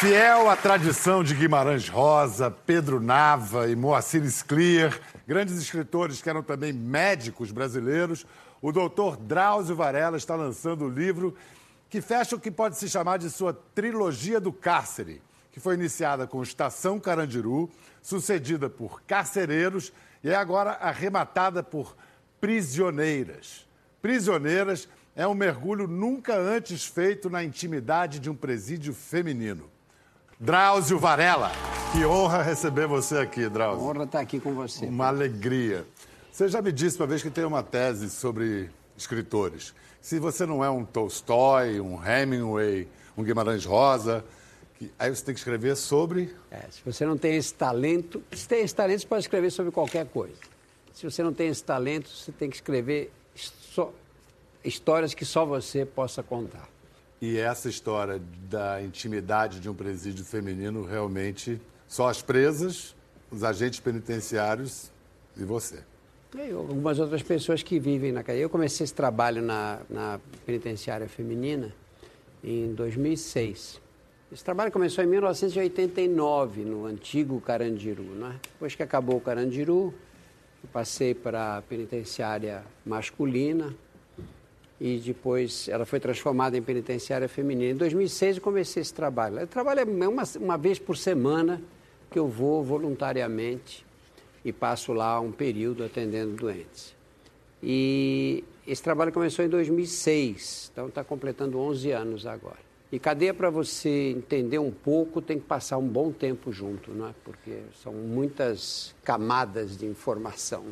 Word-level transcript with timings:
Fiel 0.00 0.48
à 0.48 0.56
tradição 0.56 1.22
de 1.22 1.34
Guimarães 1.34 1.86
Rosa, 1.86 2.50
Pedro 2.50 3.00
Nava 3.00 3.68
e 3.68 3.76
Moacir 3.76 4.24
Sclier, 4.24 4.98
grandes 5.28 5.58
escritores 5.58 6.22
que 6.22 6.30
eram 6.30 6.42
também 6.42 6.72
médicos 6.72 7.52
brasileiros, 7.52 8.24
o 8.62 8.72
doutor 8.72 9.18
Drauzio 9.18 9.76
Varela 9.76 10.16
está 10.16 10.34
lançando 10.34 10.86
o 10.86 10.88
livro 10.88 11.36
que 11.90 12.00
fecha 12.00 12.34
o 12.34 12.40
que 12.40 12.50
pode 12.50 12.78
se 12.78 12.88
chamar 12.88 13.18
de 13.18 13.28
sua 13.28 13.52
trilogia 13.74 14.40
do 14.40 14.54
cárcere, 14.54 15.20
que 15.52 15.60
foi 15.60 15.74
iniciada 15.74 16.26
com 16.26 16.42
Estação 16.42 16.98
Carandiru, 16.98 17.68
sucedida 18.00 18.70
por 18.70 19.02
Carcereiros 19.02 19.92
e 20.24 20.30
é 20.30 20.34
agora 20.34 20.78
arrematada 20.80 21.62
por 21.62 21.94
Prisioneiras. 22.40 23.66
Prisioneiras 24.00 24.88
é 25.14 25.26
um 25.26 25.34
mergulho 25.34 25.86
nunca 25.86 26.38
antes 26.38 26.86
feito 26.86 27.28
na 27.28 27.44
intimidade 27.44 28.18
de 28.18 28.30
um 28.30 28.34
presídio 28.34 28.94
feminino. 28.94 29.68
Drauzio 30.42 30.98
Varela. 30.98 31.52
Que 31.92 32.02
honra 32.06 32.42
receber 32.42 32.86
você 32.86 33.18
aqui, 33.18 33.46
Drauzio. 33.46 33.86
Honra 33.86 34.04
estar 34.04 34.20
aqui 34.20 34.40
com 34.40 34.54
você. 34.54 34.86
Uma 34.86 35.08
alegria. 35.08 35.84
Você 36.32 36.48
já 36.48 36.62
me 36.62 36.72
disse 36.72 36.96
uma 36.98 37.06
vez 37.06 37.22
que 37.22 37.28
tem 37.28 37.44
uma 37.44 37.62
tese 37.62 38.08
sobre 38.08 38.70
escritores. 38.96 39.74
Se 40.00 40.18
você 40.18 40.46
não 40.46 40.64
é 40.64 40.70
um 40.70 40.82
Tolstói, 40.82 41.78
um 41.78 42.00
Hemingway, 42.02 42.88
um 43.18 43.22
Guimarães 43.22 43.66
Rosa, 43.66 44.24
que... 44.78 44.90
aí 44.98 45.14
você 45.14 45.22
tem 45.22 45.34
que 45.34 45.40
escrever 45.40 45.76
sobre. 45.76 46.34
É, 46.50 46.64
se 46.70 46.80
você 46.86 47.04
não 47.04 47.18
tem 47.18 47.36
esse 47.36 47.52
talento, 47.52 48.22
se 48.32 48.48
tem 48.48 48.62
esse 48.62 48.74
talento, 48.74 49.00
você 49.00 49.06
pode 49.06 49.20
escrever 49.24 49.50
sobre 49.50 49.70
qualquer 49.70 50.06
coisa. 50.06 50.40
Se 50.94 51.04
você 51.04 51.22
não 51.22 51.34
tem 51.34 51.48
esse 51.48 51.62
talento, 51.62 52.08
você 52.08 52.32
tem 52.32 52.48
que 52.48 52.56
escrever 52.56 53.12
só... 53.34 53.92
histórias 54.64 55.12
que 55.12 55.26
só 55.26 55.44
você 55.44 55.84
possa 55.84 56.22
contar. 56.22 56.66
E 57.20 57.38
essa 57.38 57.68
história 57.68 58.20
da 58.48 58.82
intimidade 58.82 59.60
de 59.60 59.68
um 59.68 59.74
presídio 59.74 60.24
feminino 60.24 60.84
realmente 60.84 61.60
só 61.86 62.08
as 62.08 62.22
presas, 62.22 62.94
os 63.30 63.44
agentes 63.44 63.78
penitenciários 63.78 64.90
e 65.36 65.44
você. 65.44 65.80
E 66.34 66.52
algumas 66.52 66.98
outras 66.98 67.22
pessoas 67.22 67.62
que 67.62 67.78
vivem 67.78 68.12
na 68.12 68.22
cadeia. 68.22 68.42
Eu 68.42 68.48
comecei 68.48 68.84
esse 68.84 68.94
trabalho 68.94 69.42
na, 69.42 69.80
na 69.90 70.20
penitenciária 70.46 71.08
feminina 71.08 71.74
em 72.42 72.72
2006. 72.72 73.80
Esse 74.32 74.44
trabalho 74.44 74.70
começou 74.70 75.02
em 75.02 75.08
1989, 75.08 76.64
no 76.64 76.86
antigo 76.86 77.40
Carandiru. 77.40 78.04
Né? 78.04 78.36
Depois 78.52 78.76
que 78.76 78.82
acabou 78.82 79.16
o 79.16 79.20
Carandiru, 79.20 79.92
eu 80.62 80.70
passei 80.72 81.14
para 81.14 81.58
a 81.58 81.62
penitenciária 81.62 82.62
masculina, 82.86 83.74
e 84.80 84.96
depois 84.98 85.68
ela 85.68 85.84
foi 85.84 86.00
transformada 86.00 86.56
em 86.56 86.62
penitenciária 86.62 87.28
feminina. 87.28 87.72
Em 87.72 87.76
2006 87.76 88.36
eu 88.36 88.42
comecei 88.42 88.80
esse 88.80 88.94
trabalho. 88.94 89.38
Eu 89.38 89.46
trabalho 89.46 89.84
uma, 90.08 90.24
uma 90.40 90.56
vez 90.56 90.78
por 90.78 90.96
semana 90.96 91.60
que 92.10 92.18
eu 92.18 92.26
vou 92.26 92.64
voluntariamente 92.64 93.84
e 94.42 94.52
passo 94.52 94.94
lá 94.94 95.20
um 95.20 95.30
período 95.30 95.84
atendendo 95.84 96.32
doentes. 96.32 96.94
E 97.62 98.42
esse 98.66 98.82
trabalho 98.82 99.12
começou 99.12 99.44
em 99.44 99.48
2006, 99.48 100.70
então 100.72 100.88
está 100.88 101.04
completando 101.04 101.58
11 101.58 101.90
anos 101.92 102.26
agora. 102.26 102.70
E 102.90 102.98
cadeia 102.98 103.32
para 103.32 103.50
você 103.50 104.10
entender 104.16 104.58
um 104.58 104.70
pouco, 104.72 105.20
tem 105.20 105.38
que 105.38 105.44
passar 105.44 105.78
um 105.78 105.86
bom 105.86 106.10
tempo 106.10 106.50
junto, 106.50 106.90
não 106.90 107.06
é? 107.06 107.14
Porque 107.22 107.58
são 107.82 107.92
muitas 107.92 108.94
camadas 109.04 109.76
de 109.76 109.86
informação. 109.86 110.64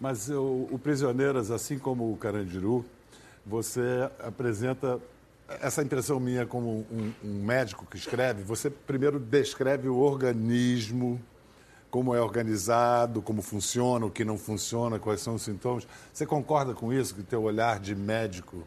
Mas 0.00 0.28
o, 0.30 0.66
o 0.70 0.80
Prisioneiras, 0.82 1.50
assim 1.50 1.78
como 1.78 2.10
o 2.10 2.16
Carandiru, 2.16 2.84
você 3.44 4.08
apresenta 4.18 5.00
essa 5.60 5.82
impressão 5.82 6.20
minha 6.20 6.46
como 6.46 6.86
um, 6.90 7.12
um, 7.24 7.44
médico 7.44 7.84
que 7.86 7.96
escreve, 7.96 8.42
você 8.42 8.70
primeiro 8.70 9.18
descreve 9.18 9.88
o 9.88 9.98
organismo, 9.98 11.20
como 11.90 12.14
é 12.14 12.20
organizado, 12.20 13.20
como 13.20 13.42
funciona, 13.42 14.06
o 14.06 14.10
que 14.10 14.24
não 14.24 14.38
funciona, 14.38 14.98
quais 14.98 15.20
são 15.20 15.34
os 15.34 15.42
sintomas. 15.42 15.86
Você 16.12 16.24
concorda 16.24 16.72
com 16.72 16.92
isso, 16.92 17.14
que 17.14 17.22
teu 17.22 17.42
olhar 17.42 17.80
de 17.80 17.96
médico 17.96 18.62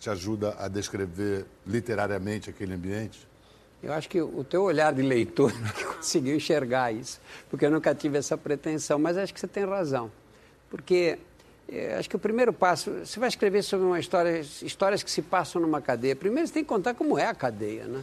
te 0.00 0.08
ajuda 0.08 0.56
a 0.58 0.68
descrever 0.68 1.44
literariamente 1.66 2.48
aquele 2.48 2.74
ambiente? 2.74 3.28
Eu 3.82 3.92
acho 3.92 4.08
que 4.08 4.20
o 4.22 4.42
teu 4.42 4.62
olhar 4.62 4.94
de 4.94 5.02
leitor 5.02 5.52
conseguiu 5.96 6.34
enxergar 6.34 6.92
isso, 6.92 7.20
porque 7.50 7.66
eu 7.66 7.70
nunca 7.70 7.94
tive 7.94 8.16
essa 8.16 8.38
pretensão, 8.38 8.98
mas 8.98 9.18
acho 9.18 9.34
que 9.34 9.38
você 9.38 9.46
tem 9.46 9.66
razão. 9.66 10.10
Porque 10.70 11.18
acho 11.98 12.08
que 12.08 12.16
o 12.16 12.18
primeiro 12.18 12.52
passo, 12.52 12.90
você 13.04 13.18
vai 13.18 13.28
escrever 13.28 13.62
sobre 13.62 13.86
uma 13.86 13.98
história, 13.98 14.40
histórias 14.40 15.02
que 15.02 15.10
se 15.10 15.22
passam 15.22 15.60
numa 15.60 15.80
cadeia. 15.80 16.14
Primeiro 16.14 16.46
você 16.46 16.54
tem 16.54 16.62
que 16.62 16.68
contar 16.68 16.94
como 16.94 17.18
é 17.18 17.26
a 17.26 17.34
cadeia, 17.34 17.84
né? 17.84 18.02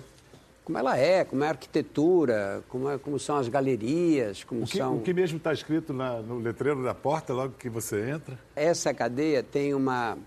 Como 0.63 0.77
ela 0.77 0.97
é, 0.97 1.25
como 1.25 1.43
é 1.43 1.47
a 1.47 1.49
arquitetura, 1.49 2.63
como, 2.69 2.89
é, 2.89 2.97
como 2.97 3.19
são 3.19 3.35
as 3.37 3.47
galerias, 3.47 4.43
como 4.43 4.63
o 4.63 4.67
que, 4.67 4.77
são... 4.77 4.97
O 4.97 5.01
que 5.01 5.13
mesmo 5.13 5.37
está 5.37 5.51
escrito 5.51 5.91
na, 5.91 6.21
no 6.21 6.39
letreiro 6.39 6.83
da 6.83 6.93
porta 6.93 7.33
logo 7.33 7.55
que 7.57 7.69
você 7.69 8.09
entra? 8.09 8.37
Essa 8.55 8.93
cadeia 8.93 9.43
tem 9.43 9.73
uma... 9.73 10.17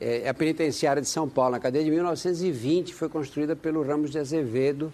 É, 0.00 0.22
é 0.22 0.28
a 0.28 0.34
penitenciária 0.34 1.00
de 1.00 1.08
São 1.08 1.28
Paulo. 1.28 1.54
A 1.54 1.60
cadeia 1.60 1.84
de 1.84 1.90
1920 1.90 2.92
foi 2.92 3.08
construída 3.08 3.54
pelo 3.54 3.82
Ramos 3.82 4.10
de 4.10 4.18
Azevedo, 4.18 4.92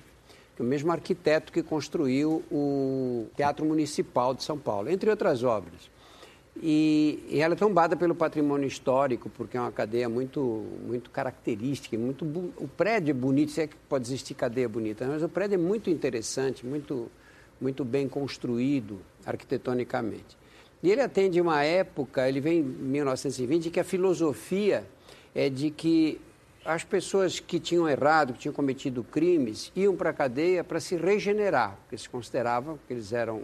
que 0.55 0.63
é 0.63 0.65
o 0.65 0.69
mesmo 0.69 0.93
arquiteto 0.93 1.53
que 1.53 1.63
construiu 1.63 2.43
o 2.51 3.27
Teatro 3.37 3.65
Municipal 3.65 4.35
de 4.35 4.45
São 4.45 4.59
Paulo, 4.59 4.91
entre 4.91 5.11
outras 5.11 5.43
obras. 5.43 5.94
E, 6.63 7.25
e, 7.29 7.41
ela 7.41 7.55
é 7.55 7.57
tombada 7.57 7.97
pelo 7.97 8.15
patrimônio 8.15 8.67
histórico, 8.67 9.29
porque 9.29 9.57
é 9.57 9.61
uma 9.61 9.73
cadeia 9.73 10.09
muito, 10.09 10.65
muito 10.87 11.11
característica, 11.11 11.99
muito 11.99 12.25
o 12.57 12.69
prédio 12.69 13.11
é 13.11 13.15
bonito, 13.15 13.51
se 13.51 13.63
é 13.63 13.67
que 13.67 13.77
pode 13.89 14.07
existir 14.07 14.35
cadeia 14.35 14.69
bonita, 14.69 15.05
mas 15.07 15.23
o 15.23 15.29
prédio 15.29 15.57
é 15.57 15.59
muito 15.59 15.91
interessante, 15.91 16.65
muito, 16.65 17.11
muito 17.61 17.85
bem 17.85 18.09
construído 18.09 19.01
arquitetonicamente. 19.27 20.37
E 20.81 20.91
ele 20.91 21.01
atende 21.01 21.41
uma 21.41 21.65
época, 21.65 22.29
ele 22.29 22.41
vem 22.41 22.61
em 22.61 22.63
1920, 22.63 23.71
que 23.71 23.81
a 23.81 23.85
filosofia 23.85 24.85
é 25.35 25.49
de 25.49 25.71
que 25.71 26.21
as 26.65 26.85
pessoas 26.85 27.41
que 27.41 27.59
tinham 27.59 27.89
errado, 27.89 28.33
que 28.33 28.39
tinham 28.41 28.55
cometido 28.55 29.03
crimes, 29.03 29.73
iam 29.75 29.97
para 29.97 30.11
a 30.11 30.13
cadeia 30.13 30.63
para 30.63 30.81
se 30.81 30.97
regenerar, 30.97 31.77
porque 31.83 31.99
se 31.99 32.09
consideravam 32.09 32.79
que 32.87 32.93
eles 32.93 33.13
eram 33.13 33.43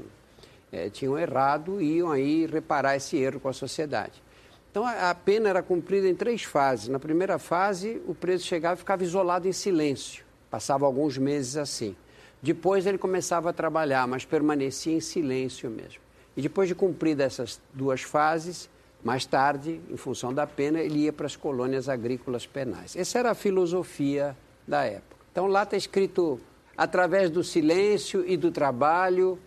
é, 0.72 0.88
tinham 0.88 1.18
errado 1.18 1.80
e 1.80 1.96
iam 1.96 2.10
aí 2.10 2.46
reparar 2.46 2.96
esse 2.96 3.16
erro 3.16 3.40
com 3.40 3.48
a 3.48 3.52
sociedade. 3.52 4.22
Então 4.70 4.86
a, 4.86 5.14
pena 5.14 5.48
era 5.48 5.62
cumprida 5.62 6.08
em 6.08 6.14
três 6.14 6.44
fases. 6.44 6.88
Na 6.88 7.00
primeira 7.00 7.38
fase, 7.38 8.00
o 8.06 8.14
preso 8.14 8.44
chegava 8.44 8.76
e 8.76 8.78
ficava 8.78 9.02
isolado 9.02 9.48
em 9.48 9.52
silêncio. 9.52 10.24
Passava 10.48 10.86
alguns 10.86 11.18
meses 11.18 11.56
assim. 11.56 11.96
Depois 12.40 12.86
ele 12.86 12.96
começava 12.96 13.50
a 13.50 13.52
trabalhar, 13.52 14.06
mas 14.06 14.24
permanecia 14.24 14.94
em 14.94 15.00
silêncio 15.00 15.68
mesmo. 15.68 16.00
E 16.36 16.40
depois 16.40 16.68
de 16.68 16.74
cumprir 16.74 17.20
essas 17.20 17.60
duas 17.74 18.02
fases, 18.02 18.70
mais 19.02 19.26
tarde, 19.26 19.80
em 19.90 19.96
função 19.96 20.32
da 20.32 20.46
pena, 20.46 20.78
ele 20.80 21.00
ia 21.00 21.12
para 21.12 21.26
as 21.26 21.34
colônias 21.34 21.88
agrícolas 21.88 22.46
penais. 22.46 22.94
Essa 22.94 23.18
era 23.18 23.32
a 23.32 23.34
filosofia 23.34 24.36
da 24.66 24.84
época. 24.84 25.16
Então 25.32 25.46
lá 25.46 25.64
está 25.64 25.76
escrito 25.76 26.40
através 26.76 27.28
do 27.28 27.42
silêncio 27.42 28.24
e 28.26 28.36
do 28.36 28.50
trabalho, 28.50 29.38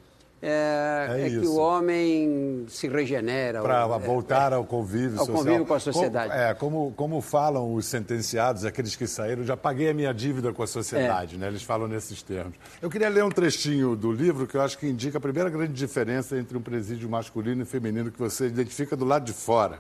é, 0.46 1.08
é, 1.10 1.28
é 1.28 1.30
que 1.30 1.48
o 1.48 1.56
homem 1.56 2.66
se 2.68 2.90
regenera. 2.90 3.62
Para 3.62 3.88
voltar 3.98 4.52
ao 4.52 4.66
convívio 4.66 5.18
ao 5.18 5.26
social. 5.26 5.38
convívio 5.38 5.66
com 5.66 5.74
a 5.74 5.80
sociedade. 5.80 6.30
Como, 6.30 6.42
é, 6.42 6.54
como, 6.54 6.94
como 6.98 7.22
falam 7.22 7.74
os 7.74 7.86
sentenciados, 7.86 8.66
aqueles 8.66 8.94
que 8.94 9.08
saíram, 9.08 9.44
já 9.46 9.56
paguei 9.56 9.90
a 9.90 9.94
minha 9.94 10.14
dívida 10.14 10.52
com 10.52 10.62
a 10.62 10.68
sociedade, 10.68 11.36
é. 11.36 11.38
né? 11.38 11.48
Eles 11.48 11.64
falam 11.64 11.88
nesses 11.88 12.22
termos. 12.22 12.56
Eu 12.82 12.90
queria 12.90 13.08
ler 13.08 13.24
um 13.24 13.30
trechinho 13.30 13.96
do 13.96 14.12
livro 14.12 14.46
que 14.46 14.58
eu 14.58 14.62
acho 14.62 14.78
que 14.78 14.86
indica 14.86 15.18
a 15.18 15.22
primeira 15.22 15.50
grande 15.50 15.72
diferença 15.72 16.38
entre 16.38 16.58
um 16.58 16.62
presídio 16.62 17.10
masculino 17.10 17.62
e 17.62 17.66
feminino 17.66 18.12
que 18.12 18.20
você 18.20 18.48
identifica 18.48 18.98
do 18.98 19.06
lado 19.06 19.24
de 19.24 19.34
fora. 19.34 19.80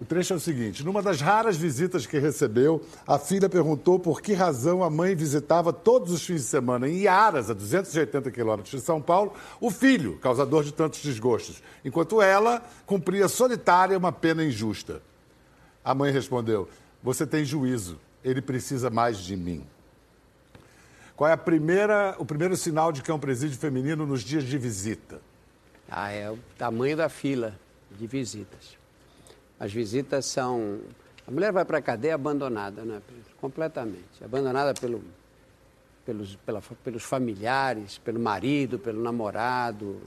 O 0.00 0.04
trecho 0.04 0.32
é 0.32 0.36
o 0.36 0.40
seguinte: 0.40 0.84
numa 0.84 1.02
das 1.02 1.20
raras 1.20 1.56
visitas 1.56 2.06
que 2.06 2.18
recebeu, 2.18 2.80
a 3.06 3.18
filha 3.18 3.48
perguntou 3.48 3.98
por 3.98 4.22
que 4.22 4.32
razão 4.32 4.82
a 4.82 4.90
mãe 4.90 5.14
visitava 5.14 5.72
todos 5.72 6.12
os 6.12 6.24
fins 6.24 6.42
de 6.42 6.46
semana 6.46 6.88
em 6.88 6.98
Iaras, 6.98 7.50
a 7.50 7.54
280 7.54 8.30
quilômetros 8.30 8.80
de 8.80 8.80
São 8.80 9.02
Paulo, 9.02 9.34
o 9.60 9.70
filho, 9.70 10.18
causador 10.18 10.62
de 10.62 10.72
tantos 10.72 11.02
desgostos, 11.02 11.62
enquanto 11.84 12.22
ela 12.22 12.62
cumpria 12.86 13.26
solitária 13.26 13.98
uma 13.98 14.12
pena 14.12 14.44
injusta. 14.44 15.02
A 15.84 15.94
mãe 15.94 16.12
respondeu: 16.12 16.68
Você 17.02 17.26
tem 17.26 17.44
juízo, 17.44 17.98
ele 18.22 18.40
precisa 18.40 18.90
mais 18.90 19.18
de 19.18 19.36
mim. 19.36 19.66
Qual 21.16 21.28
é 21.28 21.36
primeira, 21.36 22.14
o 22.20 22.24
primeiro 22.24 22.56
sinal 22.56 22.92
de 22.92 23.02
que 23.02 23.10
é 23.10 23.14
um 23.14 23.18
presídio 23.18 23.58
feminino 23.58 24.06
nos 24.06 24.22
dias 24.22 24.44
de 24.44 24.56
visita? 24.56 25.20
Ah, 25.90 26.12
é 26.12 26.30
o 26.30 26.38
tamanho 26.56 26.96
da 26.96 27.08
fila 27.08 27.58
de 27.90 28.06
visitas. 28.06 28.77
As 29.58 29.72
visitas 29.72 30.26
são. 30.26 30.80
A 31.26 31.30
mulher 31.30 31.52
vai 31.52 31.64
para 31.64 31.78
a 31.78 31.82
cadeia 31.82 32.14
abandonada, 32.14 32.84
né? 32.84 33.02
completamente. 33.40 34.24
Abandonada 34.24 34.72
pelo, 34.74 35.02
pelos, 36.04 36.36
pela, 36.36 36.62
pelos 36.82 37.02
familiares, 37.02 37.98
pelo 37.98 38.20
marido, 38.20 38.78
pelo 38.78 39.02
namorado. 39.02 40.00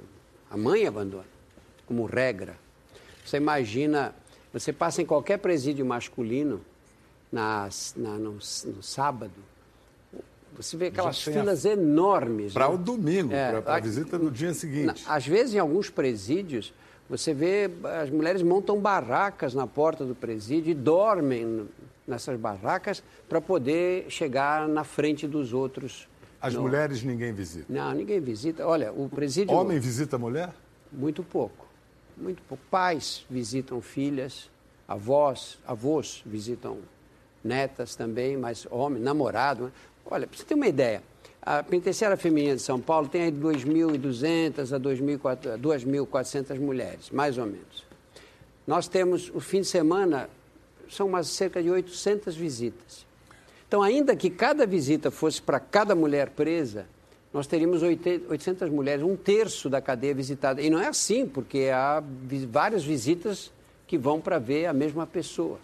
A 0.49 0.57
mãe 0.57 0.85
abandona, 0.87 1.25
como 1.85 2.05
regra. 2.05 2.55
Você 3.25 3.37
imagina, 3.37 4.15
você 4.51 4.73
passa 4.73 5.01
em 5.01 5.05
qualquer 5.05 5.37
presídio 5.37 5.85
masculino 5.85 6.61
na, 7.31 7.69
na 7.95 8.09
no, 8.17 8.33
no, 8.33 8.83
sábado, 8.83 9.31
Você 10.57 10.75
vê 10.75 10.87
aquelas 10.87 11.21
filas 11.21 11.65
a... 11.65 11.69
enormes. 11.69 12.53
Para 12.53 12.67
né? 12.67 12.73
o 12.73 12.77
domingo, 12.77 13.33
é, 13.33 13.61
para 13.61 13.75
a 13.75 13.79
visita 13.79 14.17
no 14.17 14.29
dia 14.29 14.53
seguinte. 14.53 15.03
Às 15.07 15.25
vezes, 15.25 15.53
em 15.53 15.59
alguns 15.59 15.89
presídios, 15.89 16.73
você 17.11 17.33
vê 17.33 17.69
as 18.01 18.09
mulheres 18.09 18.41
montam 18.41 18.79
barracas 18.79 19.53
na 19.53 19.67
porta 19.67 20.05
do 20.05 20.15
presídio 20.15 20.71
e 20.71 20.73
dormem 20.73 21.67
nessas 22.07 22.39
barracas 22.39 23.03
para 23.27 23.41
poder 23.41 24.05
chegar 24.09 24.65
na 24.65 24.85
frente 24.85 25.27
dos 25.27 25.51
outros. 25.51 26.07
As 26.41 26.53
no... 26.53 26.61
mulheres 26.61 27.03
ninguém 27.03 27.33
visita? 27.33 27.65
Não, 27.67 27.91
ninguém 27.93 28.21
visita. 28.21 28.65
Olha, 28.65 28.93
o 28.93 29.09
presídio. 29.09 29.53
Homem 29.53 29.77
visita 29.77 30.17
mulher? 30.17 30.53
Muito 30.89 31.21
pouco. 31.21 31.67
Muito 32.15 32.41
pouco. 32.43 32.63
Pais 32.71 33.25
visitam 33.29 33.81
filhas, 33.81 34.49
avós, 34.87 35.59
avós 35.67 36.23
visitam 36.25 36.77
netas 37.43 37.93
também, 37.93 38.37
mas 38.37 38.65
homem, 38.71 39.03
namorado. 39.03 39.65
Né? 39.65 39.71
Olha, 40.05 40.25
para 40.25 40.37
você 40.37 40.45
ter 40.45 40.53
uma 40.53 40.67
ideia, 40.67 41.03
a 41.41 41.63
penitenciária 41.63 42.15
feminina 42.15 42.55
de 42.55 42.61
São 42.61 42.79
Paulo 42.79 43.07
tem 43.07 43.23
aí 43.23 43.31
2.200 43.31 44.75
a 44.75 44.79
2.400 44.79 46.59
mulheres, 46.59 47.09
mais 47.09 47.37
ou 47.37 47.45
menos. 47.45 47.83
Nós 48.67 48.87
temos, 48.87 49.31
o 49.33 49.39
fim 49.39 49.61
de 49.61 49.67
semana, 49.67 50.29
são 50.87 51.07
umas 51.07 51.27
cerca 51.27 51.63
de 51.63 51.71
800 51.71 52.35
visitas. 52.35 53.05
Então, 53.67 53.81
ainda 53.81 54.15
que 54.15 54.29
cada 54.29 54.65
visita 54.67 55.09
fosse 55.09 55.41
para 55.41 55.59
cada 55.59 55.95
mulher 55.95 56.29
presa, 56.29 56.85
nós 57.33 57.47
teríamos 57.47 57.81
800 57.81 58.69
mulheres, 58.69 59.03
um 59.03 59.15
terço 59.15 59.69
da 59.69 59.81
cadeia 59.81 60.13
visitada. 60.13 60.61
E 60.61 60.69
não 60.69 60.79
é 60.79 60.89
assim, 60.89 61.25
porque 61.25 61.69
há 61.73 62.03
várias 62.49 62.83
visitas 62.83 63.51
que 63.87 63.97
vão 63.97 64.19
para 64.19 64.37
ver 64.37 64.65
a 64.67 64.73
mesma 64.73 65.07
pessoa. 65.07 65.57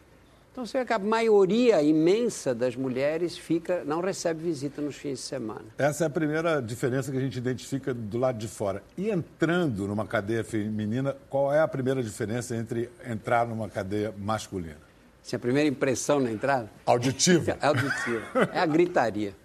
Então 0.57 0.65
você 0.65 0.80
vê 0.80 0.86
que 0.86 0.94
a 0.94 0.98
maioria 0.98 1.83
imensa 1.83 2.56
das 2.56 2.75
mulheres 2.75 3.38
fica, 3.38 3.83
não 3.86 4.01
recebe 4.01 4.42
visita 4.42 4.81
nos 4.81 4.95
fins 4.95 5.19
de 5.19 5.25
semana. 5.25 5.62
Essa 5.77 6.06
é 6.06 6.07
a 6.07 6.09
primeira 6.09 6.59
diferença 6.59 7.12
que 7.12 7.18
a 7.19 7.21
gente 7.21 7.38
identifica 7.38 7.94
do 7.94 8.18
lado 8.18 8.39
de 8.39 8.48
fora. 8.48 8.81
E 8.98 9.12
entrando 9.12 9.88
numa 9.88 10.07
cadeia 10.07 10.44
feminina, 10.44 11.15
qual 11.30 11.54
é 11.54 11.59
a 11.59 11.68
primeira 11.68 12.01
diferença 12.01 12.56
entre 12.56 12.89
entrar 13.07 13.45
numa 13.45 13.69
cadeia 13.69 14.12
masculina? 14.18 14.80
Sim, 15.21 15.36
a 15.36 15.39
primeira 15.39 15.69
impressão 15.69 16.19
na 16.19 16.31
entrada? 16.31 16.68
Auditiva. 16.88 17.56
É 17.62 17.68
auditiva. 17.68 18.50
É 18.51 18.59
a 18.59 18.65
gritaria. 18.65 19.36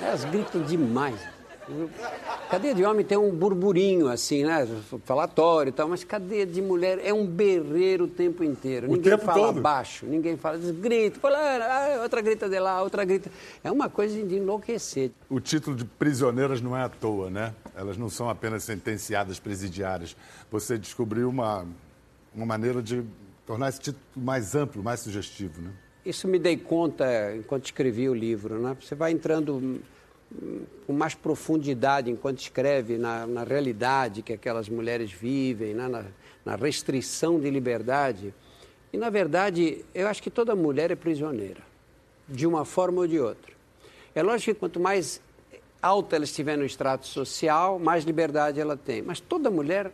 Elas 0.00 0.24
gritam 0.26 0.62
demais. 0.62 1.18
Cadeia 2.50 2.74
de 2.74 2.84
homem 2.84 3.04
tem 3.04 3.16
um 3.16 3.30
burburinho, 3.30 4.08
assim, 4.08 4.44
né? 4.44 4.66
Falatório 5.04 5.70
e 5.70 5.72
tal, 5.72 5.88
mas 5.88 6.04
cadeia 6.04 6.46
de 6.46 6.60
mulher 6.60 7.00
é 7.02 7.12
um 7.12 7.26
berreiro 7.26 8.04
o 8.04 8.08
tempo 8.08 8.44
inteiro. 8.44 8.86
O 8.86 8.96
ninguém 8.96 9.12
tempo 9.12 9.24
fala 9.24 9.46
todo. 9.46 9.60
baixo, 9.60 10.06
ninguém 10.06 10.36
fala, 10.36 10.58
grita, 10.58 11.18
fala, 11.18 11.38
ah, 11.38 12.02
outra 12.02 12.20
grita 12.20 12.48
de 12.48 12.58
lá, 12.58 12.82
outra 12.82 13.04
grita. 13.04 13.30
É 13.62 13.70
uma 13.70 13.88
coisa 13.88 14.22
de 14.22 14.36
enlouquecer. 14.36 15.10
O 15.28 15.40
título 15.40 15.74
de 15.76 15.84
prisioneiras 15.84 16.60
não 16.60 16.76
é 16.76 16.82
à 16.82 16.88
toa, 16.88 17.30
né? 17.30 17.54
Elas 17.74 17.96
não 17.96 18.10
são 18.10 18.28
apenas 18.28 18.64
sentenciadas 18.64 19.38
presidiárias. 19.38 20.16
Você 20.50 20.76
descobriu 20.78 21.28
uma, 21.28 21.66
uma 22.34 22.46
maneira 22.46 22.82
de 22.82 23.02
tornar 23.46 23.70
esse 23.70 23.80
título 23.80 24.04
mais 24.16 24.54
amplo, 24.54 24.82
mais 24.82 25.00
sugestivo, 25.00 25.60
né? 25.62 25.70
Isso 26.04 26.28
me 26.28 26.38
dei 26.38 26.58
conta 26.58 27.34
enquanto 27.34 27.64
escrevi 27.64 28.08
o 28.10 28.14
livro, 28.14 28.58
né? 28.58 28.76
Você 28.78 28.94
vai 28.94 29.10
entrando 29.10 29.80
com 30.86 30.92
mais 30.92 31.14
profundidade 31.14 32.10
enquanto 32.10 32.40
escreve 32.40 32.98
na, 32.98 33.26
na 33.26 33.44
realidade 33.44 34.22
que 34.22 34.32
aquelas 34.32 34.68
mulheres 34.68 35.12
vivem, 35.12 35.74
né? 35.74 35.88
na, 35.88 36.04
na 36.44 36.56
restrição 36.56 37.40
de 37.40 37.48
liberdade. 37.50 38.34
E, 38.92 38.96
na 38.96 39.10
verdade, 39.10 39.84
eu 39.94 40.06
acho 40.06 40.22
que 40.22 40.30
toda 40.30 40.54
mulher 40.54 40.90
é 40.90 40.94
prisioneira, 40.94 41.62
de 42.28 42.46
uma 42.46 42.64
forma 42.64 43.00
ou 43.00 43.06
de 43.06 43.18
outra. 43.18 43.52
É 44.14 44.22
lógico 44.22 44.54
que 44.54 44.60
quanto 44.60 44.78
mais 44.78 45.20
alta 45.82 46.16
ela 46.16 46.24
estiver 46.24 46.56
no 46.56 46.64
extrato 46.64 47.06
social, 47.06 47.78
mais 47.78 48.04
liberdade 48.04 48.60
ela 48.60 48.76
tem. 48.76 49.02
Mas 49.02 49.20
toda 49.20 49.50
mulher 49.50 49.90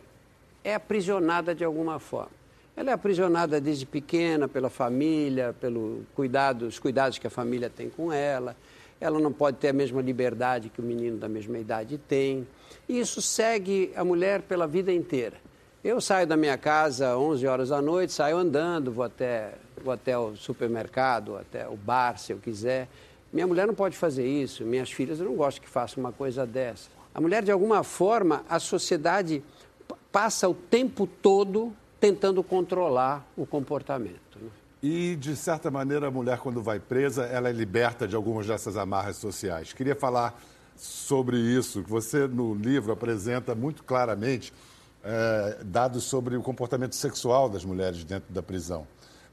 é 0.63 0.75
aprisionada 0.75 1.55
de 1.55 1.63
alguma 1.63 1.99
forma. 1.99 2.41
Ela 2.75 2.91
é 2.91 2.93
aprisionada 2.93 3.59
desde 3.59 3.85
pequena 3.85 4.47
pela 4.47 4.69
família, 4.69 5.53
pelos 5.59 6.03
cuidados, 6.15 6.79
cuidados 6.79 7.17
que 7.17 7.27
a 7.27 7.29
família 7.29 7.69
tem 7.69 7.89
com 7.89 8.11
ela 8.11 8.55
ela 9.01 9.19
não 9.19 9.33
pode 9.33 9.57
ter 9.57 9.69
a 9.69 9.73
mesma 9.73 9.99
liberdade 10.01 10.69
que 10.69 10.79
o 10.79 10.83
menino 10.83 11.17
da 11.17 11.27
mesma 11.27 11.57
idade 11.57 11.97
tem. 11.97 12.47
E 12.87 12.99
isso 12.99 13.21
segue 13.21 13.91
a 13.95 14.05
mulher 14.05 14.43
pela 14.43 14.67
vida 14.67 14.93
inteira. 14.93 15.35
Eu 15.83 15.99
saio 15.99 16.27
da 16.27 16.37
minha 16.37 16.57
casa 16.59 17.11
às 17.11 17.17
11 17.17 17.47
horas 17.47 17.69
da 17.69 17.81
noite, 17.81 18.13
saio 18.13 18.37
andando, 18.37 18.91
vou 18.91 19.03
até, 19.03 19.55
vou 19.83 19.91
até 19.91 20.15
o 20.15 20.35
supermercado, 20.35 21.35
até 21.35 21.67
o 21.67 21.75
bar, 21.75 22.19
se 22.19 22.31
eu 22.31 22.37
quiser. 22.37 22.87
Minha 23.33 23.47
mulher 23.47 23.65
não 23.65 23.73
pode 23.73 23.97
fazer 23.97 24.27
isso, 24.27 24.63
minhas 24.63 24.91
filhas 24.91 25.19
eu 25.19 25.25
não 25.25 25.35
gosto 25.35 25.59
que 25.59 25.67
façam 25.67 26.03
uma 26.03 26.11
coisa 26.11 26.45
dessa. 26.45 26.89
A 27.15 27.19
mulher, 27.19 27.41
de 27.41 27.51
alguma 27.51 27.83
forma, 27.83 28.45
a 28.47 28.59
sociedade 28.59 29.43
passa 30.11 30.47
o 30.47 30.53
tempo 30.53 31.07
todo 31.07 31.73
tentando 31.99 32.43
controlar 32.43 33.25
o 33.35 33.45
comportamento. 33.45 34.20
E, 34.81 35.15
de 35.15 35.35
certa 35.35 35.69
maneira, 35.69 36.07
a 36.07 36.11
mulher, 36.11 36.39
quando 36.39 36.61
vai 36.61 36.79
presa, 36.79 37.25
ela 37.25 37.49
é 37.49 37.51
liberta 37.51 38.07
de 38.07 38.15
algumas 38.15 38.47
dessas 38.47 38.75
amarras 38.75 39.17
sociais. 39.17 39.73
Queria 39.73 39.95
falar 39.95 40.41
sobre 40.75 41.37
isso, 41.37 41.83
que 41.83 41.89
você, 41.89 42.27
no 42.27 42.55
livro, 42.55 42.91
apresenta 42.91 43.53
muito 43.53 43.83
claramente 43.83 44.51
é, 45.03 45.59
dados 45.63 46.03
sobre 46.05 46.35
o 46.35 46.41
comportamento 46.41 46.95
sexual 46.95 47.47
das 47.47 47.63
mulheres 47.63 48.03
dentro 48.03 48.33
da 48.33 48.41
prisão. 48.41 48.87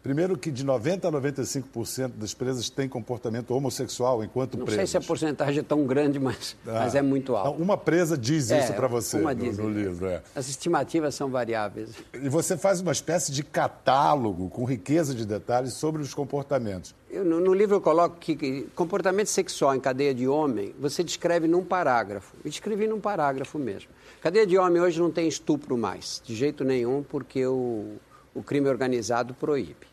Primeiro 0.09 0.39
que 0.39 0.51
de 0.51 0.65
90% 0.65 1.05
a 1.05 1.13
95% 1.13 2.13
das 2.17 2.33
presas 2.33 2.71
têm 2.71 2.89
comportamento 2.89 3.51
homossexual 3.51 4.25
enquanto 4.25 4.57
Não 4.57 4.65
presas. 4.65 4.81
Não 4.81 4.87
sei 4.87 5.01
se 5.01 5.05
a 5.05 5.07
porcentagem 5.07 5.61
é 5.61 5.63
tão 5.63 5.85
grande, 5.85 6.19
mas, 6.19 6.57
ah, 6.67 6.81
mas 6.81 6.95
é 6.95 7.03
muito 7.03 7.37
alta. 7.37 7.63
Uma 7.63 7.77
presa 7.77 8.17
diz 8.17 8.51
é, 8.51 8.65
isso 8.65 8.73
para 8.73 8.89
você 8.89 9.19
no, 9.19 9.35
no, 9.35 9.69
livro. 9.69 10.07
É. 10.07 10.23
As 10.35 10.49
estimativas 10.49 11.15
são 11.15 11.29
variáveis. 11.29 11.91
E 12.15 12.27
você 12.31 12.57
faz 12.57 12.81
uma 12.81 12.93
espécie 12.93 13.31
de 13.31 13.43
catálogo 13.43 14.49
com 14.49 14.65
riqueza 14.65 15.15
de 15.15 15.27
detalhes 15.27 15.75
sobre 15.75 16.01
os 16.01 16.15
comportamentos. 16.15 16.95
Eu, 17.11 17.23
no, 17.23 17.39
no, 17.39 17.53
livro 17.53 17.77
eu 17.77 17.81
coloco 17.83 18.17
que 18.17 18.67
comportamento 18.75 19.27
sexual 19.27 19.77
em 19.77 19.81
cadeia 19.81 20.15
de 20.15 20.27
homem, 20.27 20.75
você 20.81 21.05
descreve 21.05 21.47
num 21.47 21.63
parágrafo. 21.63 22.35
Eu 22.43 22.51
descrevi 22.51 22.87
num 22.87 22.99
parágrafo 22.99 23.59
mesmo. 23.59 23.91
Cadeia 24.23 24.47
de 24.47 24.57
homem 24.57 24.81
hoje 24.81 24.99
não 24.99 25.11
tem 25.11 25.29
estupro 25.29 25.77
mais, 25.77 26.23
de 26.25 26.35
jeito 26.35 26.65
nenhum, 26.65 27.03
porque 27.03 27.47
o, 27.47 27.97
o 28.35 28.43
crime 28.43 28.71
organizado 28.71 29.35
proíbe. 29.35 29.88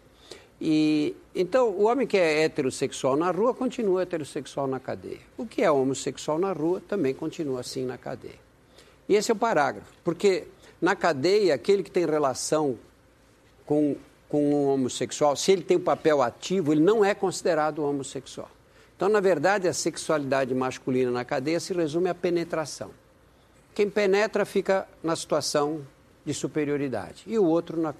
E, 0.67 1.15
então, 1.35 1.69
o 1.69 1.83
homem 1.83 2.07
que 2.07 2.17
é 2.17 2.43
heterossexual 2.43 3.15
na 3.15 3.29
rua 3.29 3.53
continua 3.53 4.01
heterossexual 4.01 4.65
na 4.65 4.79
cadeia. 4.79 5.19
O 5.37 5.45
que 5.45 5.61
é 5.61 5.69
homossexual 5.69 6.39
na 6.39 6.51
rua 6.53 6.81
também 6.87 7.13
continua 7.13 7.59
assim 7.59 7.85
na 7.85 7.99
cadeia. 7.99 8.39
E 9.07 9.13
esse 9.13 9.29
é 9.29 9.33
o 9.35 9.37
parágrafo, 9.37 9.93
porque 10.03 10.47
na 10.81 10.95
cadeia, 10.95 11.53
aquele 11.53 11.83
que 11.83 11.91
tem 11.91 12.03
relação 12.07 12.79
com, 13.63 13.95
com 14.27 14.55
um 14.55 14.69
homossexual, 14.69 15.35
se 15.35 15.51
ele 15.51 15.61
tem 15.61 15.77
o 15.77 15.79
um 15.79 15.83
papel 15.83 16.19
ativo, 16.23 16.73
ele 16.73 16.81
não 16.81 17.05
é 17.05 17.13
considerado 17.13 17.83
homossexual. 17.83 18.49
Então, 18.95 19.07
na 19.07 19.19
verdade, 19.19 19.67
a 19.67 19.73
sexualidade 19.73 20.55
masculina 20.55 21.11
na 21.11 21.23
cadeia 21.23 21.59
se 21.59 21.75
resume 21.75 22.09
à 22.09 22.15
penetração. 22.15 22.89
Quem 23.75 23.87
penetra 23.87 24.43
fica 24.45 24.87
na 25.03 25.15
situação 25.15 25.85
de 26.25 26.33
superioridade 26.33 27.21
e 27.27 27.37
o 27.37 27.45
outro 27.45 27.79
na, 27.79 27.93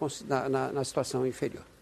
na, 0.49 0.71
na 0.71 0.83
situação 0.83 1.27
inferior. 1.27 1.74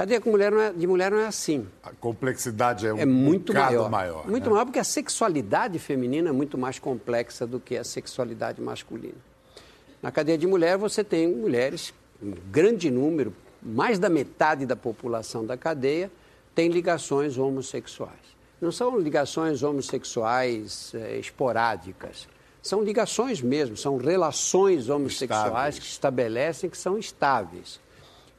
Cadeia 0.00 0.18
com 0.18 0.30
mulher 0.30 0.50
é, 0.50 0.72
de 0.72 0.86
mulher 0.86 1.10
não 1.10 1.18
é 1.18 1.26
assim. 1.26 1.68
A 1.82 1.90
complexidade 1.90 2.86
é, 2.86 2.94
um 2.94 2.96
é 2.96 3.04
muito 3.04 3.52
maior. 3.52 3.90
maior. 3.90 4.26
Muito 4.26 4.44
né? 4.44 4.50
maior 4.50 4.64
porque 4.64 4.78
a 4.78 4.84
sexualidade 4.84 5.78
feminina 5.78 6.30
é 6.30 6.32
muito 6.32 6.56
mais 6.56 6.78
complexa 6.78 7.46
do 7.46 7.60
que 7.60 7.76
a 7.76 7.84
sexualidade 7.84 8.62
masculina. 8.62 9.18
Na 10.02 10.10
cadeia 10.10 10.38
de 10.38 10.46
mulher 10.46 10.78
você 10.78 11.04
tem 11.04 11.28
mulheres, 11.28 11.92
um 12.22 12.32
grande 12.50 12.90
número, 12.90 13.34
mais 13.62 13.98
da 13.98 14.08
metade 14.08 14.64
da 14.64 14.74
população 14.74 15.44
da 15.44 15.54
cadeia 15.54 16.10
tem 16.54 16.70
ligações 16.70 17.36
homossexuais. 17.36 18.14
Não 18.58 18.72
são 18.72 18.98
ligações 18.98 19.62
homossexuais 19.62 20.92
é, 20.94 21.18
esporádicas. 21.18 22.26
São 22.62 22.82
ligações 22.82 23.42
mesmo, 23.42 23.76
são 23.76 23.98
relações 23.98 24.88
homossexuais 24.88 25.44
estáveis. 25.44 25.78
que 25.78 25.84
estabelecem 25.84 26.70
que 26.70 26.78
são 26.78 26.96
estáveis. 26.96 27.78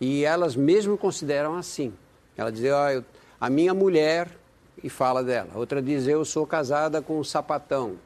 E 0.01 0.25
elas 0.25 0.55
mesmo 0.55 0.98
consideram 0.98 1.55
assim. 1.55 1.93
Ela 2.36 2.51
diz, 2.51 2.63
oh, 2.63 3.03
a 3.39 3.50
minha 3.51 3.72
mulher, 3.72 4.27
e 4.84 4.89
fala 4.89 5.24
dela. 5.24 5.50
Outra 5.53 5.81
diz, 5.81 6.08
eu 6.08 6.25
sou 6.25 6.48
casada 6.48 7.01
com 7.01 7.20
um 7.20 7.24
sapatão. 7.24 7.98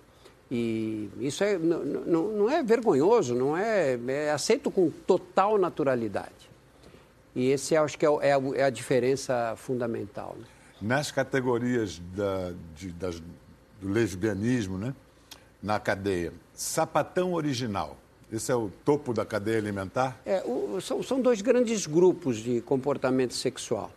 E 0.51 1.09
isso 1.19 1.43
é, 1.43 1.57
não, 1.57 2.49
é 2.49 2.61
vergonhoso, 2.61 3.33
não 3.33 3.57
é, 3.57 3.97
é 4.07 4.31
aceito 4.31 4.69
com 4.69 4.89
total 4.89 5.57
naturalidade. 5.57 6.49
E 7.33 7.49
esse 7.49 7.75
acho 7.75 7.97
que 7.97 8.05
é, 8.05 8.09
é, 8.09 8.29
é 8.55 8.63
a, 8.63 8.69
diferença 8.69 9.55
fundamental. 9.57 10.35
Né? 10.39 10.45
Nas 10.81 11.11
categorias 11.11 11.99
da, 12.13 12.53
de, 12.75 12.89
das, 12.91 13.19
do 13.81 13.89
lesbianismo, 13.89 14.77
né? 14.77 14.93
na 15.61 15.79
cadeia, 15.79 16.31
sapatão 16.53 17.33
original, 17.33 17.97
esse 18.35 18.51
é 18.51 18.55
o 18.55 18.71
topo 18.83 19.13
da 19.13 19.25
cadeia 19.25 19.57
alimentar? 19.57 20.19
É, 20.25 20.43
o, 20.45 20.79
são, 20.81 21.01
são, 21.01 21.21
dois 21.21 21.41
grandes 21.41 21.85
grupos 21.85 22.37
de 22.37 22.61
comportamento 22.61 23.33
sexual. 23.33 23.91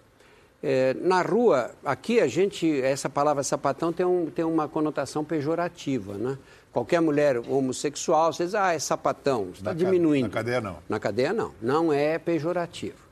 É, 0.63 0.95
na 0.95 1.23
rua, 1.23 1.71
aqui 1.85 2.21
a 2.21 2.27
gente, 2.27 2.81
essa 2.81 3.09
palavra 3.09 3.43
sapatão 3.43 3.93
tem, 3.93 4.05
um, 4.05 4.27
tem 4.27 4.45
uma 4.45 4.69
conotação 4.69 5.25
pejorativa, 5.25 6.19
né? 6.19 6.39
Qualquer 6.73 7.01
mulher 7.01 7.39
homossexual, 7.39 8.33
você 8.33 8.45
diz, 8.45 8.55
ah, 8.55 8.75
é 8.75 8.79
sapatão, 8.79 9.51
está 9.55 9.73
diminuindo. 9.73 10.25
Na 10.27 10.35
cadeia 10.35 10.61
não. 10.61 10.77
Na 10.89 11.01
cadeia 11.01 11.33
não, 11.33 11.53
não 11.63 11.93
é 11.93 12.19
pejorativo. 12.19 13.09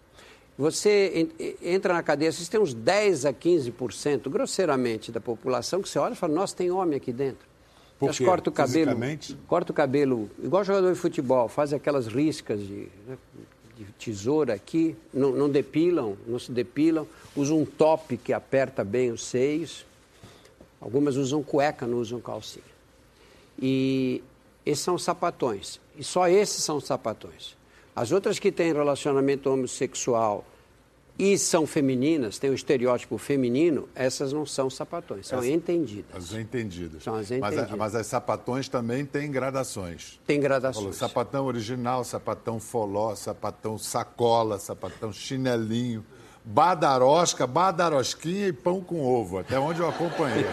Você 0.59 1.29
entra 1.63 1.93
na 1.93 2.03
cadeia, 2.03 2.33
vocês 2.33 2.49
têm 2.49 2.59
uns 2.59 2.73
10 2.73 3.27
a 3.27 3.33
15%, 3.33 4.29
grosseiramente, 4.31 5.13
da 5.13 5.21
população 5.21 5.83
que 5.83 5.89
você 5.89 5.99
olha 5.99 6.15
e 6.15 6.17
fala, 6.17 6.33
nossa, 6.35 6.57
tem 6.57 6.71
homem 6.71 6.97
aqui 6.97 7.13
dentro. 7.13 7.47
Por 7.99 8.07
Elas 8.07 8.19
corta 8.19 8.51
o 8.51 8.53
cabelo, 8.53 8.99
corta 9.47 9.73
o 9.73 9.75
cabelo, 9.75 10.31
igual 10.43 10.63
jogador 10.63 10.93
de 10.93 10.99
futebol, 10.99 11.49
faz 11.49 11.73
aquelas 11.73 12.07
riscas 12.07 12.61
de, 12.61 12.89
né, 13.07 13.17
de 13.77 13.85
tesoura 13.99 14.53
aqui, 14.53 14.95
não, 15.15 15.33
não, 15.33 15.49
depilam, 15.49 16.15
não 16.27 16.39
se 16.39 16.53
depilam, 16.53 17.07
usam 17.35 17.61
um 17.61 17.65
top 17.65 18.19
que 18.19 18.35
aperta 18.35 18.85
bem 18.85 19.11
os 19.11 19.25
seios, 19.25 19.87
algumas 20.79 21.17
usam 21.17 21.43
cueca, 21.43 21.87
não 21.87 21.99
usam 21.99 22.21
calcinha. 22.21 22.65
E 23.59 24.23
esses 24.65 24.85
são 24.85 24.99
sapatões, 24.99 25.81
e 25.97 26.05
só 26.05 26.29
esses 26.29 26.63
são 26.63 26.79
sapatões. 26.81 27.57
As 27.95 28.13
outras 28.13 28.39
que 28.39 28.53
têm 28.53 28.75
relacionamento 28.75 29.49
homossexual 29.49 30.45
e 31.19 31.39
são 31.39 31.67
femininas, 31.67 32.39
têm 32.39 32.51
o 32.51 32.55
estereótipo 32.55 33.17
feminino, 33.17 33.89
essas 33.95 34.33
não 34.33 34.45
são 34.45 34.69
sapatões, 34.69 35.27
são 35.27 35.43
entendidas. 35.43 36.15
As 36.15 36.33
entendidas. 36.35 37.03
São 37.03 37.15
as 37.15 37.31
mas, 37.31 37.55
entendidas. 37.55 37.79
mas 37.79 37.95
as 37.95 38.07
sapatões 38.07 38.69
também 38.69 39.05
têm 39.07 39.31
gradações. 39.31 40.21
Tem 40.27 40.37
Falou, 40.37 40.49
gradações. 40.49 40.97
sapatão 40.97 41.47
original, 41.47 42.05
sapatão 42.05 42.61
foló, 42.61 43.15
sapatão 43.15 43.79
sacola, 43.79 44.59
sapatão 44.59 45.11
chinelinho, 45.11 46.05
badarosca, 46.45 47.47
badarosquinha 47.47 48.49
e 48.49 48.53
pão 48.53 48.83
com 48.83 49.01
ovo, 49.01 49.39
até 49.39 49.59
onde 49.59 49.81
eu 49.81 49.89
acompanhei. 49.89 50.47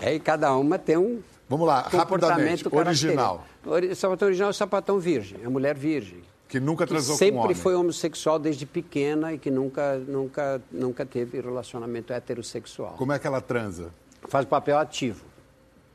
É, 0.00 0.14
e 0.14 0.18
cada 0.20 0.56
uma 0.56 0.78
tem 0.78 0.96
um 0.96 1.22
Vamos 1.48 1.66
lá, 1.66 1.82
rapidamente. 1.82 2.64
comportamento 2.64 2.74
Original, 2.74 3.46
característico. 3.62 3.92
O 3.92 3.96
sapatão 3.96 4.28
original 4.28 4.48
é 4.48 4.50
o 4.50 4.54
sapatão 4.54 4.98
virgem, 4.98 5.38
é 5.42 5.46
a 5.46 5.50
mulher 5.50 5.76
virgem. 5.76 6.22
Que 6.52 6.60
nunca 6.60 6.84
Que 6.84 6.90
transou 6.92 7.14
com 7.14 7.18
sempre 7.18 7.38
homem. 7.40 7.54
foi 7.54 7.74
homossexual 7.74 8.38
desde 8.38 8.66
pequena 8.66 9.32
e 9.32 9.38
que 9.38 9.50
nunca, 9.50 9.96
nunca, 9.96 10.60
nunca 10.70 11.06
teve 11.06 11.40
relacionamento 11.40 12.12
heterossexual. 12.12 12.92
Como 12.98 13.10
é 13.10 13.18
que 13.18 13.26
ela 13.26 13.40
transa? 13.40 13.88
Faz 14.28 14.44
papel 14.44 14.76
ativo. 14.78 15.24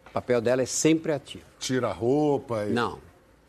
O 0.07 0.09
papel 0.09 0.41
dela 0.41 0.63
é 0.63 0.65
sempre 0.65 1.11
ativo. 1.11 1.43
Tira 1.59 1.89
a 1.89 1.93
roupa? 1.93 2.65
E... 2.65 2.71
Não, 2.73 2.97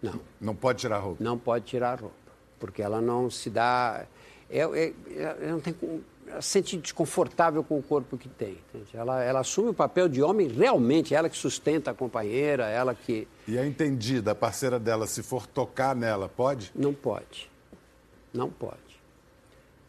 não. 0.03 0.21
Não 0.38 0.55
pode 0.55 0.81
tirar 0.81 0.97
a 0.97 1.00
roupa. 1.00 1.25
Não 1.25 1.38
pode 1.38 1.65
tirar 1.65 1.93
a 1.93 2.00
roupa, 2.03 2.15
porque 2.61 2.83
ela 2.83 3.00
não 3.00 3.31
se 3.31 3.49
dá. 3.49 4.05
É, 4.50 4.59
é, 4.61 4.93
ela 5.17 5.53
não 5.53 5.61
tem, 5.61 5.73
como- 5.73 6.05
ela 6.30 6.42
se 6.42 6.50
sente 6.50 6.76
desconfortável 6.76 7.64
com 7.64 7.78
o 7.78 7.82
corpo 7.82 8.16
que 8.16 8.28
tem. 8.28 8.58
entende? 8.75 8.97
Ela, 8.97 9.23
ela 9.23 9.40
assume 9.40 9.70
o 9.70 9.75
papel 9.75 10.08
de 10.08 10.23
homem 10.23 10.49
realmente, 10.49 11.14
ela 11.14 11.28
que 11.28 11.37
sustenta 11.37 11.90
a 11.90 11.94
companheira, 11.94 12.66
ela 12.66 12.94
que. 12.94 13.26
E 13.47 13.56
é 13.56 13.66
entendida, 13.66 14.32
a 14.32 14.35
parceira 14.35 14.78
dela, 14.78 15.06
se 15.06 15.23
for 15.23 15.47
tocar 15.47 15.97
nela, 15.97 16.28
pode? 16.28 16.70
Não 16.75 16.92
pode. 16.92 17.50
Não 18.32 18.50
pode. 18.50 18.76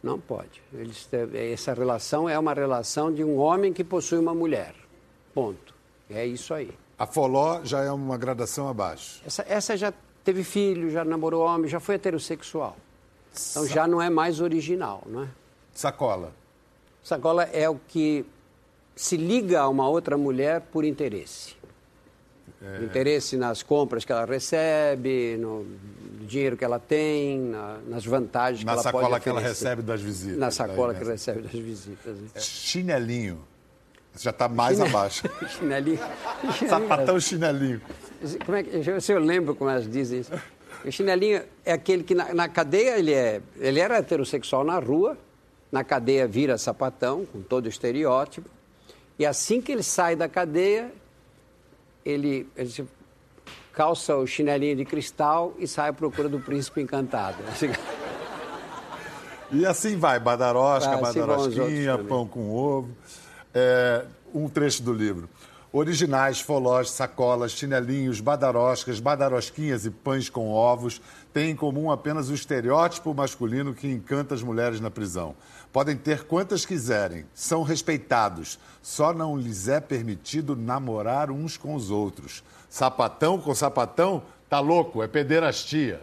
Não 0.01 0.19
pode. 0.19 0.61
Eles, 0.73 1.09
essa 1.33 1.73
relação 1.73 2.29
é 2.29 2.39
uma 2.39 2.53
relação 2.53 3.13
de 3.13 3.23
um 3.23 3.37
homem 3.37 3.73
que 3.73 3.83
possui 3.83 4.17
uma 4.17 4.33
mulher. 4.33 4.73
Ponto. 5.33 5.75
É 6.09 6.25
isso 6.25 6.53
aí. 6.53 6.71
A 6.97 7.05
foló 7.05 7.61
já 7.63 7.81
é 7.81 7.91
uma 7.91 8.17
gradação 8.17 8.67
abaixo. 8.67 9.21
Essa, 9.25 9.45
essa 9.47 9.77
já 9.77 9.93
teve 10.23 10.43
filho, 10.43 10.89
já 10.89 11.03
namorou 11.03 11.45
homem, 11.45 11.69
já 11.69 11.79
foi 11.79 11.95
heterossexual. 11.95 12.77
Então 13.51 13.67
já 13.67 13.87
não 13.87 14.01
é 14.01 14.09
mais 14.09 14.41
original, 14.41 15.03
não 15.05 15.23
é? 15.23 15.27
Sacola. 15.73 16.31
Sacola 17.03 17.43
é 17.43 17.69
o 17.69 17.79
que 17.87 18.25
se 18.95 19.15
liga 19.17 19.61
a 19.61 19.69
uma 19.69 19.87
outra 19.87 20.17
mulher 20.17 20.61
por 20.71 20.83
interesse. 20.83 21.55
É. 22.61 22.83
Interesse 22.83 23.37
nas 23.37 23.63
compras 23.63 24.03
que 24.03 24.11
ela 24.11 24.25
recebe, 24.25 25.37
no 25.39 25.65
dinheiro 26.27 26.57
que 26.57 26.65
ela 26.65 26.77
tem, 26.79 27.39
na- 27.39 27.77
nas 27.87 28.05
vantagens 28.05 28.65
Na 28.65 28.73
que 28.73 28.75
ela 28.75 28.83
sacola 28.83 29.09
pode 29.11 29.23
que 29.23 29.29
ela 29.29 29.39
recebe 29.39 29.81
das 29.81 30.01
visitas. 30.01 30.37
Na 30.37 30.51
sacola 30.51 30.91
Daí, 30.93 31.01
que 31.01 31.05
né? 31.07 31.11
recebe 31.13 31.41
das 31.43 31.51
visitas. 31.53 32.17
né? 32.17 32.27
Chinelinho. 32.41 33.39
Isso 34.13 34.25
já 34.25 34.31
está 34.31 34.49
mais 34.49 34.81
abaixo. 34.81 35.23
Chinelinho. 35.57 35.99
Sapatão 36.67 37.19
chinelinho. 37.19 37.81
Como 38.45 38.57
é 38.57 38.63
que, 38.63 38.99
se 38.99 39.13
eu 39.13 39.19
lembro 39.19 39.55
como 39.55 39.69
elas 39.69 39.89
dizem 39.89 40.19
isso. 40.19 40.31
O 40.83 40.91
chinelinho 40.91 41.41
é 41.63 41.71
aquele 41.71 42.03
que 42.03 42.13
na, 42.15 42.33
na 42.33 42.49
cadeia 42.49 42.97
ele, 42.99 43.13
é, 43.13 43.41
ele 43.57 43.79
era 43.79 43.97
heterossexual 43.97 44.65
na 44.65 44.77
rua, 44.79 45.17
na 45.71 45.83
cadeia 45.83 46.27
vira 46.27 46.57
sapatão, 46.57 47.25
com 47.25 47.41
todo 47.41 47.65
o 47.65 47.69
estereótipo, 47.69 48.49
e 49.17 49.25
assim 49.25 49.61
que 49.61 49.71
ele 49.71 49.83
sai 49.83 50.15
da 50.15 50.27
cadeia, 50.27 50.91
ele, 52.05 52.47
ele 52.55 52.87
calça 53.73 54.15
o 54.15 54.25
chinelinho 54.25 54.75
de 54.75 54.85
cristal 54.85 55.53
e 55.59 55.67
sai 55.67 55.89
à 55.89 55.93
procura 55.93 56.27
do 56.29 56.39
príncipe 56.39 56.81
encantado. 56.81 57.37
E 59.51 59.65
assim 59.65 59.97
vai, 59.97 60.19
badarosca, 60.19 60.91
Ah, 60.91 60.95
assim 60.95 61.19
badarosquinha, 61.19 61.97
pão 61.97 62.27
com 62.27 62.51
ovo. 62.51 62.89
É, 63.53 64.05
um 64.33 64.47
trecho 64.47 64.83
do 64.83 64.93
livro. 64.93 65.27
Originais, 65.71 66.41
folós, 66.41 66.89
sacolas, 66.89 67.51
chinelinhos, 67.51 68.19
badaroscas, 68.19 68.99
badarosquinhas 68.99 69.85
e 69.85 69.91
pães 69.91 70.27
com 70.27 70.49
ovos 70.49 70.99
têm 71.31 71.51
em 71.51 71.55
comum 71.55 71.91
apenas 71.91 72.27
o 72.29 72.33
estereótipo 72.33 73.13
masculino 73.13 73.75
que 73.75 73.87
encanta 73.87 74.33
as 74.33 74.41
mulheres 74.41 74.79
na 74.79 74.89
prisão. 74.89 75.35
Podem 75.71 75.95
ter 75.95 76.23
quantas 76.23 76.65
quiserem, 76.65 77.23
são 77.35 77.61
respeitados, 77.61 78.57
só 78.81 79.13
não 79.13 79.37
lhes 79.37 79.67
é 79.67 79.79
permitido 79.79 80.55
namorar 80.55 81.29
uns 81.29 81.55
com 81.55 81.75
os 81.75 81.91
outros. 81.91 82.43
Sapatão 82.67 83.39
com 83.39 83.53
sapatão, 83.53 84.23
tá 84.49 84.59
louco, 84.59 85.03
é 85.03 85.07
pederastia. 85.07 86.01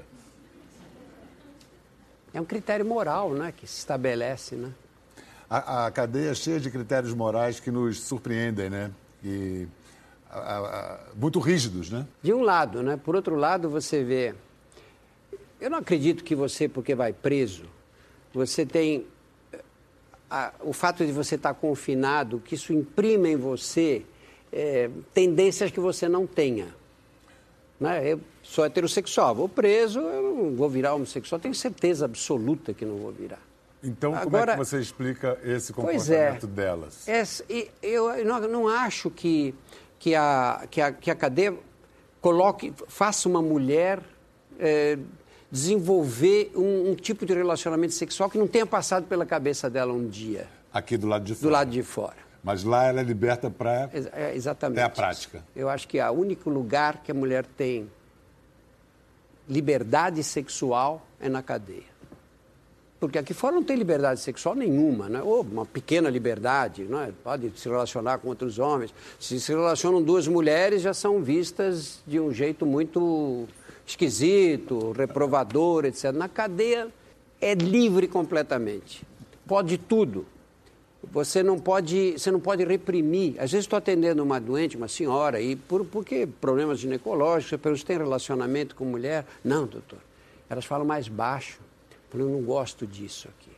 É 2.33 2.41
um 2.41 2.45
critério 2.45 2.87
moral 2.87 3.35
né, 3.35 3.53
que 3.57 3.67
se 3.67 3.79
estabelece. 3.79 4.55
Né? 4.55 4.71
A, 5.51 5.87
a 5.87 5.91
cadeia 5.91 6.31
é 6.31 6.35
cheia 6.35 6.61
de 6.61 6.71
critérios 6.71 7.13
morais 7.13 7.59
que 7.59 7.73
nos 7.73 8.01
surpreendem, 8.05 8.71
né? 8.71 8.93
E, 9.27 9.67
a- 10.31 10.39
a- 10.39 10.99
muito 11.17 11.39
rígidos, 11.41 11.91
né? 11.91 12.07
De 12.23 12.33
um 12.33 12.43
lado, 12.43 12.83
né? 12.83 12.97
Por 12.97 13.17
outro 13.17 13.35
lado, 13.37 13.69
você 13.69 14.05
vê. 14.05 14.35
Eu 15.61 15.71
não 15.71 15.79
acredito 15.79 16.23
que 16.23 16.35
você, 16.35 16.69
porque 16.69 16.95
vai 16.95 17.13
preso, 17.13 17.65
você 18.33 18.65
tem. 18.65 19.07
a- 20.29 20.53
o 20.61 20.73
fato 20.73 21.07
de 21.07 21.13
você 21.13 21.37
estar 21.37 21.55
confinado, 21.55 22.41
que 22.45 22.57
isso 22.57 22.73
imprime 22.73 23.31
em 23.31 23.37
você 23.37 24.05
eh, 24.53 24.91
tendências 25.15 25.71
que 25.71 25.79
você 25.79 26.09
não 26.09 26.27
tenha. 26.27 26.67
Né? 27.79 28.13
Eu 28.13 28.21
sou 28.43 28.65
heterossexual, 28.65 29.35
vou 29.37 29.49
preso, 29.49 30.01
eu 30.01 30.23
não 30.23 30.57
vou 30.57 30.69
virar 30.69 30.95
homossexual, 30.95 31.39
tenho 31.41 31.55
certeza 31.55 32.05
absoluta 32.07 32.73
que 32.75 32.85
não 32.85 32.97
vou 32.97 33.13
virar. 33.13 33.41
Então, 33.83 34.13
como 34.13 34.23
é 34.37 34.41
Agora- 34.41 34.53
que 34.53 34.59
você 34.59 34.79
explica 34.81 35.39
esse 35.45 35.71
é. 35.71 35.75
comportamento 35.75 36.47
delas? 36.47 37.07
Essa- 37.09 37.45
e 37.49 37.71
eu 37.83 38.25
não, 38.25 38.41
não 38.49 38.69
acho 38.69 39.11
que, 39.11 39.55
que, 39.99 40.15
a, 40.15 40.67
que, 40.71 40.81
a, 40.81 40.93
que 40.93 41.11
a 41.11 41.15
cadeia 41.15 41.55
coloque, 42.21 42.73
faça 42.89 43.29
uma 43.29 43.41
mulher 43.43 44.01
eh, 44.59 44.99
desenvolver 45.51 46.51
um, 46.57 46.91
um 46.91 46.95
tipo 46.97 47.25
de 47.25 47.33
relacionamento 47.35 47.93
sexual 47.95 48.29
que 48.29 48.39
não 48.39 48.49
tenha 48.49 48.67
passado 48.67 49.07
pela 49.07 49.25
cabeça 49.25 49.71
dela 49.71 49.93
um 49.93 50.09
dia, 50.09 50.49
Aqui 50.73 50.97
do 50.97 51.07
lado 51.07 51.25
de 51.25 51.35
fora. 51.35 51.43
do 51.49 51.53
lado 51.53 51.71
de 51.71 51.83
fora. 51.83 52.17
Mas 52.43 52.65
lá 52.65 52.85
ela 52.87 53.01
é 53.01 53.05
liberta 53.05 53.51
para... 53.51 53.91
É, 54.13 54.35
exatamente. 54.35 54.79
É 54.81 54.83
a 54.85 54.89
prática. 54.91 55.45
Eu 55.55 55.69
acho 55.69 55.87
que 55.89 55.99
é 55.99 56.09
o 56.11 56.13
único 56.15 56.49
lugar 56.51 57.03
que 57.03 57.11
a 57.11 57.15
mulher 57.15 57.45
tem 57.45 57.89
liberdade 59.49 60.23
sexual 60.23 61.07
é 61.21 61.29
na 61.29 61.43
cadeia. 61.43 61.85
Porque 63.07 63.21
aqui 63.21 63.33
fora 63.33 63.55
não 63.55 63.63
tem 63.63 63.77
liberdade 63.77 64.19
sexual 64.19 64.57
nenhuma, 64.57 65.09
né? 65.09 65.23
ou 65.23 65.43
uma 65.43 65.65
pequena 65.65 66.11
liberdade, 66.11 66.83
não 66.83 67.01
é? 67.01 67.13
pode 67.23 67.53
se 67.55 67.69
relacionar 67.69 68.19
com 68.19 68.27
outros 68.27 68.59
homens. 68.59 68.93
Se 69.21 69.39
se 69.39 69.53
relacionam 69.53 70.03
duas 70.03 70.27
mulheres, 70.27 70.83
já 70.83 70.93
são 70.93 71.23
vistas 71.23 72.03
de 72.05 72.19
um 72.19 72.33
jeito 72.33 72.67
muito 72.67 73.47
esquisito, 73.87 74.91
reprovador, 74.91 75.85
etc. 75.85 76.11
Na 76.11 76.29
cadeia 76.29 76.89
é 77.41 77.55
livre 77.55 78.09
completamente. 78.09 79.05
Pode 79.47 79.79
tudo. 79.79 80.27
Você 81.13 81.45
não 81.45 81.61
pode, 81.61 82.15
você 82.19 82.33
não 82.33 82.41
pode 82.41 82.65
reprimir. 82.65 83.35
Às 83.35 83.53
vezes 83.53 83.67
estou 83.67 83.77
atendendo 83.77 84.21
uma 84.21 84.41
doente, 84.41 84.77
uma 84.77 84.89
senhora, 84.89 85.41
e 85.41 85.55
por, 85.55 85.85
porque 85.85 86.27
problemas 86.41 86.81
ginecológicos, 86.81 87.57
pessoa 87.61 87.87
tem 87.87 87.99
relacionamento 87.99 88.75
com 88.75 88.85
mulher. 88.85 89.25
Não, 89.45 89.65
doutor. 89.65 90.01
Elas 90.51 90.65
falam 90.65 90.85
mais 90.85 91.07
baixo. 91.07 91.61
Falo, 92.11 92.25
eu 92.25 92.31
não 92.31 92.43
gosto 92.43 92.87
disso 92.87 93.29
aqui. 93.29 93.57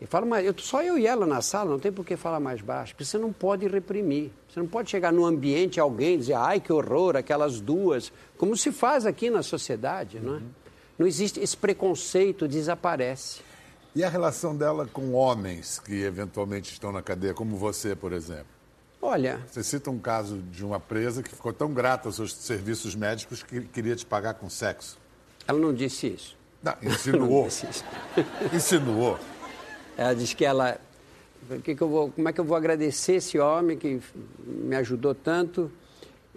E 0.00 0.06
falo, 0.06 0.26
mas 0.26 0.44
eu, 0.44 0.54
só 0.58 0.82
eu 0.82 0.98
e 0.98 1.06
ela 1.06 1.24
na 1.24 1.40
sala, 1.40 1.70
não 1.70 1.78
tem 1.78 1.92
por 1.92 2.04
que 2.04 2.16
falar 2.16 2.40
mais 2.40 2.60
baixo. 2.60 2.92
Porque 2.92 3.04
você 3.04 3.16
não 3.16 3.32
pode 3.32 3.66
reprimir. 3.66 4.30
Você 4.48 4.60
não 4.60 4.66
pode 4.66 4.90
chegar 4.90 5.12
no 5.12 5.24
ambiente 5.24 5.80
alguém 5.80 6.14
e 6.14 6.18
dizer, 6.18 6.34
ai 6.34 6.60
que 6.60 6.72
horror, 6.72 7.16
aquelas 7.16 7.60
duas. 7.60 8.12
Como 8.36 8.56
se 8.56 8.70
faz 8.70 9.06
aqui 9.06 9.30
na 9.30 9.42
sociedade, 9.42 10.20
não 10.20 10.36
é? 10.36 10.40
Não 10.98 11.06
existe, 11.06 11.40
esse 11.40 11.56
preconceito 11.56 12.46
desaparece. 12.46 13.40
E 13.94 14.02
a 14.04 14.08
relação 14.08 14.56
dela 14.56 14.86
com 14.92 15.12
homens 15.12 15.78
que 15.78 16.02
eventualmente 16.02 16.72
estão 16.72 16.92
na 16.92 17.00
cadeia, 17.00 17.32
como 17.32 17.56
você, 17.56 17.94
por 17.94 18.12
exemplo? 18.12 18.46
Olha. 19.00 19.40
Você 19.50 19.62
cita 19.62 19.90
um 19.90 19.98
caso 19.98 20.38
de 20.50 20.64
uma 20.64 20.80
presa 20.80 21.22
que 21.22 21.30
ficou 21.30 21.52
tão 21.52 21.72
grata 21.72 22.08
aos 22.08 22.16
seus 22.16 22.34
serviços 22.34 22.94
médicos 22.94 23.42
que 23.42 23.60
queria 23.60 23.94
te 23.94 24.04
pagar 24.04 24.34
com 24.34 24.48
sexo. 24.48 24.98
Ela 25.46 25.58
não 25.58 25.72
disse 25.72 26.08
isso. 26.08 26.36
Não, 26.64 26.74
insinuou. 26.90 27.48
Não. 28.16 28.56
Insinuou. 28.56 29.18
Ela 29.96 30.14
disse 30.14 30.34
que 30.34 30.44
ela. 30.44 30.78
Que 31.62 31.74
que 31.74 31.82
eu 31.82 31.88
vou, 31.88 32.10
como 32.10 32.26
é 32.26 32.32
que 32.32 32.40
eu 32.40 32.44
vou 32.44 32.56
agradecer 32.56 33.16
esse 33.16 33.38
homem 33.38 33.76
que 33.76 34.00
me 34.38 34.74
ajudou 34.76 35.14
tanto? 35.14 35.70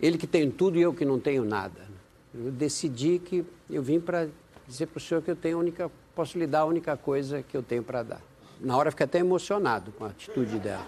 Ele 0.02 0.18
que 0.18 0.28
tem 0.28 0.52
tudo 0.52 0.78
e 0.78 0.82
eu 0.82 0.94
que 0.94 1.06
não 1.06 1.18
tenho 1.18 1.46
nada. 1.46 1.88
Eu 2.36 2.52
decidi 2.52 3.18
que 3.18 3.46
eu 3.70 3.82
vim 3.82 4.02
para 4.02 4.28
dizer 4.68 4.88
para 4.88 4.98
o 4.98 5.02
senhor 5.02 5.22
que 5.22 5.32
eu 5.32 5.36
tenho 5.36 5.58
a 5.58 5.60
única, 5.62 5.90
posso 6.14 6.38
lhe 6.38 6.46
dar 6.46 6.60
a 6.60 6.66
única 6.66 6.98
coisa 6.98 7.42
que 7.42 7.56
eu 7.56 7.64
tenho 7.64 7.82
para 7.82 8.04
dar. 8.04 8.22
Na 8.60 8.76
hora 8.76 8.90
eu 8.90 8.92
fiquei 8.92 9.06
até 9.06 9.20
emocionado 9.20 9.92
com 9.94 10.04
a 10.04 10.10
atitude 10.10 10.60
dela. 10.60 10.86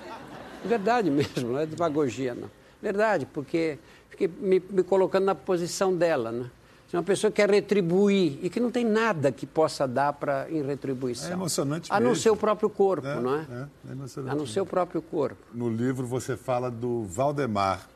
Verdade 0.66 1.10
mesmo, 1.10 1.54
não 1.54 1.60
é 1.60 1.66
demagogia, 1.66 2.36
não. 2.36 2.52
Verdade, 2.82 3.26
porque 3.26 3.80
fiquei 4.10 4.28
me, 4.28 4.62
me 4.70 4.84
colocando 4.84 5.24
na 5.24 5.36
posição 5.36 5.96
dela, 5.96 6.32
né? 6.32 6.52
Se 6.90 6.96
uma 6.96 7.04
pessoa 7.04 7.30
quer 7.30 7.52
retribuir 7.52 8.40
e 8.42 8.50
que 8.50 8.60
não 8.60 8.72
tem 8.72 8.84
nada 8.84 9.32
que 9.32 9.46
possa 9.46 9.88
dar 9.88 10.12
para 10.14 10.50
em 10.50 10.64
retribuição. 10.64 11.30
É 11.30 11.34
emocionante 11.34 11.88
A 11.94 12.00
não 12.00 12.16
ser 12.16 12.32
o 12.32 12.36
próprio 12.36 12.68
corpo, 12.68 13.06
é, 13.06 13.20
não 13.22 13.36
é? 13.36 13.46
É, 13.52 13.90
é 13.90 13.92
emocionante. 13.92 14.34
A 14.34 14.36
não 14.36 14.48
ser 14.48 14.62
o 14.62 14.66
próprio 14.66 15.00
corpo. 15.00 15.38
No 15.54 15.70
livro 15.70 16.08
você 16.08 16.36
fala 16.36 16.72
do 16.72 17.04
Valdemar, 17.04 17.88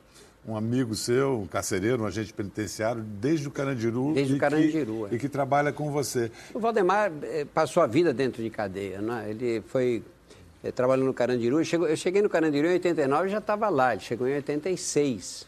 um 0.48 0.56
amigo 0.56 0.94
seu, 0.94 1.40
um 1.40 1.48
carcereiro, 1.48 2.04
um 2.04 2.06
agente 2.06 2.32
penitenciário, 2.34 3.02
desde 3.02 3.48
o 3.48 3.52
Carandiru. 3.52 4.14
Desde 4.14 4.36
o 4.36 4.38
Carandiru, 4.38 5.08
que, 5.08 5.16
é. 5.16 5.18
E 5.18 5.20
que 5.20 5.28
trabalha 5.28 5.74
com 5.74 5.90
você. 5.92 6.32
O 6.54 6.60
Valdemar 6.60 7.12
eh, 7.24 7.48
passou 7.52 7.82
a 7.82 7.88
vida 7.88 8.14
dentro 8.14 8.44
de 8.44 8.52
cadeia, 8.52 9.02
né? 9.02 9.26
Ele 9.28 9.64
foi 9.70 10.04
eh, 10.64 10.72
trabalhando 10.72 11.08
no 11.08 11.16
Carandiru. 11.16 11.60
Eu 11.60 11.98
cheguei 11.98 12.22
no 12.22 12.30
Carandiru 12.30 12.68
em 12.68 12.74
89 12.74 13.28
e 13.28 13.32
já 13.32 13.40
estava 13.40 13.70
lá. 13.70 13.94
Ele 13.94 14.04
chegou 14.04 14.28
em 14.28 14.36
86. 14.36 15.48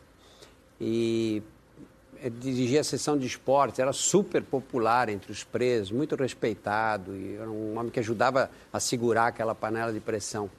E 0.81 1.43
dirigia 2.39 2.81
a 2.81 2.83
sessão 2.83 3.17
de 3.17 3.25
esportes, 3.25 3.79
era 3.79 3.93
super 3.93 4.41
popular 4.43 5.09
entre 5.09 5.31
os 5.31 5.43
presos, 5.43 5.91
muito 5.91 6.15
respeitado, 6.15 7.15
e 7.15 7.35
era 7.35 7.49
um 7.49 7.77
homem 7.77 7.91
que 7.91 7.99
ajudava 7.99 8.49
a 8.71 8.79
segurar 8.79 9.27
aquela 9.27 9.53
panela 9.53 9.91
de 9.91 9.99
pressão. 9.99 10.49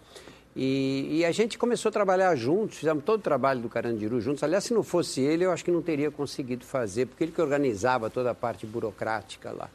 E, 0.54 1.18
e, 1.18 1.25
a 1.25 1.32
gente 1.32 1.58
começou 1.58 1.90
a 1.90 1.92
trabalhar 1.92 2.34
juntos, 2.34 2.78
fizemos 2.78 3.04
todo 3.04 3.20
o 3.20 3.22
trabalho 3.22 3.60
do 3.60 3.68
Carandiru 3.68 4.22
juntos. 4.22 4.42
Aliás, 4.42 4.64
se 4.64 4.72
não 4.72 4.82
fosse 4.82 5.20
ele, 5.20 5.44
eu 5.44 5.52
acho 5.52 5.62
que 5.62 5.70
não 5.70 5.82
teria 5.82 6.10
conseguido 6.10 6.64
fazer, 6.64 7.04
porque 7.04 7.25
ele 7.25 7.32
que 7.32 7.42
organizava 7.42 8.08
toda 8.08 8.30
a 8.30 8.34
parte 8.34 8.66
burocrática 8.66 9.50
lá. 9.50 9.68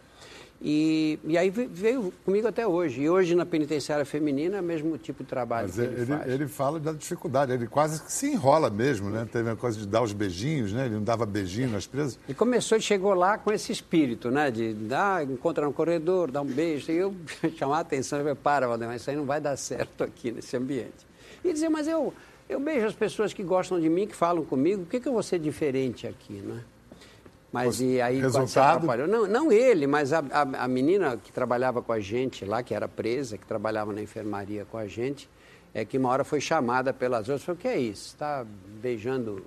E, 0.64 1.18
e 1.24 1.38
aí 1.38 1.50
veio 1.50 2.14
comigo 2.24 2.48
até 2.48 2.68
hoje. 2.68 3.02
E 3.02 3.10
hoje 3.10 3.34
na 3.34 3.46
penitenciária 3.46 4.06
feminina 4.06 4.58
é 4.58 4.62
o 4.62 4.64
mesmo 4.64 4.96
tipo 4.96 5.24
de 5.24 5.30
trabalho 5.30 5.68
Mas 5.68 5.76
que 5.76 5.82
ele, 5.82 6.02
ele, 6.02 6.34
ele 6.34 6.48
fala 6.48 6.80
da 6.80 6.92
dificuldade, 6.92 7.52
ele 7.52 7.66
quase 7.66 8.04
que 8.04 8.12
se 8.12 8.28
enrola 8.28 8.70
mesmo, 8.70 9.10
né? 9.10 9.28
Teve 9.32 9.50
a 9.50 9.56
coisa 9.56 9.80
de 9.80 9.88
dar 9.88 10.04
os 10.04 10.14
beijinhos, 10.14 10.72
né? 10.72 10.86
Ele 10.86 10.96
não 10.96 11.04
dava 11.04 11.26
beijinho 11.26 11.70
nas 11.70 11.88
presas. 11.88 12.20
E 12.30 12.34
começou, 12.34 12.80
chegou 12.80 13.16
lá 13.16 13.40
com 13.40 13.52
esse 13.52 13.72
espírito, 13.72 14.30
né? 14.30 14.52
De 14.52 14.74
dar, 14.74 15.24
encontrar 15.24 15.66
no 15.66 15.74
corredor, 15.74 16.30
dar 16.30 16.42
um 16.42 16.46
beijo. 16.46 16.92
E 16.92 16.96
eu 16.96 17.16
chamar 17.58 17.78
a 17.78 17.82
atenção 17.82 18.20
e 18.20 18.22
falei, 18.22 18.36
para, 18.36 18.68
Valdemar, 18.68 18.96
isso 18.96 19.10
aí 19.10 19.16
não 19.16 19.26
vai 19.26 19.42
dar 19.42 19.58
certo 19.58 20.04
aqui 20.04 20.32
nesse 20.32 20.56
ambiente. 20.56 21.08
E 21.44 21.52
dizer, 21.52 21.70
mas 21.70 21.88
eu, 21.88 22.14
eu 22.48 22.60
beijo 22.60 22.86
as 22.86 22.94
pessoas 22.94 23.34
que 23.34 23.42
gostam 23.42 23.80
de 23.80 23.90
mim, 23.90 24.06
que 24.06 24.16
falam 24.16 24.46
comigo, 24.46 24.84
por 24.84 24.92
que, 24.92 25.00
que 25.00 25.08
eu 25.08 25.14
vou 25.14 25.24
ser 25.24 25.40
diferente 25.40 26.06
aqui, 26.06 26.34
né? 26.34 26.62
Mas 27.52 27.82
e 27.82 28.00
aí 28.00 28.20
Resultado? 28.22 28.88
Não, 29.08 29.28
não 29.28 29.52
ele, 29.52 29.86
mas 29.86 30.14
a, 30.14 30.20
a, 30.32 30.64
a, 30.64 30.68
menina 30.68 31.18
que 31.18 31.32
trabalhava 31.34 31.82
com 31.82 31.92
a 31.92 32.00
gente 32.00 32.46
lá, 32.46 32.64
que 32.64 32.74
era 32.74 32.88
presa, 32.88 33.38
que 33.38 33.46
trabalhava 33.46 33.92
na 33.92 34.02
enfermaria 34.02 34.64
com 34.64 34.78
a 34.78 34.88
gente, 34.88 35.30
é 35.74 35.84
que 35.84 35.98
uma 35.98 36.10
hora 36.10 36.24
foi 36.24 36.40
chamada 36.40 36.94
pelas 36.94 37.28
outras, 37.28 37.44
falou, 37.44 37.60
o 37.60 37.62
que 37.62 37.68
é 37.68 37.78
isso? 37.78 38.08
Está 38.08 38.46
beijando. 38.82 39.44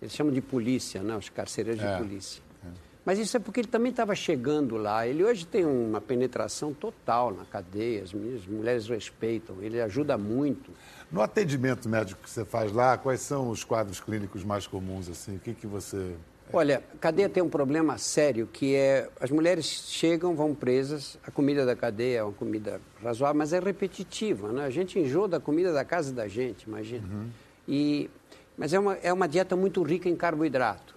Eles 0.00 0.14
chamam 0.14 0.32
de 0.32 0.40
polícia, 0.40 1.02
né? 1.02 1.16
Os 1.16 1.28
carcereiros 1.28 1.82
é. 1.82 1.92
de 1.92 1.98
polícia. 1.98 2.40
É. 2.64 2.68
Mas 3.04 3.18
isso 3.18 3.36
é 3.36 3.40
porque 3.40 3.60
ele 3.60 3.68
também 3.68 3.90
estava 3.90 4.14
chegando 4.14 4.76
lá. 4.76 5.04
Ele 5.04 5.24
hoje 5.24 5.44
tem 5.44 5.64
uma 5.64 6.00
penetração 6.00 6.72
total 6.72 7.32
na 7.32 7.44
cadeia, 7.44 8.04
as, 8.04 8.12
meninas, 8.12 8.42
as 8.42 8.46
mulheres 8.46 8.88
respeitam, 8.88 9.56
ele 9.60 9.80
ajuda 9.80 10.16
muito. 10.16 10.70
No 11.10 11.20
atendimento 11.20 11.88
médico 11.88 12.22
que 12.22 12.30
você 12.30 12.44
faz 12.44 12.72
lá, 12.72 12.96
quais 12.96 13.20
são 13.20 13.50
os 13.50 13.64
quadros 13.64 14.00
clínicos 14.00 14.44
mais 14.44 14.68
comuns? 14.68 15.08
Assim? 15.08 15.36
O 15.36 15.40
que, 15.40 15.52
que 15.52 15.66
você 15.66 16.16
Olha, 16.52 16.82
a 16.94 16.98
cadeia 16.98 17.28
tem 17.28 17.42
um 17.42 17.48
problema 17.48 17.96
sério, 17.96 18.46
que 18.46 18.74
é 18.74 19.08
as 19.18 19.30
mulheres 19.30 19.64
chegam, 19.64 20.34
vão 20.34 20.54
presas, 20.54 21.18
a 21.26 21.30
comida 21.30 21.64
da 21.64 21.74
cadeia 21.74 22.18
é 22.18 22.22
uma 22.22 22.32
comida 22.32 22.80
razoável, 23.02 23.38
mas 23.38 23.52
é 23.52 23.58
repetitiva, 23.58 24.52
né? 24.52 24.64
A 24.64 24.70
gente 24.70 24.98
enjoa 24.98 25.26
da 25.26 25.40
comida 25.40 25.72
da 25.72 25.84
casa 25.84 26.12
da 26.12 26.28
gente, 26.28 26.64
imagina. 26.64 27.08
Uhum. 27.10 27.28
E, 27.66 28.10
mas 28.56 28.74
é 28.74 28.78
uma, 28.78 28.94
é 28.96 29.12
uma 29.12 29.26
dieta 29.26 29.56
muito 29.56 29.82
rica 29.82 30.08
em 30.08 30.16
carboidrato. 30.16 30.94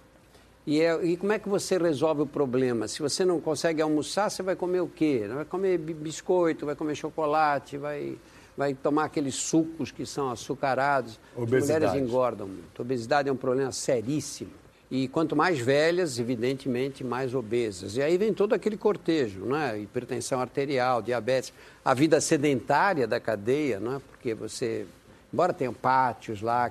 E, 0.66 0.80
é, 0.80 1.04
e 1.04 1.16
como 1.16 1.32
é 1.32 1.38
que 1.38 1.48
você 1.48 1.78
resolve 1.78 2.22
o 2.22 2.26
problema? 2.26 2.86
Se 2.88 3.00
você 3.00 3.24
não 3.24 3.40
consegue 3.40 3.80
almoçar, 3.80 4.28
você 4.28 4.42
vai 4.42 4.56
comer 4.56 4.80
o 4.80 4.88
quê? 4.88 5.26
Vai 5.32 5.44
comer 5.44 5.78
biscoito, 5.78 6.66
vai 6.66 6.74
comer 6.74 6.96
chocolate, 6.96 7.78
vai, 7.78 8.18
vai 8.56 8.74
tomar 8.74 9.04
aqueles 9.04 9.36
sucos 9.36 9.92
que 9.92 10.04
são 10.04 10.30
açucarados. 10.30 11.20
Obesidade. 11.36 11.84
As 11.84 11.92
mulheres 11.92 12.08
engordam 12.08 12.48
muito. 12.48 12.82
Obesidade 12.82 13.28
é 13.28 13.32
um 13.32 13.36
problema 13.36 13.70
seríssimo. 13.70 14.50
E 14.90 15.08
quanto 15.08 15.34
mais 15.34 15.58
velhas, 15.58 16.18
evidentemente, 16.18 17.02
mais 17.02 17.34
obesas. 17.34 17.96
E 17.96 18.02
aí 18.02 18.16
vem 18.16 18.32
todo 18.32 18.52
aquele 18.52 18.76
cortejo, 18.76 19.44
né? 19.44 19.80
hipertensão 19.80 20.40
arterial, 20.40 21.02
diabetes, 21.02 21.52
a 21.84 21.92
vida 21.92 22.20
sedentária 22.20 23.06
da 23.06 23.18
cadeia, 23.18 23.80
né? 23.80 24.00
porque 24.10 24.32
você, 24.32 24.86
embora 25.32 25.52
tenha 25.52 25.72
pátios 25.72 26.40
lá, 26.40 26.70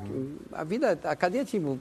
a 0.54 0.64
vida, 0.64 0.98
a 1.04 1.16
cadeia 1.16 1.44
tipo, 1.44 1.78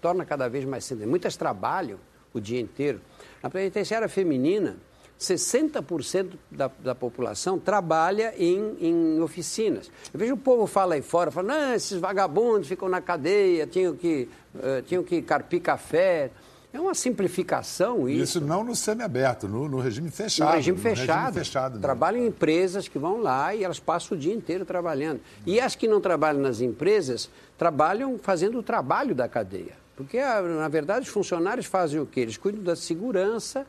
torna 0.00 0.24
cada 0.24 0.48
vez 0.48 0.64
mais 0.64 0.84
sedentária. 0.84 1.10
Muitas 1.10 1.36
trabalham 1.36 1.98
o 2.34 2.40
dia 2.40 2.60
inteiro. 2.60 3.00
Na 3.40 3.48
penitenciária 3.48 4.08
feminina, 4.08 4.76
60% 5.18 6.32
da, 6.50 6.70
da 6.78 6.94
população 6.94 7.58
trabalha 7.58 8.34
em, 8.36 8.76
em, 8.80 9.20
oficinas. 9.20 9.90
Eu 10.12 10.20
vejo 10.20 10.34
o 10.34 10.36
povo 10.36 10.66
fala 10.66 10.94
aí 10.94 11.02
fora, 11.02 11.30
fala, 11.30 11.48
não, 11.48 11.74
esses 11.74 11.98
vagabundos 11.98 12.68
ficam 12.68 12.88
na 12.88 13.00
cadeia, 13.00 13.66
tinham 13.66 13.96
que, 13.96 14.28
uh, 14.54 14.82
tinham 14.82 15.02
que 15.02 15.22
carpir 15.22 15.62
café. 15.62 16.30
É 16.72 16.78
uma 16.78 16.94
simplificação 16.94 18.06
isso. 18.06 18.38
Isso 18.38 18.40
não 18.42 18.62
no 18.62 18.76
semiaberto, 18.76 19.48
no, 19.48 19.66
no 19.66 19.80
regime 19.80 20.10
fechado. 20.10 20.50
No 20.50 20.56
regime 20.56 20.78
fechado. 20.78 21.08
No 21.08 21.14
regime 21.14 21.44
fechado 21.44 21.80
trabalham 21.80 22.22
em 22.22 22.26
empresas 22.26 22.86
que 22.86 22.98
vão 22.98 23.22
lá 23.22 23.54
e 23.54 23.64
elas 23.64 23.80
passam 23.80 24.16
o 24.16 24.20
dia 24.20 24.34
inteiro 24.34 24.66
trabalhando. 24.66 25.20
E 25.46 25.58
as 25.58 25.74
que 25.74 25.88
não 25.88 26.02
trabalham 26.02 26.42
nas 26.42 26.60
empresas, 26.60 27.30
trabalham 27.56 28.18
fazendo 28.18 28.58
o 28.58 28.62
trabalho 28.62 29.14
da 29.14 29.26
cadeia. 29.26 29.72
Porque, 29.96 30.18
ah, 30.18 30.42
na 30.42 30.68
verdade, 30.68 31.06
os 31.06 31.08
funcionários 31.08 31.64
fazem 31.64 31.98
o 31.98 32.04
quê? 32.04 32.20
Eles 32.20 32.36
cuidam 32.36 32.62
da 32.62 32.76
segurança, 32.76 33.66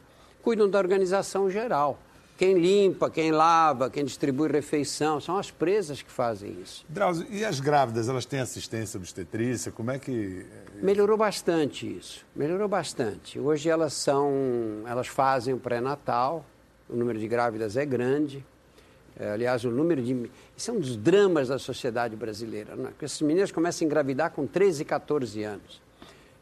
cuidam 0.48 0.70
da 0.70 0.80
organização 0.80 1.50
geral. 1.50 2.00
Quem 2.38 2.58
limpa, 2.58 3.10
quem 3.10 3.34
lava, 3.34 3.90
quem 3.90 4.06
distribui 4.06 4.48
refeição, 4.48 5.20
são 5.20 5.36
as 5.36 5.52
presas 5.52 6.02
que 6.02 6.10
fazem 6.10 6.62
isso. 6.64 6.86
Drauzio, 6.88 7.28
e 7.30 7.44
as 7.44 7.60
grávidas, 7.60 8.08
elas 8.08 8.26
têm 8.26 8.40
assistência 8.40 8.98
obstetrícia? 8.98 9.74
Como 9.74 9.92
é 9.92 10.00
que. 10.00 10.46
Melhorou 10.82 11.18
bastante 11.18 11.86
isso. 11.86 12.26
Melhorou 12.34 12.70
bastante. 12.70 13.38
Hoje 13.38 13.68
elas 13.68 13.92
são. 13.92 14.32
Elas 14.86 15.08
fazem 15.08 15.54
o 15.54 15.58
pré-natal, 15.58 16.46
o 16.90 16.96
número 16.96 17.20
de 17.20 17.28
grávidas 17.28 17.76
é 17.76 17.86
grande. 17.86 18.42
É, 19.20 19.32
aliás, 19.32 19.66
o 19.66 19.70
número 19.70 20.02
de. 20.02 20.32
Isso 20.56 20.72
é 20.72 20.74
um 20.74 20.80
dos 20.80 20.96
dramas 20.96 21.50
da 21.50 21.60
sociedade 21.60 22.16
brasileira. 22.16 22.74
Né? 22.74 22.88
Porque 22.92 23.04
essas 23.04 23.22
meninas 23.22 23.52
começam 23.52 23.86
a 23.86 23.86
engravidar 23.86 24.32
com 24.32 24.48
13, 24.48 24.86
14 24.86 25.44
anos 25.44 25.87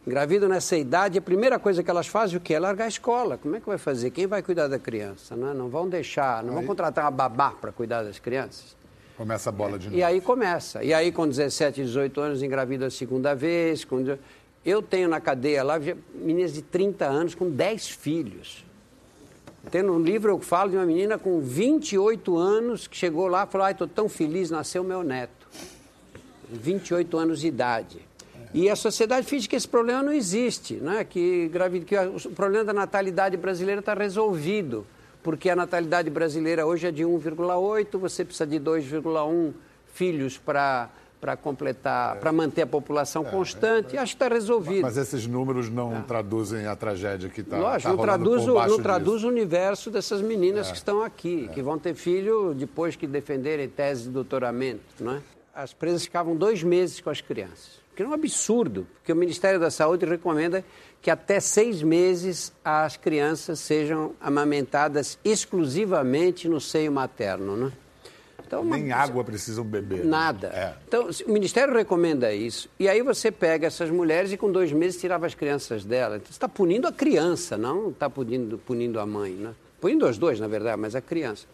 engravidam 0.05 0.47
nessa 0.47 0.77
idade, 0.77 1.17
a 1.17 1.21
primeira 1.21 1.57
coisa 1.57 1.83
que 1.83 1.89
elas 1.89 2.07
fazem 2.07 2.37
o 2.37 2.41
quê? 2.41 2.53
É 2.53 2.59
largar 2.59 2.85
a 2.85 2.87
escola. 2.87 3.37
Como 3.37 3.55
é 3.55 3.59
que 3.59 3.65
vai 3.65 3.77
fazer? 3.77 4.11
Quem 4.11 4.27
vai 4.27 4.41
cuidar 4.41 4.67
da 4.67 4.77
criança? 4.77 5.35
Não, 5.35 5.51
é? 5.51 5.53
não 5.53 5.69
vão 5.69 5.87
deixar, 5.89 6.43
não 6.43 6.51
aí... 6.51 6.55
vão 6.55 6.65
contratar 6.65 7.05
uma 7.05 7.11
babá 7.11 7.51
para 7.51 7.71
cuidar 7.71 8.03
das 8.03 8.19
crianças. 8.19 8.75
Começa 9.17 9.49
a 9.49 9.51
bola 9.51 9.79
de 9.79 9.87
novo. 9.87 9.97
E 9.97 10.03
aí 10.03 10.19
começa. 10.19 10.83
E 10.83 10.93
aí, 10.93 11.11
com 11.11 11.27
17, 11.27 11.81
18 11.83 12.19
anos, 12.19 12.43
engravida 12.43 12.87
a 12.87 12.91
segunda 12.91 13.33
vez. 13.33 13.85
Com... 13.85 14.03
Eu 14.63 14.81
tenho 14.81 15.07
na 15.07 15.21
cadeia 15.21 15.63
lá 15.63 15.79
meninas 16.13 16.53
de 16.53 16.61
30 16.61 17.05
anos 17.05 17.33
com 17.33 17.49
10 17.49 17.89
filhos. 17.89 18.65
Tem 19.71 19.81
no 19.81 19.97
livro 19.97 20.31
eu 20.31 20.39
falo 20.39 20.69
de 20.69 20.75
uma 20.75 20.85
menina 20.85 21.17
com 21.17 21.39
28 21.39 22.37
anos 22.37 22.87
que 22.87 22.95
chegou 22.95 23.27
lá 23.27 23.45
e 23.45 23.51
falou: 23.51 23.65
Ai, 23.65 23.71
estou 23.71 23.87
tão 23.87 24.07
feliz, 24.07 24.51
nasceu 24.51 24.83
meu 24.83 25.01
neto. 25.01 25.47
28 26.51 27.17
anos 27.17 27.39
de 27.39 27.47
idade. 27.47 27.99
E 28.53 28.69
a 28.69 28.75
sociedade 28.75 29.25
finge 29.25 29.47
que 29.47 29.55
esse 29.55 29.67
problema 29.67 30.03
não 30.03 30.12
existe, 30.12 30.75
né? 30.75 31.03
que, 31.03 31.51
que 31.86 31.95
o 31.97 32.31
problema 32.31 32.63
da 32.63 32.73
natalidade 32.73 33.38
brasileira 33.38 33.79
está 33.79 33.93
resolvido, 33.93 34.86
porque 35.23 35.49
a 35.49 35.55
natalidade 35.55 36.10
brasileira 36.10 36.65
hoje 36.65 36.88
é 36.88 36.91
de 36.91 37.03
1,8, 37.03 37.97
você 37.97 38.23
precisa 38.23 38.45
de 38.45 38.60
2,1 38.60 39.53
filhos 39.93 40.38
para 40.38 40.89
para 41.25 41.36
completar, 41.36 42.17
para 42.17 42.31
manter 42.31 42.62
a 42.62 42.67
população 42.67 43.25
é, 43.25 43.31
constante. 43.31 43.97
É, 43.97 43.99
Acho 43.99 44.15
que 44.15 44.23
está 44.23 44.31
resolvido. 44.31 44.84
Mas 44.84 44.95
esses 44.95 45.25
números 45.25 45.71
não 45.71 45.97
é. 45.97 46.01
traduzem 46.01 46.67
a 46.67 46.75
tragédia 46.75 47.29
que 47.29 47.41
está 47.41 47.58
Lógico, 47.58 47.89
tá 47.89 47.95
não 47.95 48.03
traduz, 48.03 48.45
não 48.45 48.79
traduz 48.79 49.23
o 49.23 49.27
universo 49.27 49.89
dessas 49.89 50.21
meninas 50.21 50.67
é. 50.67 50.71
que 50.71 50.77
estão 50.77 51.01
aqui, 51.01 51.49
que 51.51 51.63
vão 51.63 51.79
ter 51.79 51.95
filho 51.95 52.53
depois 52.53 52.95
que 52.95 53.08
defenderem 53.08 53.67
tese 53.67 54.03
de 54.03 54.10
doutoramento. 54.10 54.84
Não 54.99 55.13
é? 55.13 55.21
As 55.55 55.73
presas 55.73 56.03
ficavam 56.03 56.35
dois 56.35 56.61
meses 56.61 56.99
com 56.99 57.09
as 57.09 57.21
crianças. 57.21 57.79
Que 57.95 58.03
é 58.03 58.07
um 58.07 58.11
absurdo, 58.11 58.85
porque 58.95 59.13
o 59.13 59.15
Ministério 59.15 59.57
da 59.57 59.71
Saúde 59.71 60.05
recomenda 60.05 60.65
que 61.01 61.09
até 61.09 61.39
seis 61.39 61.81
meses 61.81 62.51
as 62.63 62.97
crianças 62.97 63.59
sejam 63.59 64.13
amamentadas 64.19 65.17
exclusivamente 65.23 66.49
no 66.49 66.59
seio 66.59 66.91
materno. 66.91 67.55
Né? 67.55 67.71
Então, 68.45 68.65
Nem 68.65 68.87
uma... 68.87 68.95
água 68.97 69.23
precisam 69.23 69.63
beber. 69.63 69.99
Né? 69.99 70.05
Nada. 70.05 70.49
Né? 70.49 70.55
É. 70.57 70.73
Então, 70.87 71.09
o 71.25 71.31
Ministério 71.31 71.73
recomenda 71.73 72.33
isso. 72.33 72.69
E 72.77 72.89
aí 72.89 73.01
você 73.01 73.31
pega 73.31 73.67
essas 73.67 73.89
mulheres 73.89 74.33
e 74.33 74.37
com 74.37 74.51
dois 74.51 74.73
meses 74.73 74.99
tirava 74.99 75.25
as 75.25 75.33
crianças 75.33 75.85
dela. 75.85 76.17
Então, 76.17 76.27
você 76.27 76.33
está 76.33 76.49
punindo 76.49 76.85
a 76.85 76.91
criança, 76.91 77.57
não 77.57 77.91
está 77.91 78.09
punindo, 78.09 78.57
punindo 78.57 78.99
a 78.99 79.05
mãe. 79.05 79.31
Né? 79.31 79.53
Punindo 79.79 80.05
os 80.05 80.17
dois, 80.17 80.37
na 80.37 80.47
verdade, 80.47 80.81
mas 80.81 80.95
a 80.95 81.01
criança. 81.01 81.47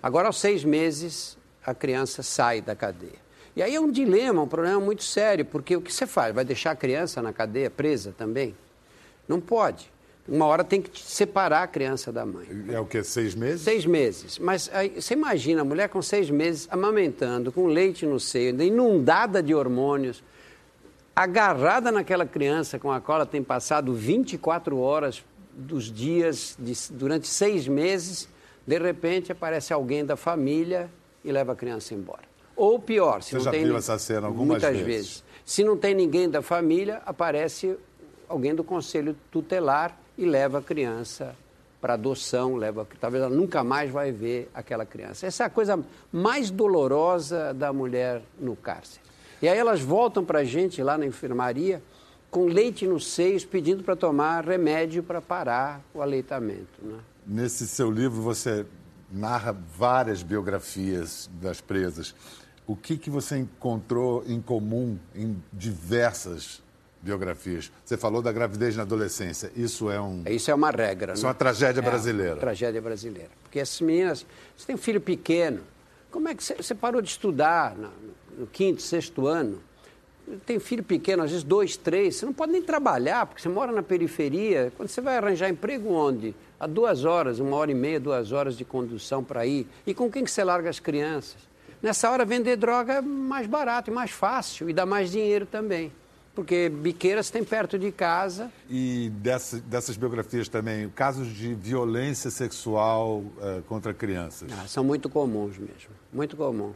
Agora, 0.00 0.28
aos 0.28 0.38
seis 0.38 0.62
meses, 0.62 1.36
a 1.66 1.74
criança 1.74 2.22
sai 2.22 2.60
da 2.60 2.76
cadeia. 2.76 3.27
E 3.58 3.62
aí 3.62 3.74
é 3.74 3.80
um 3.80 3.90
dilema, 3.90 4.40
um 4.40 4.46
problema 4.46 4.78
muito 4.78 5.02
sério, 5.02 5.44
porque 5.44 5.76
o 5.76 5.82
que 5.82 5.92
você 5.92 6.06
faz? 6.06 6.32
Vai 6.32 6.44
deixar 6.44 6.70
a 6.70 6.76
criança 6.76 7.20
na 7.20 7.32
cadeia 7.32 7.68
presa 7.68 8.14
também? 8.16 8.54
Não 9.26 9.40
pode. 9.40 9.90
Uma 10.28 10.46
hora 10.46 10.62
tem 10.62 10.80
que 10.80 10.96
separar 11.02 11.64
a 11.64 11.66
criança 11.66 12.12
da 12.12 12.24
mãe. 12.24 12.46
É 12.68 12.78
o 12.78 12.86
que? 12.86 13.02
Seis 13.02 13.34
meses? 13.34 13.62
Seis 13.62 13.84
meses. 13.84 14.38
Mas 14.38 14.70
aí, 14.72 14.90
você 14.90 15.14
imagina 15.14 15.62
a 15.62 15.64
mulher 15.64 15.88
com 15.88 16.00
seis 16.00 16.30
meses 16.30 16.68
amamentando, 16.70 17.50
com 17.50 17.66
leite 17.66 18.06
no 18.06 18.20
seio, 18.20 18.62
inundada 18.62 19.42
de 19.42 19.52
hormônios, 19.52 20.22
agarrada 21.16 21.90
naquela 21.90 22.24
criança 22.24 22.78
com 22.78 22.92
a 22.92 23.00
qual 23.00 23.16
ela 23.16 23.26
tem 23.26 23.42
passado 23.42 23.92
24 23.92 24.78
horas 24.78 25.24
dos 25.52 25.90
dias, 25.90 26.56
de, 26.56 26.74
durante 26.92 27.26
seis 27.26 27.66
meses, 27.66 28.28
de 28.64 28.78
repente 28.78 29.32
aparece 29.32 29.72
alguém 29.72 30.04
da 30.04 30.14
família 30.14 30.88
e 31.24 31.32
leva 31.32 31.54
a 31.54 31.56
criança 31.56 31.92
embora. 31.92 32.27
Ou 32.58 32.78
pior, 32.78 33.22
se 33.22 33.30
Você 33.30 33.36
não 33.36 33.44
já 33.44 33.50
tem 33.52 33.64
viu 33.64 33.76
essa 33.76 33.96
cena 33.98 34.26
algumas 34.26 34.60
muitas 34.62 34.72
vezes. 34.72 34.84
vezes. 34.86 35.24
Se 35.44 35.62
não 35.62 35.76
tem 35.76 35.94
ninguém 35.94 36.28
da 36.28 36.42
família, 36.42 37.00
aparece 37.06 37.78
alguém 38.28 38.54
do 38.54 38.64
conselho 38.64 39.16
tutelar 39.30 39.96
e 40.18 40.26
leva 40.26 40.58
a 40.58 40.62
criança 40.62 41.36
para 41.80 41.94
adoção, 41.94 42.56
leva, 42.56 42.86
talvez 43.00 43.22
ela 43.22 43.34
nunca 43.34 43.62
mais 43.62 43.90
vai 43.90 44.10
ver 44.10 44.50
aquela 44.52 44.84
criança. 44.84 45.26
Essa 45.26 45.44
é 45.44 45.46
a 45.46 45.50
coisa 45.50 45.78
mais 46.10 46.50
dolorosa 46.50 47.54
da 47.54 47.72
mulher 47.72 48.22
no 48.40 48.56
cárcere. 48.56 49.00
E 49.40 49.48
aí 49.48 49.56
elas 49.56 49.80
voltam 49.80 50.24
para 50.24 50.40
a 50.40 50.44
gente 50.44 50.82
lá 50.82 50.98
na 50.98 51.06
enfermaria 51.06 51.80
com 52.28 52.46
leite 52.46 52.86
nos 52.86 53.06
seios, 53.06 53.44
pedindo 53.44 53.84
para 53.84 53.94
tomar 53.94 54.44
remédio 54.44 55.02
para 55.04 55.22
parar 55.22 55.80
o 55.94 56.02
aleitamento. 56.02 56.82
Né? 56.82 56.98
Nesse 57.24 57.68
seu 57.68 57.90
livro 57.90 58.20
você 58.20 58.66
narra 59.10 59.56
várias 59.76 60.22
biografias 60.22 61.30
das 61.40 61.60
presas. 61.60 62.14
O 62.68 62.76
que, 62.76 62.96
que 62.96 63.10
você 63.10 63.38
encontrou 63.38 64.22
em 64.28 64.40
comum 64.40 64.96
em 65.16 65.42
diversas 65.52 66.62
biografias. 67.00 67.70
Você 67.84 67.96
falou 67.96 68.20
da 68.20 68.32
gravidez 68.32 68.76
na 68.76 68.82
adolescência. 68.82 69.50
Isso 69.56 69.90
é 69.90 70.00
um. 70.00 70.22
Isso 70.26 70.50
é 70.50 70.54
uma 70.54 70.70
regra. 70.70 71.14
Isso 71.14 71.24
é 71.24 71.28
uma 71.28 71.32
né? 71.32 71.38
tragédia 71.38 71.80
é 71.80 71.82
brasileira. 71.82 72.34
Uma 72.34 72.40
tragédia 72.40 72.80
brasileira. 72.80 73.30
Porque 73.42 73.58
essas 73.58 73.80
meninas. 73.80 74.26
Você 74.56 74.66
tem 74.66 74.74
um 74.74 74.78
filho 74.78 75.00
pequeno. 75.00 75.60
Como 76.10 76.28
é 76.28 76.34
que 76.34 76.42
você, 76.42 76.54
você 76.54 76.74
parou 76.74 77.00
de 77.00 77.08
estudar 77.08 77.74
no, 77.76 77.90
no 78.38 78.46
quinto, 78.46 78.82
sexto 78.82 79.26
ano? 79.26 79.60
Tem 80.44 80.58
filho 80.58 80.84
pequeno, 80.84 81.22
às 81.22 81.30
vezes 81.30 81.44
dois, 81.44 81.76
três. 81.76 82.16
Você 82.16 82.26
não 82.26 82.34
pode 82.34 82.52
nem 82.52 82.60
trabalhar, 82.60 83.24
porque 83.24 83.40
você 83.40 83.48
mora 83.48 83.72
na 83.72 83.82
periferia. 83.82 84.70
Quando 84.76 84.88
você 84.90 85.00
vai 85.00 85.16
arranjar 85.16 85.48
emprego 85.48 85.90
onde? 85.90 86.34
Há 86.60 86.66
duas 86.66 87.04
horas, 87.04 87.38
uma 87.38 87.56
hora 87.56 87.70
e 87.70 87.74
meia, 87.74 87.98
duas 87.98 88.32
horas 88.32 88.56
de 88.56 88.64
condução 88.64 89.24
para 89.24 89.46
ir. 89.46 89.66
E 89.86 89.94
com 89.94 90.10
quem 90.10 90.24
que 90.24 90.30
você 90.30 90.44
larga 90.44 90.68
as 90.68 90.78
crianças? 90.78 91.47
Nessa 91.82 92.10
hora, 92.10 92.24
vender 92.24 92.56
droga 92.56 92.94
é 92.94 93.00
mais 93.00 93.46
barato 93.46 93.90
e 93.90 93.94
mais 93.94 94.10
fácil 94.10 94.68
e 94.68 94.72
dá 94.72 94.84
mais 94.84 95.10
dinheiro 95.10 95.46
também 95.46 95.92
porque 96.38 96.68
Biqueiras 96.68 97.30
tem 97.30 97.42
perto 97.42 97.76
de 97.76 97.90
casa. 97.90 98.48
E 98.70 99.10
dessa, 99.16 99.58
dessas 99.58 99.96
biografias 99.96 100.48
também, 100.48 100.88
casos 100.90 101.34
de 101.34 101.52
violência 101.52 102.30
sexual 102.30 103.24
uh, 103.38 103.60
contra 103.66 103.92
crianças? 103.92 104.48
Ah, 104.56 104.68
são 104.68 104.84
muito 104.84 105.08
comuns 105.08 105.58
mesmo, 105.58 105.90
muito 106.12 106.36
comum. 106.36 106.74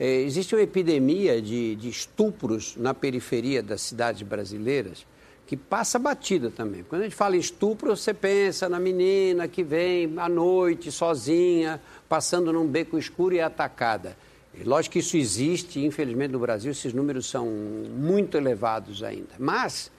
É, 0.00 0.22
existe 0.22 0.54
uma 0.54 0.62
epidemia 0.62 1.42
de, 1.42 1.76
de 1.76 1.90
estupros 1.90 2.74
na 2.78 2.94
periferia 2.94 3.62
das 3.62 3.82
cidades 3.82 4.22
brasileiras 4.22 5.06
que 5.46 5.58
passa 5.58 5.98
batida 5.98 6.50
também. 6.50 6.82
Quando 6.82 7.02
a 7.02 7.04
gente 7.04 7.14
fala 7.14 7.36
em 7.36 7.40
estupro, 7.40 7.94
você 7.94 8.14
pensa 8.14 8.66
na 8.66 8.80
menina 8.80 9.46
que 9.46 9.62
vem 9.62 10.10
à 10.16 10.26
noite, 10.26 10.90
sozinha, 10.90 11.78
passando 12.08 12.50
num 12.50 12.66
beco 12.66 12.96
escuro 12.96 13.34
e 13.34 13.40
é 13.40 13.42
atacada. 13.42 14.16
Lógico 14.64 14.92
que 14.94 14.98
isso 14.98 15.16
existe, 15.16 15.84
infelizmente 15.84 16.32
no 16.32 16.38
Brasil 16.38 16.70
esses 16.70 16.92
números 16.92 17.26
são 17.26 17.46
muito 17.46 18.36
elevados 18.36 19.02
ainda. 19.02 19.30
Mas 19.38 19.90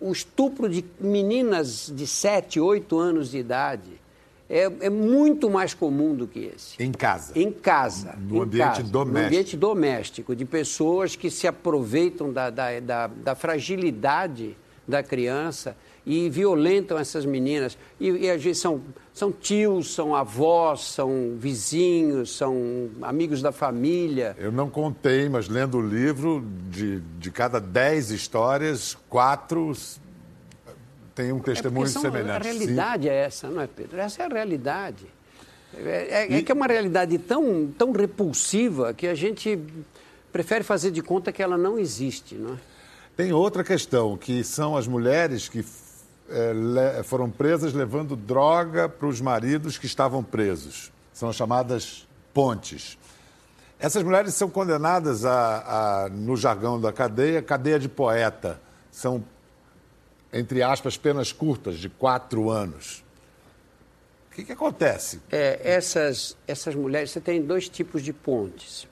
o 0.00 0.12
estupro 0.12 0.68
de 0.68 0.84
meninas 0.98 1.92
de 1.94 2.06
7, 2.06 2.60
8 2.60 2.98
anos 2.98 3.30
de 3.30 3.38
idade 3.38 4.00
é, 4.48 4.64
é, 4.80 4.90
muito 4.90 5.48
mais 5.48 5.74
comum 5.74 6.12
do 6.12 6.26
que 6.26 6.50
esse. 6.56 6.82
Em 6.82 6.90
casa? 6.90 7.32
Em 7.38 7.52
casa. 7.52 8.18
No 8.18 8.38
em 8.38 8.40
ambiente 8.40 8.66
casa, 8.66 8.82
doméstico? 8.82 9.20
No 9.20 9.26
ambiente 9.26 9.56
doméstico, 9.56 10.36
de 10.36 10.44
pessoas 10.44 11.14
que 11.14 11.30
se 11.30 11.46
aproveitam 11.46 12.32
da, 12.32 12.50
da, 12.50 12.80
da, 12.80 13.06
da 13.06 13.34
fragilidade 13.36 14.56
da 14.88 15.04
criança 15.04 15.76
e 16.06 16.28
violentam 16.28 16.98
essas 16.98 17.24
meninas. 17.24 17.76
E, 17.98 18.08
e 18.08 18.54
são, 18.54 18.80
são 19.12 19.30
tios, 19.30 19.94
são 19.94 20.14
avós, 20.14 20.80
são 20.80 21.36
vizinhos, 21.38 22.36
são 22.36 22.90
amigos 23.02 23.42
da 23.42 23.52
família. 23.52 24.36
Eu 24.38 24.50
não 24.50 24.70
contei, 24.70 25.28
mas 25.28 25.48
lendo 25.48 25.78
o 25.78 25.86
livro, 25.86 26.44
de, 26.70 27.00
de 27.18 27.30
cada 27.30 27.60
dez 27.60 28.10
histórias, 28.10 28.96
quatro 29.08 29.72
têm 31.14 31.32
um 31.32 31.38
é 31.38 31.42
testemunho 31.42 31.86
é 31.86 31.88
são, 31.88 32.02
semelhante. 32.02 32.30
A 32.30 32.38
realidade 32.38 33.02
Sim. 33.04 33.08
é 33.08 33.14
essa, 33.14 33.48
não 33.48 33.60
é, 33.60 33.66
Pedro? 33.66 34.00
Essa 34.00 34.22
é 34.22 34.26
a 34.26 34.28
realidade. 34.28 35.06
É, 35.76 36.26
é, 36.28 36.34
é 36.34 36.42
que 36.42 36.50
é 36.50 36.54
uma 36.54 36.66
realidade 36.66 37.16
tão, 37.18 37.72
tão 37.78 37.92
repulsiva 37.92 38.92
que 38.92 39.06
a 39.06 39.14
gente 39.14 39.58
prefere 40.32 40.64
fazer 40.64 40.90
de 40.90 41.02
conta 41.02 41.30
que 41.30 41.42
ela 41.42 41.58
não 41.58 41.78
existe, 41.78 42.34
não 42.34 42.54
é? 42.54 42.56
Tem 43.16 43.32
outra 43.32 43.62
questão, 43.62 44.16
que 44.16 44.42
são 44.42 44.76
as 44.76 44.86
mulheres 44.86 45.48
que 45.48 45.62
é, 46.30 47.02
foram 47.02 47.30
presas 47.30 47.72
levando 47.72 48.14
droga 48.14 48.88
para 48.88 49.06
os 49.06 49.20
maridos 49.20 49.76
que 49.76 49.86
estavam 49.86 50.22
presos. 50.22 50.92
São 51.12 51.32
chamadas 51.32 52.06
pontes. 52.32 52.98
Essas 53.78 54.02
mulheres 54.02 54.34
são 54.34 54.48
condenadas 54.48 55.24
a, 55.24 56.04
a, 56.04 56.08
no 56.08 56.36
jargão 56.36 56.80
da 56.80 56.92
cadeia, 56.92 57.42
cadeia 57.42 57.78
de 57.78 57.88
poeta. 57.88 58.60
São, 58.90 59.24
entre 60.32 60.62
aspas, 60.62 60.96
penas 60.96 61.32
curtas, 61.32 61.78
de 61.78 61.88
quatro 61.88 62.50
anos. 62.50 63.02
O 64.30 64.34
que, 64.34 64.44
que 64.44 64.52
acontece? 64.52 65.20
É, 65.30 65.60
essas, 65.64 66.36
essas 66.46 66.74
mulheres, 66.74 67.10
você 67.10 67.20
tem 67.20 67.42
dois 67.42 67.68
tipos 67.68 68.02
de 68.02 68.12
pontes. 68.12 68.86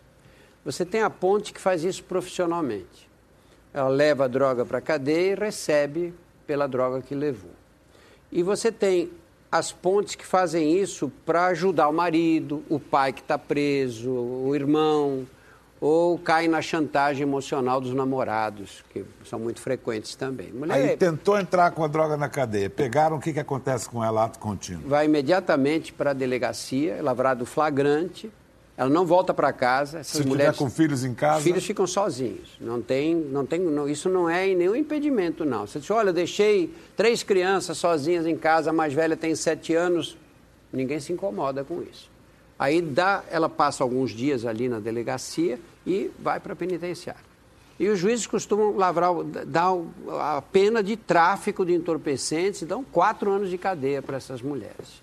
Você 0.64 0.84
tem 0.84 1.02
a 1.02 1.10
ponte 1.10 1.52
que 1.52 1.60
faz 1.60 1.84
isso 1.84 2.02
profissionalmente. 2.02 3.08
Ela 3.72 3.88
leva 3.88 4.24
a 4.24 4.28
droga 4.28 4.64
para 4.64 4.78
a 4.78 4.82
cadeia 4.82 5.32
e 5.32 5.34
recebe 5.34 6.14
pela 6.48 6.66
droga 6.66 7.02
que 7.02 7.14
levou. 7.14 7.50
E 8.32 8.42
você 8.42 8.72
tem 8.72 9.10
as 9.52 9.70
pontes 9.70 10.14
que 10.14 10.24
fazem 10.24 10.78
isso 10.78 11.12
para 11.24 11.46
ajudar 11.48 11.88
o 11.88 11.92
marido, 11.92 12.64
o 12.70 12.80
pai 12.80 13.12
que 13.12 13.20
está 13.20 13.38
preso, 13.38 14.10
o 14.10 14.54
irmão, 14.54 15.26
ou 15.80 16.18
cai 16.18 16.48
na 16.48 16.60
chantagem 16.60 17.22
emocional 17.22 17.80
dos 17.80 17.94
namorados, 17.94 18.82
que 18.90 19.04
são 19.24 19.38
muito 19.38 19.60
frequentes 19.60 20.14
também. 20.16 20.50
Mulher... 20.50 20.74
Aí 20.74 20.96
tentou 20.96 21.38
entrar 21.38 21.70
com 21.70 21.84
a 21.84 21.86
droga 21.86 22.16
na 22.16 22.28
cadeia, 22.30 22.68
pegaram, 22.68 23.16
o 23.16 23.20
que, 23.20 23.32
que 23.32 23.40
acontece 23.40 23.88
com 23.88 24.02
ela 24.02 24.24
ato 24.24 24.38
contínuo? 24.38 24.88
Vai 24.88 25.04
imediatamente 25.04 25.92
para 25.92 26.10
a 26.10 26.14
delegacia, 26.14 26.94
é 26.94 27.02
lavrado 27.02 27.44
flagrante, 27.44 28.30
ela 28.78 28.88
não 28.88 29.04
volta 29.04 29.34
para 29.34 29.52
casa. 29.52 29.98
Essas 29.98 30.22
Se 30.22 30.26
mulheres, 30.26 30.54
tiver 30.54 30.64
com 30.64 30.70
filhos 30.70 31.02
em 31.02 31.12
casa? 31.12 31.42
filhos 31.42 31.66
ficam 31.66 31.84
sozinhos. 31.84 32.56
Não 32.60 32.80
tem, 32.80 33.12
não 33.12 33.44
tem, 33.44 33.58
não, 33.58 33.88
isso 33.88 34.08
não 34.08 34.30
é 34.30 34.46
nenhum 34.54 34.76
impedimento, 34.76 35.44
não. 35.44 35.66
Você 35.66 35.80
diz, 35.80 35.90
olha, 35.90 36.10
eu 36.10 36.12
deixei 36.12 36.72
três 36.96 37.24
crianças 37.24 37.76
sozinhas 37.76 38.24
em 38.24 38.36
casa, 38.36 38.70
a 38.70 38.72
mais 38.72 38.94
velha 38.94 39.16
tem 39.16 39.34
sete 39.34 39.74
anos, 39.74 40.16
ninguém 40.72 41.00
se 41.00 41.12
incomoda 41.12 41.64
com 41.64 41.82
isso. 41.82 42.08
Aí 42.56 42.80
dá, 42.80 43.24
ela 43.32 43.48
passa 43.48 43.82
alguns 43.82 44.12
dias 44.12 44.46
ali 44.46 44.68
na 44.68 44.78
delegacia 44.78 45.58
e 45.84 46.08
vai 46.16 46.38
para 46.38 46.52
a 46.52 46.56
penitenciária. 46.56 47.26
E 47.80 47.88
os 47.88 47.98
juízes 47.98 48.28
costumam 48.28 48.76
lavrar, 48.76 49.12
dar 49.44 49.72
a 50.20 50.40
pena 50.40 50.84
de 50.84 50.96
tráfico 50.96 51.66
de 51.66 51.74
entorpecentes 51.74 52.62
e 52.62 52.64
dão 52.64 52.84
quatro 52.84 53.28
anos 53.28 53.50
de 53.50 53.58
cadeia 53.58 54.00
para 54.00 54.18
essas 54.18 54.40
mulheres. 54.40 55.02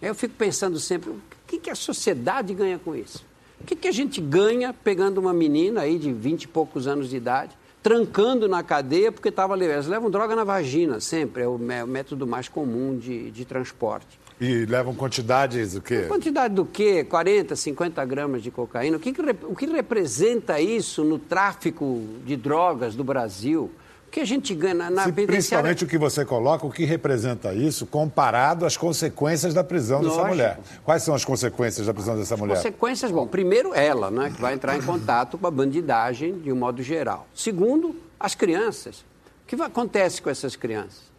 Eu 0.00 0.14
fico 0.14 0.34
pensando 0.36 0.78
sempre, 0.78 1.12
que, 1.52 1.58
que 1.58 1.70
a 1.70 1.74
sociedade 1.74 2.54
ganha 2.54 2.78
com 2.78 2.94
isso? 2.94 3.24
O 3.60 3.64
que, 3.64 3.76
que 3.76 3.88
a 3.88 3.92
gente 3.92 4.20
ganha 4.20 4.72
pegando 4.72 5.18
uma 5.18 5.32
menina 5.32 5.82
aí 5.82 5.98
de 5.98 6.12
20 6.12 6.44
e 6.44 6.48
poucos 6.48 6.86
anos 6.86 7.10
de 7.10 7.16
idade, 7.16 7.52
trancando 7.82 8.48
na 8.48 8.62
cadeia 8.62 9.12
porque 9.12 9.28
estava 9.28 9.54
levando. 9.54 9.88
Levam 9.88 10.10
droga 10.10 10.34
na 10.34 10.44
vagina, 10.44 11.00
sempre, 11.00 11.42
é 11.42 11.48
o 11.48 11.58
método 11.58 12.26
mais 12.26 12.48
comum 12.48 12.96
de, 12.96 13.30
de 13.30 13.44
transporte. 13.44 14.20
E 14.40 14.64
levam 14.66 14.94
quantidades 14.94 15.74
do 15.74 15.80
quê? 15.80 16.06
Quantidade 16.08 16.54
do 16.54 16.64
quê? 16.64 17.04
40, 17.04 17.54
50 17.54 18.04
gramas 18.04 18.42
de 18.42 18.50
cocaína. 18.50 18.96
O 18.96 19.00
que, 19.00 19.12
que, 19.12 19.20
o 19.20 19.54
que 19.54 19.66
representa 19.66 20.60
isso 20.60 21.04
no 21.04 21.18
tráfico 21.18 22.02
de 22.24 22.34
drogas 22.34 22.96
do 22.96 23.04
Brasil? 23.04 23.70
Que 24.12 24.20
a 24.20 24.26
gente 24.26 24.54
ganha 24.54 24.74
na, 24.74 24.90
na 24.90 25.10
Principalmente 25.10 25.84
o 25.84 25.86
que 25.86 25.96
você 25.96 26.22
coloca, 26.22 26.66
o 26.66 26.70
que 26.70 26.84
representa 26.84 27.54
isso 27.54 27.86
comparado 27.86 28.66
às 28.66 28.76
consequências 28.76 29.54
da 29.54 29.64
prisão 29.64 30.02
Lógico. 30.02 30.16
dessa 30.16 30.28
mulher. 30.28 30.60
Quais 30.84 31.02
são 31.02 31.14
as 31.14 31.24
consequências 31.24 31.86
da 31.86 31.94
prisão 31.94 32.14
dessa 32.16 32.36
mulher? 32.36 32.56
Consequências, 32.56 33.10
bom, 33.10 33.26
primeiro 33.26 33.74
ela, 33.74 34.10
né, 34.10 34.30
que 34.30 34.40
vai 34.40 34.52
entrar 34.52 34.76
em 34.76 34.82
contato 34.82 35.38
com 35.38 35.46
a 35.46 35.50
bandidagem 35.50 36.38
de 36.38 36.52
um 36.52 36.56
modo 36.56 36.82
geral. 36.82 37.26
Segundo, 37.34 37.96
as 38.20 38.34
crianças. 38.34 39.00
O 39.44 39.46
que 39.46 39.60
acontece 39.60 40.20
com 40.20 40.28
essas 40.28 40.56
crianças? 40.56 41.10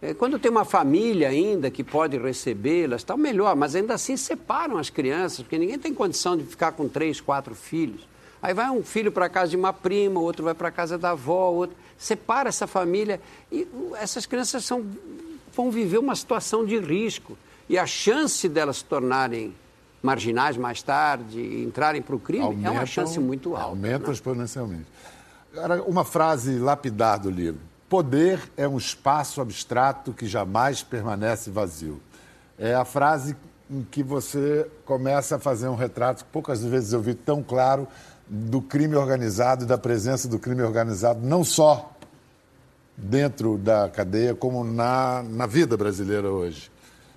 É, 0.00 0.14
quando 0.14 0.38
tem 0.38 0.50
uma 0.50 0.64
família 0.64 1.28
ainda 1.28 1.70
que 1.70 1.84
pode 1.84 2.16
recebê-las, 2.16 3.02
está 3.02 3.14
melhor, 3.14 3.54
mas 3.56 3.74
ainda 3.74 3.92
assim 3.92 4.16
separam 4.16 4.78
as 4.78 4.88
crianças, 4.88 5.40
porque 5.40 5.58
ninguém 5.58 5.78
tem 5.78 5.92
condição 5.92 6.34
de 6.34 6.44
ficar 6.44 6.72
com 6.72 6.88
três, 6.88 7.20
quatro 7.20 7.54
filhos. 7.54 8.08
Aí 8.42 8.54
vai 8.54 8.70
um 8.70 8.82
filho 8.82 9.10
para 9.10 9.28
casa 9.28 9.50
de 9.50 9.56
uma 9.56 9.72
prima, 9.72 10.20
outro 10.20 10.44
vai 10.44 10.54
para 10.54 10.70
casa 10.70 10.96
da 10.96 11.10
avó, 11.10 11.50
outro 11.50 11.76
separa 11.98 12.48
essa 12.48 12.66
família 12.66 13.20
e 13.50 13.66
essas 14.00 14.24
crianças 14.24 14.64
são, 14.64 14.86
vão 15.52 15.70
viver 15.70 15.98
uma 15.98 16.14
situação 16.14 16.64
de 16.64 16.78
risco. 16.78 17.36
E 17.68 17.76
a 17.76 17.84
chance 17.84 18.48
delas 18.48 18.78
se 18.78 18.84
tornarem 18.84 19.54
marginais 20.02 20.56
mais 20.56 20.80
tarde, 20.80 21.40
entrarem 21.62 22.00
para 22.00 22.14
o 22.14 22.20
crime, 22.20 22.44
Aumentam, 22.44 22.72
é 22.72 22.78
uma 22.78 22.86
chance 22.86 23.18
muito 23.18 23.54
alta. 23.54 23.68
Aumenta 23.68 24.06
né? 24.06 24.12
exponencialmente. 24.12 24.86
Agora, 25.52 25.82
uma 25.82 26.04
frase 26.04 26.58
lapidar 26.58 27.18
do 27.18 27.30
livro. 27.30 27.60
Poder 27.88 28.40
é 28.56 28.68
um 28.68 28.78
espaço 28.78 29.40
abstrato 29.40 30.12
que 30.12 30.26
jamais 30.26 30.82
permanece 30.82 31.50
vazio. 31.50 32.00
É 32.58 32.74
a 32.74 32.84
frase 32.84 33.36
em 33.70 33.82
que 33.82 34.02
você 34.02 34.70
começa 34.84 35.36
a 35.36 35.38
fazer 35.38 35.68
um 35.68 35.74
retrato 35.74 36.24
que 36.24 36.30
poucas 36.30 36.62
vezes 36.62 36.92
eu 36.92 37.00
vi 37.00 37.14
tão 37.14 37.42
claro 37.42 37.88
do 38.28 38.60
crime 38.60 38.94
organizado 38.94 39.64
e 39.64 39.66
da 39.66 39.78
presença 39.78 40.28
do 40.28 40.38
crime 40.38 40.62
organizado, 40.62 41.20
não 41.26 41.42
só 41.42 41.94
dentro 42.96 43.56
da 43.56 43.88
cadeia, 43.88 44.34
como 44.34 44.64
na, 44.64 45.22
na 45.22 45.46
vida 45.46 45.76
brasileira 45.76 46.30
hoje. 46.30 46.70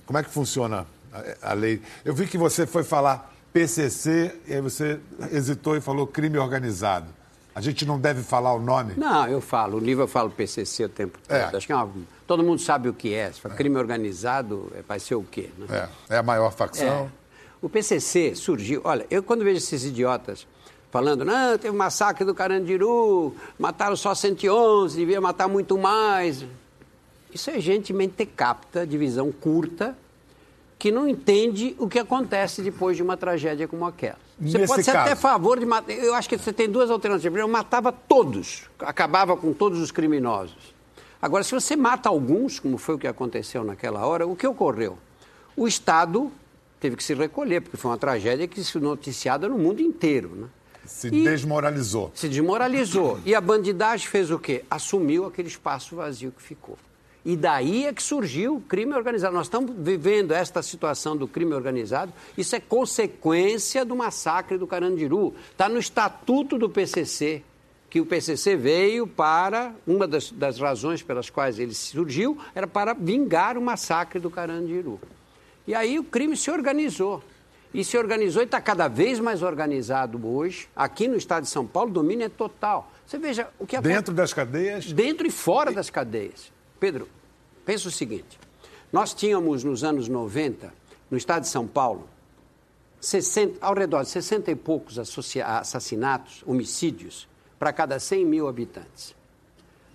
Como 0.05 0.17
é 0.17 0.23
que 0.23 0.29
funciona 0.29 0.85
a, 1.11 1.51
a 1.51 1.53
lei? 1.53 1.81
Eu 2.05 2.13
vi 2.13 2.27
que 2.27 2.37
você 2.37 2.65
foi 2.65 2.83
falar 2.83 3.33
PCC 3.51 4.39
e 4.47 4.53
aí 4.53 4.61
você 4.61 4.99
hesitou 5.31 5.75
e 5.75 5.81
falou 5.81 6.07
crime 6.07 6.37
organizado. 6.37 7.07
A 7.53 7.59
gente 7.59 7.85
não 7.85 7.99
deve 7.99 8.23
falar 8.23 8.53
o 8.53 8.61
nome? 8.61 8.93
Não, 8.95 9.27
eu 9.27 9.41
falo. 9.41 9.77
O 9.77 9.79
livro 9.79 10.03
eu 10.03 10.07
falo 10.07 10.29
PCC 10.29 10.85
o 10.85 10.89
tempo 10.89 11.19
todo. 11.27 11.35
É. 11.35 11.43
Acho 11.53 11.67
que 11.67 11.73
é 11.73 11.75
uma, 11.75 11.91
todo 12.25 12.41
mundo 12.43 12.61
sabe 12.61 12.87
o 12.87 12.93
que 12.93 13.13
é. 13.13 13.29
Se 13.29 13.41
for 13.41 13.51
é. 13.51 13.55
crime 13.55 13.75
organizado, 13.77 14.71
é, 14.73 14.81
vai 14.81 14.99
ser 14.99 15.15
o 15.15 15.23
quê? 15.23 15.49
Né? 15.57 15.89
É. 16.09 16.15
é 16.15 16.17
a 16.17 16.23
maior 16.23 16.53
facção? 16.53 16.87
É. 16.87 17.21
O 17.61 17.69
PCC 17.69 18.35
surgiu... 18.35 18.81
Olha, 18.85 19.05
eu 19.11 19.21
quando 19.21 19.43
vejo 19.43 19.57
esses 19.57 19.83
idiotas 19.83 20.47
falando, 20.91 21.23
não, 21.23 21.57
teve 21.57 21.75
massacre 21.75 22.25
do 22.25 22.35
Carandiru, 22.35 23.33
mataram 23.57 23.95
só 23.95 24.13
111, 24.13 24.95
devia 24.95 25.21
matar 25.21 25.47
muito 25.47 25.77
mais. 25.77 26.45
Isso 27.33 27.49
é 27.49 27.59
gente 27.61 27.93
mentecapta, 27.93 28.85
de 28.85 28.97
visão 28.97 29.31
curta, 29.31 29.97
que 30.77 30.91
não 30.91 31.07
entende 31.07 31.75
o 31.79 31.87
que 31.87 31.97
acontece 31.97 32.61
depois 32.61 32.97
de 32.97 33.03
uma 33.03 33.15
tragédia 33.15 33.67
como 33.67 33.85
aquela. 33.85 34.17
Você 34.39 34.57
Nesse 34.57 34.67
pode 34.67 34.83
ser 34.83 34.91
caso... 34.91 35.03
até 35.03 35.13
a 35.13 35.15
favor 35.15 35.59
de 35.59 35.65
matar. 35.65 35.93
Eu 35.93 36.13
acho 36.13 36.27
que 36.27 36.37
você 36.37 36.51
tem 36.51 36.67
duas 36.67 36.89
alternativas. 36.89 37.39
Eu 37.39 37.47
matava 37.47 37.91
todos, 37.91 38.63
acabava 38.79 39.37
com 39.37 39.53
todos 39.53 39.79
os 39.79 39.91
criminosos. 39.91 40.73
Agora, 41.21 41.43
se 41.43 41.53
você 41.53 41.75
mata 41.75 42.09
alguns, 42.09 42.59
como 42.59 42.77
foi 42.77 42.95
o 42.95 42.97
que 42.97 43.07
aconteceu 43.07 43.63
naquela 43.63 44.05
hora, 44.05 44.25
o 44.27 44.35
que 44.35 44.45
ocorreu? 44.45 44.97
O 45.55 45.67
Estado 45.67 46.31
teve 46.79 46.95
que 46.95 47.03
se 47.03 47.13
recolher, 47.13 47.61
porque 47.61 47.77
foi 47.77 47.91
uma 47.91 47.97
tragédia 47.97 48.47
que 48.47 48.61
se 48.63 48.79
noticiada 48.79 49.47
no 49.47 49.57
mundo 49.57 49.81
inteiro. 49.81 50.29
Né? 50.35 50.47
Se 50.91 51.07
e 51.07 51.23
desmoralizou. 51.23 52.11
Se 52.13 52.27
desmoralizou. 52.27 53.19
E 53.25 53.33
a 53.33 53.39
bandidagem 53.39 54.05
fez 54.07 54.29
o 54.29 54.37
quê? 54.37 54.63
Assumiu 54.69 55.25
aquele 55.25 55.47
espaço 55.47 55.95
vazio 55.95 56.31
que 56.31 56.41
ficou. 56.41 56.77
E 57.23 57.35
daí 57.35 57.85
é 57.85 57.93
que 57.93 58.03
surgiu 58.03 58.57
o 58.57 58.61
crime 58.61 58.93
organizado. 58.93 59.33
Nós 59.33 59.47
estamos 59.47 59.71
vivendo 59.77 60.31
esta 60.31 60.61
situação 60.61 61.15
do 61.15 61.27
crime 61.27 61.53
organizado. 61.53 62.11
Isso 62.37 62.55
é 62.55 62.59
consequência 62.59 63.85
do 63.85 63.95
massacre 63.95 64.57
do 64.57 64.67
Carandiru. 64.67 65.33
Está 65.51 65.69
no 65.69 65.79
estatuto 65.79 66.57
do 66.57 66.69
PCC, 66.69 67.41
que 67.89 68.01
o 68.01 68.05
PCC 68.05 68.55
veio 68.55 69.07
para. 69.07 69.73
Uma 69.87 70.07
das, 70.07 70.29
das 70.31 70.59
razões 70.59 71.01
pelas 71.01 71.29
quais 71.29 71.57
ele 71.57 71.73
surgiu 71.73 72.37
era 72.53 72.67
para 72.67 72.93
vingar 72.93 73.57
o 73.57 73.61
massacre 73.61 74.19
do 74.19 74.29
Carandiru. 74.29 74.99
E 75.65 75.73
aí 75.73 75.97
o 75.97 76.03
crime 76.03 76.35
se 76.35 76.51
organizou 76.51 77.23
e 77.73 77.83
se 77.83 77.97
organizou 77.97 78.41
e 78.41 78.45
está 78.45 78.59
cada 78.59 78.87
vez 78.87 79.19
mais 79.19 79.41
organizado 79.41 80.25
hoje. 80.27 80.67
Aqui 80.75 81.07
no 81.07 81.15
estado 81.15 81.43
de 81.43 81.49
São 81.49 81.65
Paulo, 81.65 81.89
o 81.89 81.93
domínio 81.93 82.25
é 82.25 82.29
total. 82.29 82.91
Você 83.05 83.17
veja 83.17 83.49
o 83.59 83.65
que 83.65 83.75
acontece. 83.75 83.95
Dentro 83.95 84.13
das 84.13 84.33
cadeias? 84.33 84.91
Dentro 84.91 85.27
e 85.27 85.31
fora 85.31 85.71
das 85.71 85.89
cadeias. 85.89 86.51
Pedro, 86.79 87.07
pensa 87.65 87.87
o 87.87 87.91
seguinte: 87.91 88.39
nós 88.91 89.13
tínhamos 89.13 89.63
nos 89.63 89.83
anos 89.83 90.07
90, 90.07 90.73
no 91.09 91.17
estado 91.17 91.43
de 91.43 91.49
São 91.49 91.65
Paulo, 91.65 92.07
60, 92.99 93.65
ao 93.65 93.73
redor 93.73 94.03
de 94.03 94.09
60 94.09 94.51
e 94.51 94.55
poucos 94.55 94.99
assassinatos, 94.99 96.43
homicídios, 96.45 97.27
para 97.57 97.71
cada 97.71 97.99
100 97.99 98.25
mil 98.25 98.47
habitantes. 98.47 99.15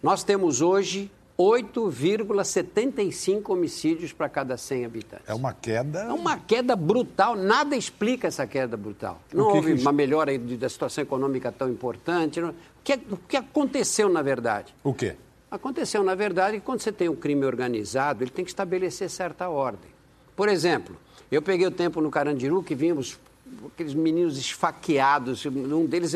Nós 0.03 0.25
temos 0.25 0.61
hoje 0.61 1.11
8,75 1.39 3.51
homicídios 3.51 4.13
para 4.13 4.29
cada 4.29 4.57
100 4.57 4.87
habitantes. 4.87 5.29
É 5.29 5.35
uma 5.35 5.53
queda. 5.53 6.01
É 6.01 6.13
uma 6.13 6.37
queda 6.39 6.75
brutal. 6.75 7.37
Nada 7.37 7.77
explica 7.77 8.27
essa 8.29 8.47
queda 8.47 8.75
brutal. 8.77 9.21
Não 9.33 9.51
que 9.51 9.57
houve 9.57 9.75
que... 9.75 9.81
uma 9.83 9.93
melhora 9.93 10.37
da 10.39 10.69
situação 10.69 11.03
econômica 11.03 11.53
tão 11.53 11.69
importante. 11.69 12.41
O 12.41 12.55
que, 12.83 12.95
o 13.11 13.17
que 13.17 13.37
aconteceu, 13.37 14.09
na 14.09 14.23
verdade? 14.23 14.75
O 14.83 14.95
quê? 14.95 15.17
Aconteceu, 15.51 16.03
na 16.03 16.15
verdade, 16.15 16.59
que 16.59 16.65
quando 16.65 16.81
você 16.81 16.91
tem 16.91 17.09
um 17.09 17.15
crime 17.15 17.45
organizado, 17.45 18.25
ele 18.25 18.31
tem 18.31 18.45
que 18.45 18.51
estabelecer 18.51 19.11
certa 19.11 19.49
ordem. 19.49 19.91
Por 20.35 20.49
exemplo, 20.49 20.97
eu 21.31 21.43
peguei 21.43 21.67
o 21.67 21.71
tempo 21.71 22.01
no 22.01 22.11
Carandiru 22.11 22.63
que 22.63 22.75
vimos 22.75 23.19
aqueles 23.67 23.95
meninos 23.95 24.39
esfaqueados. 24.39 25.45
Um 25.47 25.87
deles 25.87 26.15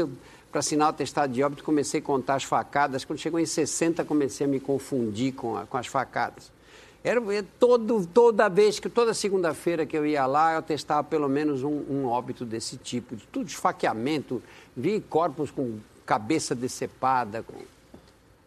para 0.51 0.59
assinar 0.59 0.89
o 0.89 0.91
atestado 0.91 1.33
de 1.33 1.43
óbito, 1.43 1.63
comecei 1.63 2.01
a 2.01 2.03
contar 2.03 2.35
as 2.35 2.45
facadas. 2.45 3.05
Quando 3.05 3.19
chegou 3.19 3.39
em 3.39 3.47
60, 3.47 4.05
comecei 4.05 4.47
a 4.47 4.51
me 4.51 4.59
confundir 4.59 5.33
com, 5.33 5.57
a, 5.57 5.65
com 5.65 5.77
as 5.77 5.87
facadas. 5.87 6.51
Era 7.03 7.21
todo, 7.59 8.07
toda 8.07 8.49
vez 8.49 8.79
que, 8.79 8.89
toda 8.89 9.15
segunda-feira 9.15 9.87
que 9.87 9.97
eu 9.97 10.05
ia 10.05 10.27
lá, 10.27 10.53
eu 10.53 10.59
atestava 10.59 11.03
pelo 11.03 11.29
menos 11.29 11.63
um, 11.63 11.83
um 11.89 12.07
óbito 12.07 12.45
desse 12.45 12.77
tipo, 12.77 13.17
de 13.17 13.27
tudo 13.29 13.47
esfaqueamento, 13.47 14.43
vi 14.77 15.01
corpos 15.01 15.51
com 15.51 15.79
cabeça 16.05 16.55
decepada. 16.55 17.45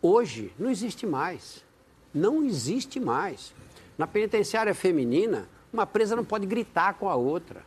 Hoje 0.02 0.52
não 0.60 0.69
existe 0.69 1.08
mais. 1.08 1.63
Não 2.13 2.43
existe 2.43 3.00
mais. 3.00 3.54
Na 3.98 4.06
penitenciária 4.06 4.76
feminina, 4.76 5.48
uma 5.72 5.88
presa 5.88 6.15
não 6.15 6.26
pode 6.26 6.46
gritar 6.46 6.93
com 6.96 7.10
a 7.10 7.15
outra. 7.15 7.63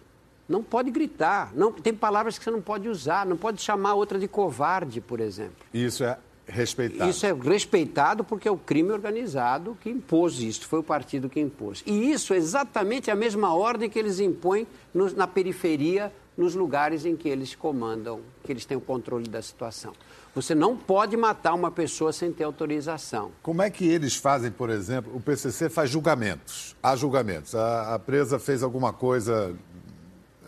Não 0.48 0.62
pode 0.62 0.90
gritar. 0.90 1.52
Não, 1.54 1.72
tem 1.72 1.92
palavras 1.92 2.38
que 2.38 2.44
você 2.44 2.50
não 2.50 2.62
pode 2.62 2.88
usar. 2.88 3.26
Não 3.26 3.37
pode 3.37 3.61
chamar 3.61 3.94
outra 3.94 4.18
de 4.18 4.28
covarde, 4.28 5.00
por 5.00 5.20
exemplo. 5.20 5.56
Isso 5.74 6.04
é 6.04 6.18
respeitado. 6.46 7.11
Isso 7.11 7.26
é 7.26 7.32
respeitado 7.32 8.24
porque 8.24 8.46
é 8.46 8.50
o 8.50 8.56
crime 8.56 8.92
organizado 8.92 9.76
que 9.80 9.90
impôs 9.90 10.40
isso. 10.40 10.66
Foi 10.66 10.78
o 10.78 10.82
partido 10.82 11.28
que 11.28 11.40
impôs. 11.40 11.82
E 11.85 12.11
isso 12.11 12.32
é 12.32 12.37
exatamente 12.37 13.11
a 13.11 13.16
mesma 13.16 13.54
ordem 13.54 13.90
que 13.90 13.98
eles 13.98 14.20
impõem 14.20 14.66
no, 14.94 15.11
na 15.14 15.26
periferia, 15.26 16.12
nos 16.37 16.54
lugares 16.54 17.04
em 17.04 17.16
que 17.16 17.28
eles 17.28 17.54
comandam, 17.54 18.20
que 18.44 18.52
eles 18.52 18.64
têm 18.64 18.76
o 18.76 18.80
controle 18.80 19.28
da 19.28 19.42
situação. 19.42 19.92
Você 20.35 20.54
não 20.54 20.76
pode 20.76 21.16
matar 21.16 21.54
uma 21.54 21.70
pessoa 21.70 22.12
sem 22.12 22.30
ter 22.30 22.44
autorização. 22.44 23.32
Como 23.42 23.62
é 23.62 23.70
que 23.70 23.88
eles 23.88 24.16
fazem, 24.16 24.50
por 24.50 24.68
exemplo? 24.68 25.16
O 25.16 25.20
PCC 25.20 25.70
faz 25.70 25.88
julgamentos. 25.88 26.76
Há 26.82 26.94
julgamentos. 26.94 27.54
A, 27.54 27.94
a 27.94 27.98
presa 27.98 28.38
fez 28.38 28.62
alguma 28.62 28.92
coisa 28.92 29.56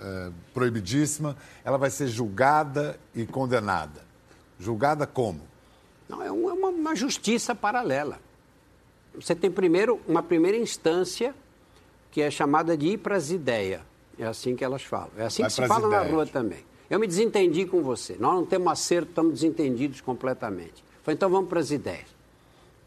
é, 0.01 0.31
proibidíssima, 0.55 1.37
ela 1.65 1.79
vai 1.79 1.91
ser 1.91 2.07
julgada 2.07 2.99
e 3.15 3.27
condenada. 3.27 4.03
Julgada 4.59 5.07
como? 5.07 5.41
Não, 6.09 6.23
é 6.23 6.31
uma, 6.31 6.69
uma 6.69 6.97
justiça 6.97 7.55
paralela. 7.55 8.21
Você 9.15 9.35
tem 9.35 9.51
primeiro 9.51 10.01
uma 10.07 10.23
primeira 10.23 10.57
instância 10.57 11.35
que 12.11 12.23
é 12.23 12.31
chamada 12.31 12.77
de 12.77 12.89
ir 12.89 12.99
para 12.99 13.17
as 13.17 13.31
ideias. 13.31 13.83
É 14.19 14.27
assim 14.27 14.57
que 14.57 14.65
elas 14.65 14.83
falam. 14.83 15.11
É 15.17 15.25
assim 15.25 15.43
vai 15.43 15.51
que 15.51 15.57
se 15.57 15.67
fala 15.67 15.87
ideias. 15.87 16.05
na 16.05 16.11
rua 16.11 16.27
também. 16.27 16.65
Eu 16.89 16.99
me 16.99 17.07
desentendi 17.07 17.67
com 17.67 17.83
você. 17.83 18.17
Nós 18.19 18.35
não 18.35 18.47
temos 18.47 18.73
acerto, 18.73 19.11
estamos 19.11 19.35
desentendidos 19.35 20.01
completamente. 20.01 20.83
Falei, 21.03 21.17
então 21.17 21.29
vamos 21.29 21.49
para 21.49 21.61
as 21.61 21.71
ideias. 21.71 22.07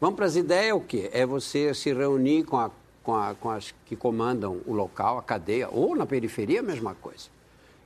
Vamos 0.00 0.16
para 0.16 0.26
as 0.26 0.34
ideias 0.34 0.70
é 0.70 0.74
o 0.74 0.80
quê? 0.80 1.08
É 1.12 1.24
você 1.24 1.72
se 1.72 1.92
reunir 1.92 2.44
com 2.44 2.58
a 2.58 2.70
com, 3.02 3.14
a, 3.14 3.34
com 3.34 3.50
as 3.50 3.74
que 3.86 3.96
comandam 3.96 4.60
o 4.66 4.72
local, 4.72 5.18
a 5.18 5.22
cadeia, 5.22 5.68
ou 5.70 5.96
na 5.96 6.06
periferia, 6.06 6.60
a 6.60 6.62
mesma 6.62 6.94
coisa. 6.94 7.28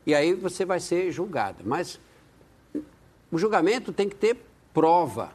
E 0.07 0.15
aí 0.15 0.35
você 0.35 0.65
vai 0.65 0.79
ser 0.79 1.11
julgado. 1.11 1.59
Mas 1.65 1.99
o 3.31 3.39
julgamento 3.39 3.93
tem 3.93 4.09
que 4.09 4.15
ter 4.15 4.37
prova. 4.73 5.33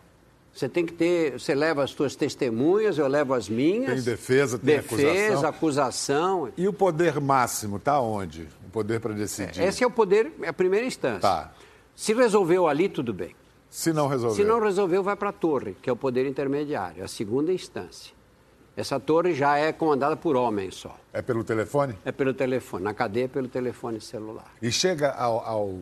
Você 0.54 0.68
tem 0.68 0.86
que 0.86 0.94
ter, 0.94 1.40
você 1.40 1.56
leva 1.56 1.84
as 1.84 1.92
suas 1.92 2.16
testemunhas, 2.16 2.98
eu 2.98 3.08
levo 3.08 3.34
as 3.34 3.48
minhas. 3.48 3.94
Tem 3.94 4.02
defesa, 4.02 4.60
tem 4.60 4.76
defesa, 4.76 5.48
acusação. 5.48 5.50
acusação. 5.50 6.54
E 6.58 6.68
o 6.68 6.74
poder 6.74 7.20
máximo 7.22 7.78
está 7.78 8.00
onde? 8.02 8.48
O 8.68 8.70
poder 8.70 9.00
para 9.00 9.14
decidir? 9.14 9.62
Esse 9.62 9.84
é 9.84 9.88
o 9.88 9.92
poder, 9.92 10.32
é 10.42 10.50
a 10.50 10.54
primeira 10.54 10.86
instância. 10.86 11.22
Tá. 11.22 11.54
Se 11.96 12.14
resolveu 12.14 12.68
ali, 12.68 12.90
tudo 12.90 13.14
bem. 13.14 13.34
Se 13.70 13.94
não 13.94 14.08
resolver. 14.08 14.36
Se 14.36 14.44
não 14.44 14.60
resolveu, 14.60 15.02
vai 15.02 15.16
para 15.16 15.30
a 15.30 15.34
torre, 15.34 15.76
que 15.82 15.90
é 15.90 15.94
o 15.94 15.96
poder 15.96 16.28
intermediário, 16.28 17.04
a 17.04 17.08
segunda 17.08 17.54
instância. 17.54 18.14
Essa 18.76 19.00
torre 19.00 19.34
já 19.34 19.58
é 19.58 19.72
comandada 19.74 20.16
por 20.16 20.36
homens 20.36 20.76
só. 20.76 20.98
É 21.12 21.22
pelo 21.22 21.44
telefone? 21.44 21.96
É 22.06 22.12
pelo 22.12 22.34
telefone. 22.34 22.84
Na 22.84 22.94
cadeia 22.94 23.26
é 23.26 23.28
pelo 23.28 23.48
telefone 23.48 24.00
celular. 24.00 24.50
E 24.62 24.72
chega 24.72 25.12
ao, 25.12 25.46
ao, 25.46 25.80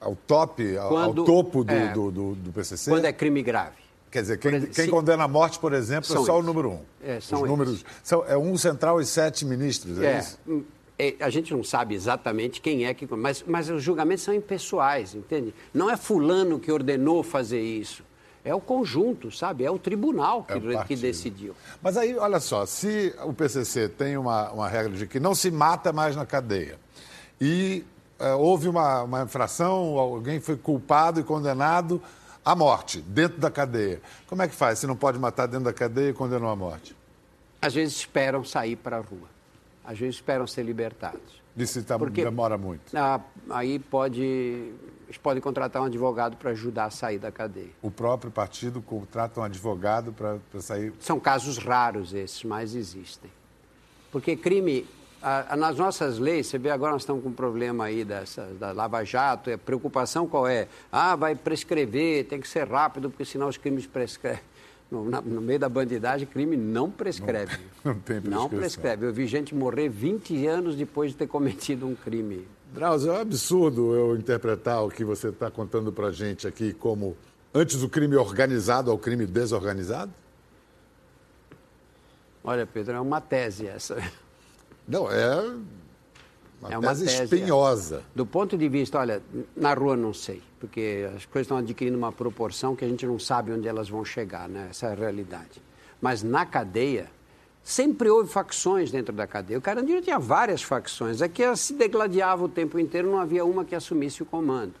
ao 0.00 0.16
top, 0.26 0.76
ao, 0.76 0.88
Quando- 0.88 1.20
ao 1.20 1.26
topo 1.26 1.62
do, 1.64 1.72
é. 1.72 1.92
do, 1.92 2.10
do, 2.10 2.34
do 2.34 2.52
PCC? 2.52 2.90
Quando 2.90 3.04
é 3.04 3.12
crime 3.12 3.42
grave. 3.42 3.76
Quer 4.10 4.22
dizer, 4.22 4.38
quem, 4.38 4.60
quem 4.62 4.72
se- 4.72 4.88
condena 4.88 5.24
a 5.24 5.28
morte, 5.28 5.58
por 5.58 5.72
exemplo, 5.72 6.06
São 6.06 6.22
é 6.22 6.26
só 6.26 6.32
o 6.32 6.36
eles. 6.36 6.46
número 6.46 6.70
um. 6.72 6.80
É, 7.02 7.20
são 7.20 7.38
Os 7.38 7.42
eles. 7.44 7.50
números, 7.50 7.84
são, 8.02 8.24
é 8.26 8.36
um 8.36 8.56
central 8.56 9.00
e 9.00 9.06
sete 9.06 9.44
ministros, 9.44 10.00
é, 10.00 10.14
É, 10.14 10.18
isso? 10.18 10.38
hum, 10.48 10.64
é, 10.98 11.14
a 11.20 11.28
gente 11.30 11.52
não 11.52 11.62
sabe 11.62 11.94
exatamente 11.94 12.60
quem 12.60 12.86
é 12.86 12.94
que. 12.94 13.06
Mas, 13.14 13.44
mas 13.46 13.68
os 13.70 13.82
julgamentos 13.82 14.24
são 14.24 14.32
impessoais, 14.34 15.14
entende? 15.14 15.54
Não 15.74 15.88
é 15.90 15.96
fulano 15.96 16.58
que 16.58 16.72
ordenou 16.72 17.22
fazer 17.22 17.60
isso. 17.60 18.02
É 18.48 18.54
o 18.54 18.60
conjunto, 18.60 19.30
sabe? 19.30 19.64
É 19.64 19.70
o 19.70 19.78
tribunal 19.78 20.42
que, 20.42 20.52
É 20.52 20.56
o 20.56 20.84
que 20.84 20.96
decidiu. 20.96 21.54
Mas 21.82 21.96
aí, 21.96 22.16
olha 22.16 22.40
só, 22.40 22.64
se 22.64 23.14
o 23.24 23.32
PCC 23.32 23.88
tem 23.88 24.16
uma, 24.16 24.50
uma 24.50 24.68
regra 24.68 24.92
de 24.96 25.06
que 25.06 25.20
não 25.20 25.34
se 25.34 25.50
mata 25.50 25.92
mais 25.92 26.16
na 26.16 26.24
cadeia 26.24 26.78
e 27.40 27.84
eh, 28.18 28.32
houve 28.34 28.68
uma, 28.68 29.02
uma 29.02 29.22
infração, 29.22 29.98
alguém 29.98 30.40
foi 30.40 30.56
culpado 30.56 31.20
e 31.20 31.22
condenado 31.24 32.00
à 32.44 32.54
morte 32.56 33.00
dentro 33.02 33.38
da 33.38 33.50
cadeia, 33.50 34.00
como 34.26 34.40
é 34.42 34.48
que 34.48 34.54
faz? 34.54 34.78
Se 34.78 34.86
não 34.86 34.96
pode 34.96 35.18
matar 35.18 35.46
dentro 35.46 35.66
da 35.66 35.72
cadeia 35.72 36.10
e 36.10 36.12
condenou 36.14 36.48
à 36.48 36.56
morte? 36.56 36.96
Às 37.60 37.74
vezes 37.74 37.96
esperam 37.96 38.44
sair 38.44 38.76
para 38.76 38.96
a 38.96 39.00
rua. 39.00 39.28
Às 39.84 39.98
vezes 39.98 40.16
esperam 40.16 40.46
ser 40.46 40.62
libertados. 40.62 41.42
Disse 41.54 41.80
que 41.80 41.86
tá, 41.86 41.98
Porque- 41.98 42.24
demora 42.24 42.56
muito. 42.56 42.96
Ah, 42.96 43.20
aí 43.50 43.78
pode. 43.78 44.72
Eles 45.08 45.16
podem 45.16 45.40
contratar 45.42 45.80
um 45.80 45.86
advogado 45.86 46.36
para 46.36 46.50
ajudar 46.50 46.84
a 46.84 46.90
sair 46.90 47.18
da 47.18 47.32
cadeia. 47.32 47.70
O 47.80 47.90
próprio 47.90 48.30
partido 48.30 48.82
contrata 48.82 49.40
um 49.40 49.42
advogado 49.42 50.12
para 50.12 50.38
sair. 50.60 50.92
São 51.00 51.18
casos 51.18 51.56
raros 51.56 52.12
esses, 52.12 52.44
mas 52.44 52.74
existem. 52.74 53.30
Porque 54.12 54.36
crime, 54.36 54.86
a- 55.22 55.54
a- 55.54 55.56
nas 55.56 55.78
nossas 55.78 56.18
leis, 56.18 56.46
você 56.46 56.58
vê 56.58 56.68
agora 56.70 56.92
nós 56.92 57.02
estamos 57.02 57.22
com 57.22 57.30
um 57.30 57.32
problema 57.34 57.84
aí 57.86 58.04
dessa, 58.04 58.44
da 58.60 58.70
Lava 58.72 59.02
Jato, 59.02 59.50
a 59.50 59.56
preocupação 59.56 60.26
qual 60.28 60.46
é? 60.46 60.68
Ah, 60.92 61.16
vai 61.16 61.34
prescrever, 61.34 62.26
tem 62.26 62.38
que 62.38 62.48
ser 62.48 62.68
rápido, 62.68 63.08
porque 63.08 63.24
senão 63.24 63.48
os 63.48 63.56
crimes 63.56 63.86
prescrevem. 63.86 64.40
No, 64.90 65.04
na- 65.04 65.20
no 65.20 65.42
meio 65.42 65.58
da 65.58 65.68
bandidagem, 65.68 66.26
crime 66.26 66.56
não 66.56 66.90
prescreve. 66.90 67.58
Não 67.84 67.92
tem 67.94 68.16
Não 68.20 68.48
prescrição. 68.48 68.48
prescreve. 68.48 69.04
Eu 69.04 69.12
vi 69.12 69.26
gente 69.26 69.54
morrer 69.54 69.90
20 69.90 70.46
anos 70.46 70.74
depois 70.76 71.10
de 71.10 71.16
ter 71.18 71.26
cometido 71.26 71.86
um 71.86 71.94
crime. 71.94 72.48
Drauzio, 72.72 73.12
é 73.12 73.18
um 73.18 73.20
absurdo 73.20 73.94
eu 73.94 74.16
interpretar 74.16 74.84
o 74.84 74.90
que 74.90 75.04
você 75.04 75.28
está 75.28 75.50
contando 75.50 75.92
para 75.92 76.10
gente 76.10 76.46
aqui 76.46 76.72
como 76.72 77.16
antes 77.54 77.82
o 77.82 77.88
crime 77.88 78.16
organizado 78.16 78.90
ao 78.90 78.98
crime 78.98 79.26
desorganizado? 79.26 80.12
Olha, 82.44 82.66
Pedro, 82.66 82.94
é 82.94 83.00
uma 83.00 83.20
tese 83.20 83.66
essa. 83.66 83.96
Não, 84.86 85.10
é 85.10 85.34
uma, 86.60 86.72
É 86.72 86.78
uma 86.78 86.88
tese, 86.88 87.06
tese, 87.06 87.22
espinhosa. 87.24 88.02
Do 88.14 88.24
ponto 88.24 88.56
de 88.56 88.68
vista, 88.68 88.98
olha, 88.98 89.22
na 89.56 89.74
rua 89.74 89.96
não 89.96 90.12
sei, 90.14 90.42
porque 90.60 91.08
as 91.14 91.26
coisas 91.26 91.46
estão 91.46 91.56
adquirindo 91.56 91.96
uma 91.96 92.12
proporção 92.12 92.76
que 92.76 92.84
a 92.84 92.88
gente 92.88 93.06
não 93.06 93.18
sabe 93.18 93.52
onde 93.52 93.66
elas 93.66 93.88
vão 93.88 94.04
chegar, 94.04 94.48
né? 94.48 94.68
Essa 94.70 94.86
é 94.86 94.92
a 94.92 94.94
realidade. 94.94 95.62
Mas 96.00 96.22
na 96.22 96.46
cadeia, 96.46 97.10
sempre 97.68 98.08
houve 98.08 98.30
facções 98.32 98.90
dentro 98.90 99.14
da 99.14 99.26
cadeia. 99.26 99.58
O 99.58 99.60
Carandiru 99.62 100.00
tinha 100.00 100.18
várias 100.18 100.62
facções, 100.62 101.20
é 101.20 101.28
que 101.28 101.54
se 101.54 101.74
degladiavam 101.74 102.46
o 102.46 102.48
tempo 102.48 102.78
inteiro, 102.78 103.10
não 103.10 103.18
havia 103.18 103.44
uma 103.44 103.62
que 103.62 103.74
assumisse 103.74 104.22
o 104.22 104.26
comando. 104.26 104.72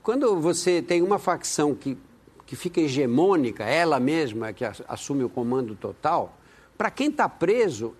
Quando 0.00 0.38
você 0.40 0.80
tem 0.80 1.02
uma 1.02 1.18
facção 1.18 1.74
que, 1.74 1.98
que 2.46 2.54
fica 2.54 2.80
hegemônica, 2.80 3.64
ela 3.64 3.98
mesma 3.98 4.52
que 4.52 4.64
as- 4.64 4.80
assume 4.86 5.24
o 5.24 5.28
comando 5.28 5.74
total, 5.74 6.38
para 6.76 6.88
quem 6.88 7.08
está 7.08 7.28
preso, 7.28 7.92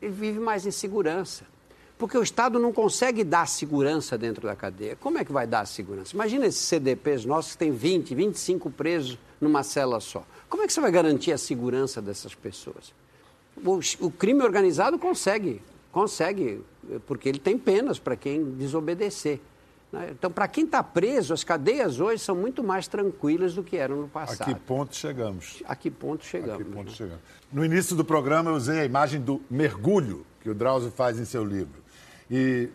ele 0.00 0.12
vive 0.12 0.38
mais 0.38 0.64
em 0.64 0.70
segurança. 0.70 1.44
Porque 1.98 2.16
o 2.16 2.22
Estado 2.22 2.60
não 2.60 2.72
consegue 2.72 3.24
dar 3.24 3.46
segurança 3.48 4.16
dentro 4.16 4.46
da 4.46 4.54
cadeia. 4.54 4.94
Como 4.96 5.18
é 5.18 5.24
que 5.24 5.32
vai 5.32 5.48
dar 5.48 5.66
segurança? 5.66 6.14
Imagina 6.14 6.46
esses 6.46 6.60
CDPs 6.62 7.24
nossos 7.24 7.52
que 7.52 7.58
tem 7.58 7.72
20, 7.72 8.14
25 8.14 8.70
presos 8.70 9.18
numa 9.40 9.64
cela 9.64 9.98
só. 10.00 10.24
Como 10.52 10.64
é 10.64 10.66
que 10.66 10.72
você 10.74 10.82
vai 10.82 10.90
garantir 10.90 11.32
a 11.32 11.38
segurança 11.38 12.02
dessas 12.02 12.34
pessoas? 12.34 12.92
O, 13.56 13.80
o 14.04 14.10
crime 14.10 14.42
organizado 14.42 14.98
consegue, 14.98 15.62
consegue, 15.90 16.60
porque 17.06 17.26
ele 17.26 17.38
tem 17.38 17.56
penas 17.56 17.98
para 17.98 18.16
quem 18.16 18.44
desobedecer. 18.52 19.40
né? 19.90 20.10
Então, 20.10 20.30
para 20.30 20.46
quem 20.46 20.66
está 20.66 20.82
preso, 20.82 21.32
as 21.32 21.42
cadeias 21.42 22.00
hoje 22.00 22.22
são 22.22 22.36
muito 22.36 22.62
mais 22.62 22.86
tranquilas 22.86 23.54
do 23.54 23.62
que 23.62 23.78
eram 23.78 23.96
no 23.96 24.04
A 24.04 24.08
passado. 24.08 24.54
que 24.54 24.60
ponto 24.60 24.94
chegamos? 24.94 25.62
A 25.64 25.74
que 25.74 25.90
ponto 25.90 26.20
A 26.20 26.26
chegamos? 26.26 26.58
que 26.58 26.70
ponto 26.70 26.90
né? 26.90 26.96
chegamos? 26.96 27.22
No 27.50 27.64
início 27.64 27.96
do 27.96 28.04
programa 28.04 28.50
eu 28.50 28.54
usei 28.54 28.80
a 28.80 28.84
imagem 28.84 29.22
do 29.22 29.40
mergulho 29.50 30.26
que 30.42 30.50
o 30.50 30.54
Drauzio 30.54 30.90
faz 30.90 31.18
em 31.18 31.24
seu 31.24 31.46
livro. 31.46 31.80
E 32.30 32.68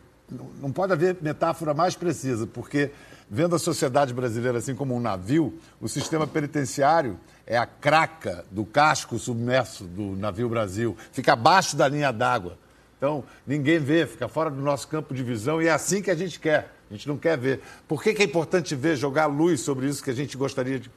não 0.59 0.71
pode 0.71 0.93
haver 0.93 1.15
metáfora 1.21 1.75
mais 1.75 1.95
precisa, 1.95 2.47
porque 2.47 2.89
vendo 3.29 3.55
a 3.55 3.59
sociedade 3.59 4.13
brasileira 4.13 4.57
assim 4.59 4.73
como 4.75 4.95
um 4.95 4.99
navio, 4.99 5.57
o 5.81 5.87
sistema 5.87 6.25
penitenciário 6.25 7.19
é 7.45 7.57
a 7.57 7.65
craca 7.65 8.45
do 8.51 8.65
casco 8.65 9.17
submerso 9.19 9.83
do 9.85 10.15
navio 10.15 10.47
Brasil, 10.49 10.95
fica 11.11 11.33
abaixo 11.33 11.75
da 11.75 11.87
linha 11.87 12.11
d'água. 12.11 12.57
Então, 12.97 13.23
ninguém 13.45 13.77
vê, 13.79 14.07
fica 14.07 14.27
fora 14.27 14.49
do 14.49 14.61
nosso 14.61 14.87
campo 14.87 15.13
de 15.13 15.21
visão 15.23 15.61
e 15.61 15.67
é 15.67 15.71
assim 15.71 16.01
que 16.01 16.09
a 16.09 16.15
gente 16.15 16.39
quer. 16.39 16.73
A 16.89 16.93
gente 16.93 17.07
não 17.07 17.17
quer 17.17 17.37
ver. 17.37 17.61
Por 17.87 18.01
que, 18.01 18.13
que 18.13 18.23
é 18.23 18.25
importante 18.25 18.73
ver, 18.75 18.95
jogar 18.95 19.25
luz 19.27 19.59
sobre 19.61 19.87
isso 19.87 20.03
que 20.03 20.09
a 20.09 20.13
gente 20.13 20.35
gostaria 20.37 20.79
de, 20.79 20.89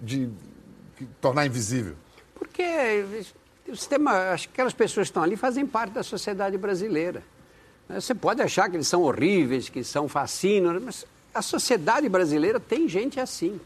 de- 0.00 0.26
de 0.98 1.06
tornar 1.20 1.46
invisível? 1.46 1.94
Porque 2.34 3.04
o 3.66 3.74
sistema, 3.74 4.32
aquelas 4.34 4.72
pessoas 4.72 5.06
que 5.08 5.10
estão 5.10 5.22
ali 5.22 5.36
fazem 5.36 5.66
parte 5.66 5.92
da 5.94 6.02
sociedade 6.02 6.56
brasileira. 6.56 7.22
Você 7.88 8.14
pode 8.14 8.40
achar 8.42 8.68
que 8.68 8.76
eles 8.76 8.86
são 8.86 9.02
horríveis, 9.02 9.68
que 9.68 9.82
são 9.82 10.06
fascinos, 10.08 10.82
mas 10.82 11.06
a 11.38 11.42
sociedade 11.42 12.08
brasileira 12.08 12.58
tem 12.60 12.88
gente 12.88 13.18
assim. 13.20 13.60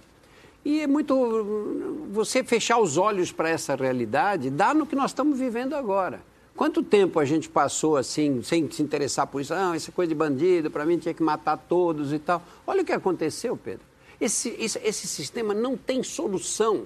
E 0.64 0.80
é 0.80 0.87
muito. 0.87 2.06
Você 2.12 2.44
fechar 2.44 2.78
os 2.78 2.96
olhos 2.96 3.32
para 3.32 3.48
essa 3.48 3.74
realidade 3.74 4.50
dá 4.50 4.72
no 4.72 4.87
que 4.87 4.94
nós 4.94 5.11
estamos 5.11 5.38
vivendo 5.38 5.74
agora. 5.74 6.20
Quanto 6.54 6.82
tempo 6.82 7.18
a 7.18 7.24
gente 7.24 7.48
passou 7.48 7.96
assim, 7.96 8.42
sem 8.42 8.70
se 8.70 8.82
interessar 8.82 9.26
por 9.26 9.40
isso? 9.40 9.54
Ah, 9.54 9.72
é 9.74 9.90
coisa 9.90 10.08
de 10.11 10.14
bandido, 10.14 10.70
para 10.70 10.85
mim 10.85 10.98
tinha 10.98 11.14
que 11.14 11.22
matar 11.22 11.56
todos 11.56 12.12
e 12.12 12.18
tal. 12.18 12.42
Olha 12.66 12.82
o 12.82 12.85
que 12.85 12.92
aconteceu, 12.92 13.56
Pedro. 13.56 13.80
Esse, 14.20 14.50
esse, 14.58 14.78
esse 14.85 15.06
sistema 15.08 15.52
não 15.54 15.76
tem 15.76 16.02
solução. 16.02 16.82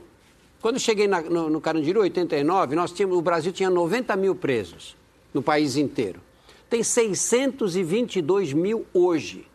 Quando 0.63 0.79
cheguei 0.79 1.07
na- 1.09 1.21
no, 1.21 1.51
no 1.51 1.61
Carandiru, 1.61 2.01
89, 2.01 2.75
nós 2.77 2.93
tínhamos, 2.93 3.19
o 3.19 3.21
Brasil 3.21 3.53
tinha 3.53 3.69
90 3.69 4.17
mil 4.17 4.35
presos 4.35 4.97
no 5.35 5.43
país 5.43 5.77
inteiro. 5.77 6.21
Tem 6.71 6.83
622 6.83 8.53
mil 8.53 8.87
hoje. 8.95 9.47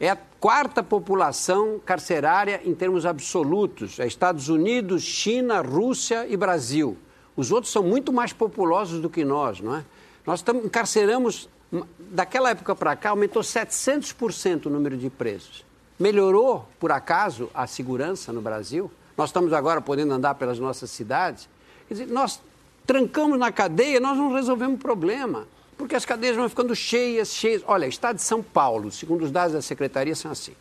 É 0.00 0.08
a 0.08 0.16
quarta 0.16 0.82
população 0.82 1.78
carcerária 1.84 2.62
em 2.64 2.74
termos 2.74 3.04
absolutos. 3.04 4.00
É 4.00 4.06
Estados 4.06 4.48
Unidos, 4.48 5.02
China, 5.02 5.60
Rússia 5.60 6.26
e 6.26 6.38
Brasil. 6.38 6.96
Os 7.36 7.52
outros 7.52 7.70
são 7.70 7.82
muito 7.82 8.10
mais 8.10 8.32
populosos 8.32 9.00
do 9.00 9.10
que 9.10 9.26
nós, 9.26 9.60
não 9.60 9.76
é? 9.76 9.84
Nós 10.26 10.42
encarceramos, 10.64 11.50
daquela 11.98 12.50
época 12.50 12.74
para 12.74 12.96
cá, 12.96 13.10
aumentou 13.10 13.42
700% 13.42 14.66
o 14.66 14.70
número 14.70 14.96
de 14.96 15.10
presos. 15.10 15.66
Melhorou, 15.98 16.66
por 16.78 16.90
acaso, 16.92 17.50
a 17.52 17.66
segurança 17.66 18.32
no 18.32 18.40
Brasil? 18.40 18.90
Nós 19.18 19.28
estamos 19.28 19.52
agora 19.52 19.82
podendo 19.82 20.14
andar 20.14 20.34
pelas 20.34 20.58
nossas 20.58 20.90
cidades? 20.90 21.46
Quer 21.86 21.94
dizer, 21.94 22.06
nós 22.06 22.40
trancamos 22.86 23.38
na 23.38 23.52
cadeia, 23.52 24.00
nós 24.00 24.16
não 24.16 24.32
resolvemos 24.32 24.76
o 24.76 24.78
problema. 24.78 25.46
Porque 25.80 25.96
as 25.96 26.04
cadeias 26.04 26.36
vão 26.36 26.46
ficando 26.46 26.76
cheias, 26.76 27.32
cheias. 27.32 27.62
Olha, 27.66 27.86
estado 27.86 28.16
de 28.16 28.22
São 28.22 28.42
Paulo, 28.42 28.92
segundo 28.92 29.24
os 29.24 29.30
dados 29.30 29.54
da 29.54 29.62
secretaria, 29.62 30.14
são 30.14 30.30
assim. 30.30 30.52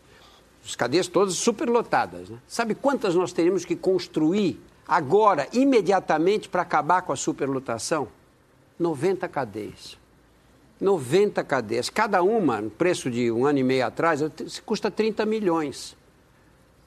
As 0.65 0.78
cadeias 0.78 1.09
todas 1.09 1.34
superlotadas. 1.34 2.30
Né? 2.30 2.38
Sabe 2.47 2.74
quantas 2.74 3.15
nós 3.15 3.34
teríamos 3.34 3.65
que 3.65 3.76
construir 3.76 4.57
agora, 4.88 5.45
imediatamente, 5.51 6.47
para 6.47 6.61
acabar 6.61 7.01
com 7.01 7.11
a 7.11 7.17
superlotação? 7.17 8.07
90 8.80 9.28
cadeias. 9.28 9.97
90 10.80 11.43
cadeias. 11.43 11.89
Cada 11.89 12.24
uma, 12.24 12.61
no 12.61 12.70
preço 12.70 13.11
de 13.11 13.30
um 13.30 13.45
ano 13.45 13.59
e 13.59 13.63
meio 13.63 13.86
atrás, 13.86 14.22
custa 14.65 14.89
30 14.89 15.26
milhões. 15.26 15.97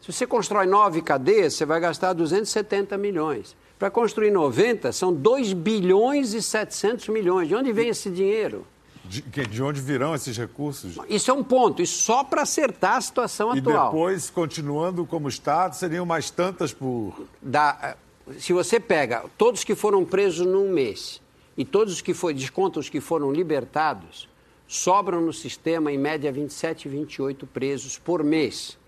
Se 0.00 0.10
você 0.10 0.26
constrói 0.26 0.64
nove 0.64 1.02
cadeias, 1.02 1.52
você 1.52 1.66
vai 1.66 1.78
gastar 1.78 2.14
270 2.14 2.96
milhões. 2.96 3.54
Para 3.82 3.90
construir 3.90 4.30
90, 4.30 4.92
são 4.92 5.12
2 5.12 5.54
bilhões 5.54 6.34
e 6.34 6.40
700 6.40 7.08
milhões. 7.08 7.48
De 7.48 7.56
onde 7.56 7.72
vem 7.72 7.88
esse 7.88 8.08
dinheiro? 8.10 8.64
De, 9.04 9.22
de, 9.22 9.60
onde 9.60 9.80
virão 9.80 10.14
esses 10.14 10.38
recursos? 10.38 10.96
Isso 11.08 11.32
é 11.32 11.34
um 11.34 11.42
ponto, 11.42 11.82
isso 11.82 12.00
só 12.00 12.22
para 12.22 12.42
acertar 12.42 12.98
a 12.98 13.00
situação 13.00 13.52
e 13.52 13.58
atual. 13.58 13.88
E 13.88 13.90
depois, 13.90 14.30
continuando 14.30 15.04
como 15.04 15.28
Estado, 15.28 15.74
seriam 15.74 16.06
mais 16.06 16.30
tantas 16.30 16.72
por. 16.72 17.26
Da, 17.42 17.96
se 18.38 18.52
você 18.52 18.78
pega 18.78 19.24
todos 19.36 19.64
que 19.64 19.74
foram 19.74 20.04
presos 20.04 20.46
num 20.46 20.70
mês 20.70 21.20
e 21.56 21.64
todos 21.64 21.94
os 21.94 22.00
que 22.00 22.14
foi, 22.14 22.32
desconta 22.32 22.78
os 22.78 22.88
que 22.88 23.00
foram 23.00 23.32
libertados, 23.32 24.28
sobram 24.68 25.20
no 25.20 25.32
sistema, 25.32 25.90
em 25.90 25.98
média, 25.98 26.30
27, 26.30 26.88
28 26.88 27.48
presos 27.48 27.98
por 27.98 28.22
mês. 28.22 28.78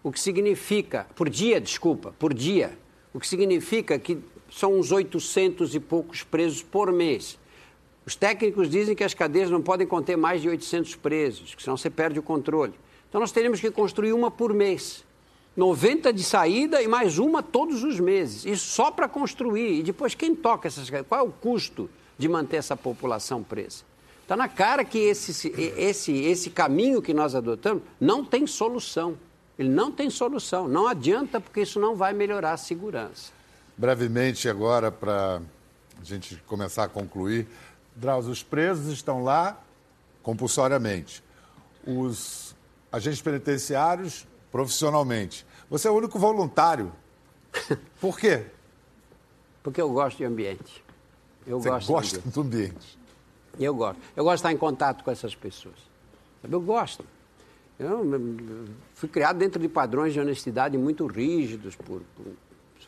O 0.00 0.12
que 0.12 0.20
significa, 0.20 1.08
por 1.16 1.28
dia, 1.28 1.60
desculpa, 1.60 2.14
por 2.20 2.32
dia, 2.32 2.78
o 3.12 3.20
que 3.20 3.26
significa 3.26 3.98
que 3.98 4.18
são 4.50 4.78
uns 4.78 4.92
800 4.92 5.74
e 5.74 5.80
poucos 5.80 6.22
presos 6.22 6.62
por 6.62 6.92
mês. 6.92 7.38
Os 8.06 8.16
técnicos 8.16 8.70
dizem 8.70 8.94
que 8.96 9.04
as 9.04 9.12
cadeias 9.12 9.50
não 9.50 9.60
podem 9.60 9.86
conter 9.86 10.16
mais 10.16 10.40
de 10.40 10.48
800 10.48 10.96
presos, 10.96 11.54
que 11.54 11.62
senão 11.62 11.76
você 11.76 11.90
perde 11.90 12.18
o 12.18 12.22
controle. 12.22 12.72
Então 13.08 13.20
nós 13.20 13.32
teríamos 13.32 13.60
que 13.60 13.70
construir 13.70 14.12
uma 14.12 14.30
por 14.30 14.54
mês. 14.54 15.04
90 15.56 16.12
de 16.12 16.22
saída 16.22 16.80
e 16.80 16.86
mais 16.86 17.18
uma 17.18 17.42
todos 17.42 17.82
os 17.82 17.98
meses. 17.98 18.44
Isso 18.46 18.66
só 18.66 18.90
para 18.90 19.08
construir. 19.08 19.80
E 19.80 19.82
depois 19.82 20.14
quem 20.14 20.34
toca 20.34 20.68
essas 20.68 20.88
cadeias? 20.88 21.06
Qual 21.08 21.20
é 21.20 21.28
o 21.28 21.32
custo 21.32 21.90
de 22.16 22.28
manter 22.28 22.58
essa 22.58 22.76
população 22.76 23.42
presa? 23.42 23.82
Está 24.22 24.36
na 24.36 24.46
cara 24.46 24.84
que 24.84 24.98
esse, 24.98 25.52
esse, 25.76 26.12
esse 26.12 26.50
caminho 26.50 27.02
que 27.02 27.12
nós 27.12 27.34
adotamos 27.34 27.82
não 28.00 28.24
tem 28.24 28.46
solução. 28.46 29.18
Ele 29.58 29.68
não 29.68 29.90
tem 29.90 30.08
solução. 30.08 30.68
Não 30.68 30.86
adianta, 30.86 31.40
porque 31.40 31.62
isso 31.62 31.80
não 31.80 31.96
vai 31.96 32.12
melhorar 32.12 32.52
a 32.52 32.56
segurança. 32.56 33.32
Brevemente, 33.76 34.48
agora, 34.48 34.90
para 34.92 35.42
a 36.00 36.04
gente 36.04 36.36
começar 36.46 36.84
a 36.84 36.88
concluir, 36.88 37.46
Drauzio, 37.96 38.30
os 38.30 38.42
presos 38.42 38.92
estão 38.92 39.24
lá 39.24 39.60
compulsoriamente. 40.22 41.22
Os 41.84 42.54
agentes 42.92 43.20
penitenciários, 43.20 44.26
profissionalmente. 44.52 45.44
Você 45.68 45.88
é 45.88 45.90
o 45.90 45.94
único 45.94 46.18
voluntário. 46.18 46.92
Por 48.00 48.18
quê? 48.18 48.46
Porque 49.62 49.80
eu 49.80 49.90
gosto 49.90 50.18
de 50.18 50.24
ambiente. 50.24 50.84
Eu 51.46 51.60
Você 51.60 51.68
gosto 51.68 51.92
gosta 51.92 52.18
do 52.30 52.40
ambiente. 52.42 52.98
Eu 53.58 53.74
gosto. 53.74 54.00
Eu 54.14 54.22
gosto 54.22 54.36
de 54.36 54.40
estar 54.40 54.52
em 54.52 54.56
contato 54.56 55.02
com 55.02 55.10
essas 55.10 55.34
pessoas. 55.34 55.76
Eu 56.48 56.60
gosto. 56.60 57.04
Eu 57.78 58.04
fui 58.94 59.08
criado 59.08 59.38
dentro 59.38 59.60
de 59.60 59.68
padrões 59.68 60.12
de 60.12 60.18
honestidade 60.18 60.76
muito 60.76 61.06
rígidos 61.06 61.76
por, 61.76 62.02
por 62.16 62.26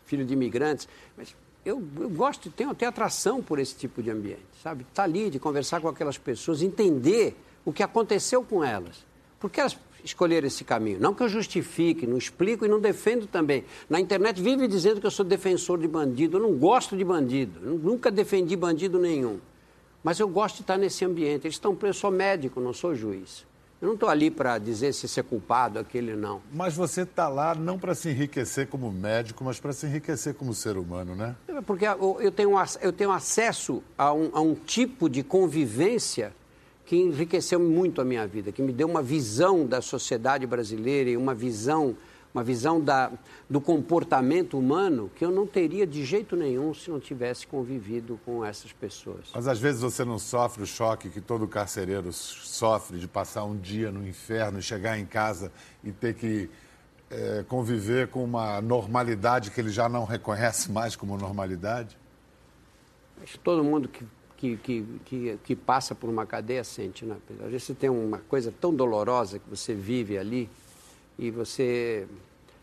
filho 0.05 0.25
de 0.25 0.33
imigrantes, 0.33 0.89
mas 1.17 1.37
eu, 1.65 1.83
eu 2.01 2.11
gosto, 2.11 2.51
tenho, 2.51 2.75
tenho 2.75 2.89
atração 2.89 3.41
por 3.41 3.59
esse 3.59 3.77
tipo 3.77 4.03
de 4.03 4.11
ambiente, 4.11 4.43
sabe? 4.63 4.83
Estar 4.83 4.95
tá 4.95 5.03
ali, 5.03 5.31
de 5.31 5.39
conversar 5.39 5.81
com 5.81 5.89
aquelas 5.89 6.19
pessoas, 6.19 6.63
entender 6.63 7.37
o 7.65 7.73
que 7.73 7.83
aconteceu 7.83 8.43
com 8.43 8.65
elas. 8.65 9.07
Por 9.39 9.49
que 9.49 9.61
elas 9.61 9.79
escolheram 10.03 10.47
esse 10.47 10.65
caminho? 10.65 10.99
Não 10.99 11.15
que 11.15 11.23
eu 11.23 11.29
justifique, 11.29 12.07
não 12.07 12.17
explico 12.17 12.65
e 12.65 12.69
não 12.69 12.81
defendo 12.81 13.27
também. 13.27 13.65
Na 13.89 14.01
internet 14.01 14.41
vive 14.43 14.67
dizendo 14.67 15.01
que 15.01 15.07
eu 15.07 15.11
sou 15.11 15.25
defensor 15.25 15.79
de 15.79 15.87
bandido. 15.87 16.39
Eu 16.39 16.43
não 16.43 16.55
gosto 16.57 16.97
de 16.97 17.05
bandido, 17.05 17.61
nunca 17.79 18.11
defendi 18.11 18.57
bandido 18.57 18.99
nenhum. 18.99 19.39
Mas 20.03 20.19
eu 20.19 20.29
gosto 20.29 20.57
de 20.57 20.63
estar 20.63 20.79
nesse 20.79 21.05
ambiente. 21.05 21.47
Eles 21.47 21.55
estão 21.55 21.77
presos, 21.77 21.99
eu 21.99 22.01
sou 22.01 22.11
médico, 22.11 22.61
não 22.61 22.73
sou 22.73 22.95
juiz. 22.95 23.47
Eu 23.81 23.87
não 23.87 23.95
estou 23.95 24.11
ali 24.11 24.31
para 24.31 24.59
dizer 24.59 24.93
se 24.93 25.09
você 25.09 25.21
é 25.21 25.23
culpado, 25.23 25.79
aquele 25.79 26.15
não. 26.15 26.43
Mas 26.53 26.75
você 26.75 27.01
está 27.03 27.29
lá 27.29 27.55
não 27.55 27.79
para 27.79 27.95
se 27.95 28.11
enriquecer 28.11 28.67
como 28.67 28.93
médico, 28.93 29.43
mas 29.43 29.59
para 29.59 29.73
se 29.73 29.87
enriquecer 29.87 30.35
como 30.35 30.53
ser 30.53 30.77
humano, 30.77 31.17
né? 31.17 31.35
É 31.49 31.63
porque 31.63 31.87
eu 31.87 32.31
tenho, 32.31 32.53
eu 32.83 32.93
tenho 32.93 33.11
acesso 33.11 33.83
a 33.97 34.13
um, 34.13 34.31
a 34.35 34.41
um 34.41 34.55
tipo 34.55 35.09
de 35.09 35.23
convivência 35.23 36.35
que 36.85 36.97
enriqueceu 36.97 37.59
muito 37.59 38.03
a 38.03 38.05
minha 38.05 38.27
vida, 38.27 38.53
que 38.53 38.61
me 38.61 38.73
deu 38.73 38.87
uma 38.87 39.01
visão 39.01 39.65
da 39.65 39.81
sociedade 39.81 40.47
brasileira 40.47 41.09
e 41.09 41.17
uma 41.17 41.35
visão 41.35 41.97
uma 42.33 42.45
visão 42.45 42.81
da, 42.81 43.11
do 43.49 43.61
comportamento 43.61 44.57
humano 44.57 45.11
que 45.17 45.25
eu 45.25 45.31
não 45.31 45.47
teria 45.47 45.87
de 45.87 46.05
jeito 46.05 46.37
nenhum 46.37 46.73
se 46.73 46.91
não 46.91 47.01
tivesse 47.01 47.47
convivido 47.47 48.21
com 48.25 48.45
essas 48.45 48.73
pessoas. 48.73 49.31
Mas 49.35 49.49
às 49.49 49.59
vezes 49.59 49.81
você 49.81 50.05
não 50.05 50.19
sofre 50.19 50.63
o 50.63 50.67
choque 50.67 51.11
que 51.11 51.21
todo 51.21 51.47
carcereiro 51.49 52.13
sofre 52.13 52.99
de 52.99 53.09
passar 53.09 53.45
um 53.45 53.57
dia 53.57 53.91
no 53.91 54.07
inferno 54.07 54.59
e 54.59 54.63
chegar 54.63 54.99
em 54.99 55.07
casa 55.07 55.51
e 55.83 55.91
ter 55.91 56.15
que 56.15 56.49
é, 57.11 57.45
conviver 57.49 58.09
com 58.09 58.23
uma 58.23 58.61
normalidade 58.61 59.51
que 59.51 59.61
ele 59.61 59.71
já 59.71 59.89
não 59.89 60.05
reconhece 60.05 60.71
mais 60.71 60.95
como 60.95 61.17
normalidade? 61.17 61.99
Acho 63.23 63.33
que 63.33 63.39
todo 63.41 63.65
mundo 63.65 63.89
que 63.89 64.05
que, 64.41 64.57
que, 64.57 64.87
que, 65.05 65.39
que, 65.45 65.55
passa 65.55 65.95
por 65.95 66.09
uma 66.09 66.25
cadeia 66.25 66.65
sente, 66.65 67.05
né? 67.05 67.15
Às 67.45 67.51
vezes 67.51 67.65
você 67.65 67.75
tem 67.75 67.91
uma 67.91 68.21
coisa 68.21 68.51
tão 68.59 68.75
dolorosa 68.75 69.39
que 69.39 69.51
você 69.51 69.75
vive 69.75 70.17
ali, 70.17 70.49
e 71.21 71.31
você 71.31 72.07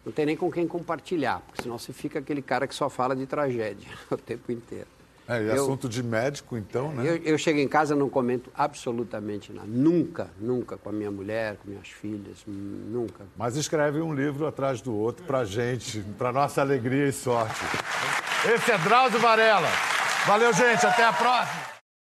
não 0.04 0.12
tem 0.12 0.26
nem 0.26 0.36
com 0.36 0.52
quem 0.52 0.68
compartilhar, 0.68 1.42
porque 1.46 1.62
senão 1.62 1.78
você 1.78 1.94
fica 1.94 2.18
aquele 2.18 2.42
cara 2.42 2.66
que 2.66 2.74
só 2.74 2.90
fala 2.90 3.16
de 3.16 3.28
tragédia 3.28 3.88
o 4.10 4.18
tempo 4.18 4.52
inteiro. 4.52 4.88
É, 5.28 5.44
e 5.44 5.48
eu, 5.48 5.64
assunto 5.64 5.90
de 5.90 6.02
médico, 6.02 6.58
então, 6.58 6.94
né? 6.94 7.04
Eu, 7.06 7.18
eu 7.18 7.38
chego 7.38 7.60
em 7.60 7.68
casa 7.68 7.94
não 7.94 8.10
comento 8.10 8.50
absolutamente 8.56 9.52
nada. 9.52 9.68
Nunca, 9.68 10.30
nunca 10.40 10.78
com 10.78 10.88
a 10.88 10.92
minha 10.94 11.12
mulher, 11.12 11.58
com 11.58 11.70
minhas 11.70 11.90
filhas, 11.90 12.38
nunca. 12.48 13.26
Mas 13.36 13.58
escreve 13.58 14.00
um 14.00 14.14
livro 14.14 14.48
atrás 14.48 14.82
do 14.82 14.96
outro 14.96 15.26
pra 15.26 15.44
gente, 15.44 16.00
pra 16.18 16.32
nossa 16.32 16.62
alegria 16.62 17.08
e 17.10 17.12
sorte. 17.12 17.60
Esse 18.46 18.72
é 18.72 18.78
Drauzio 18.78 19.20
Varela. 19.20 19.68
Valeu, 20.26 20.54
gente. 20.54 20.86
Até 20.86 21.04
a 21.04 21.12
próxima. 21.12 21.77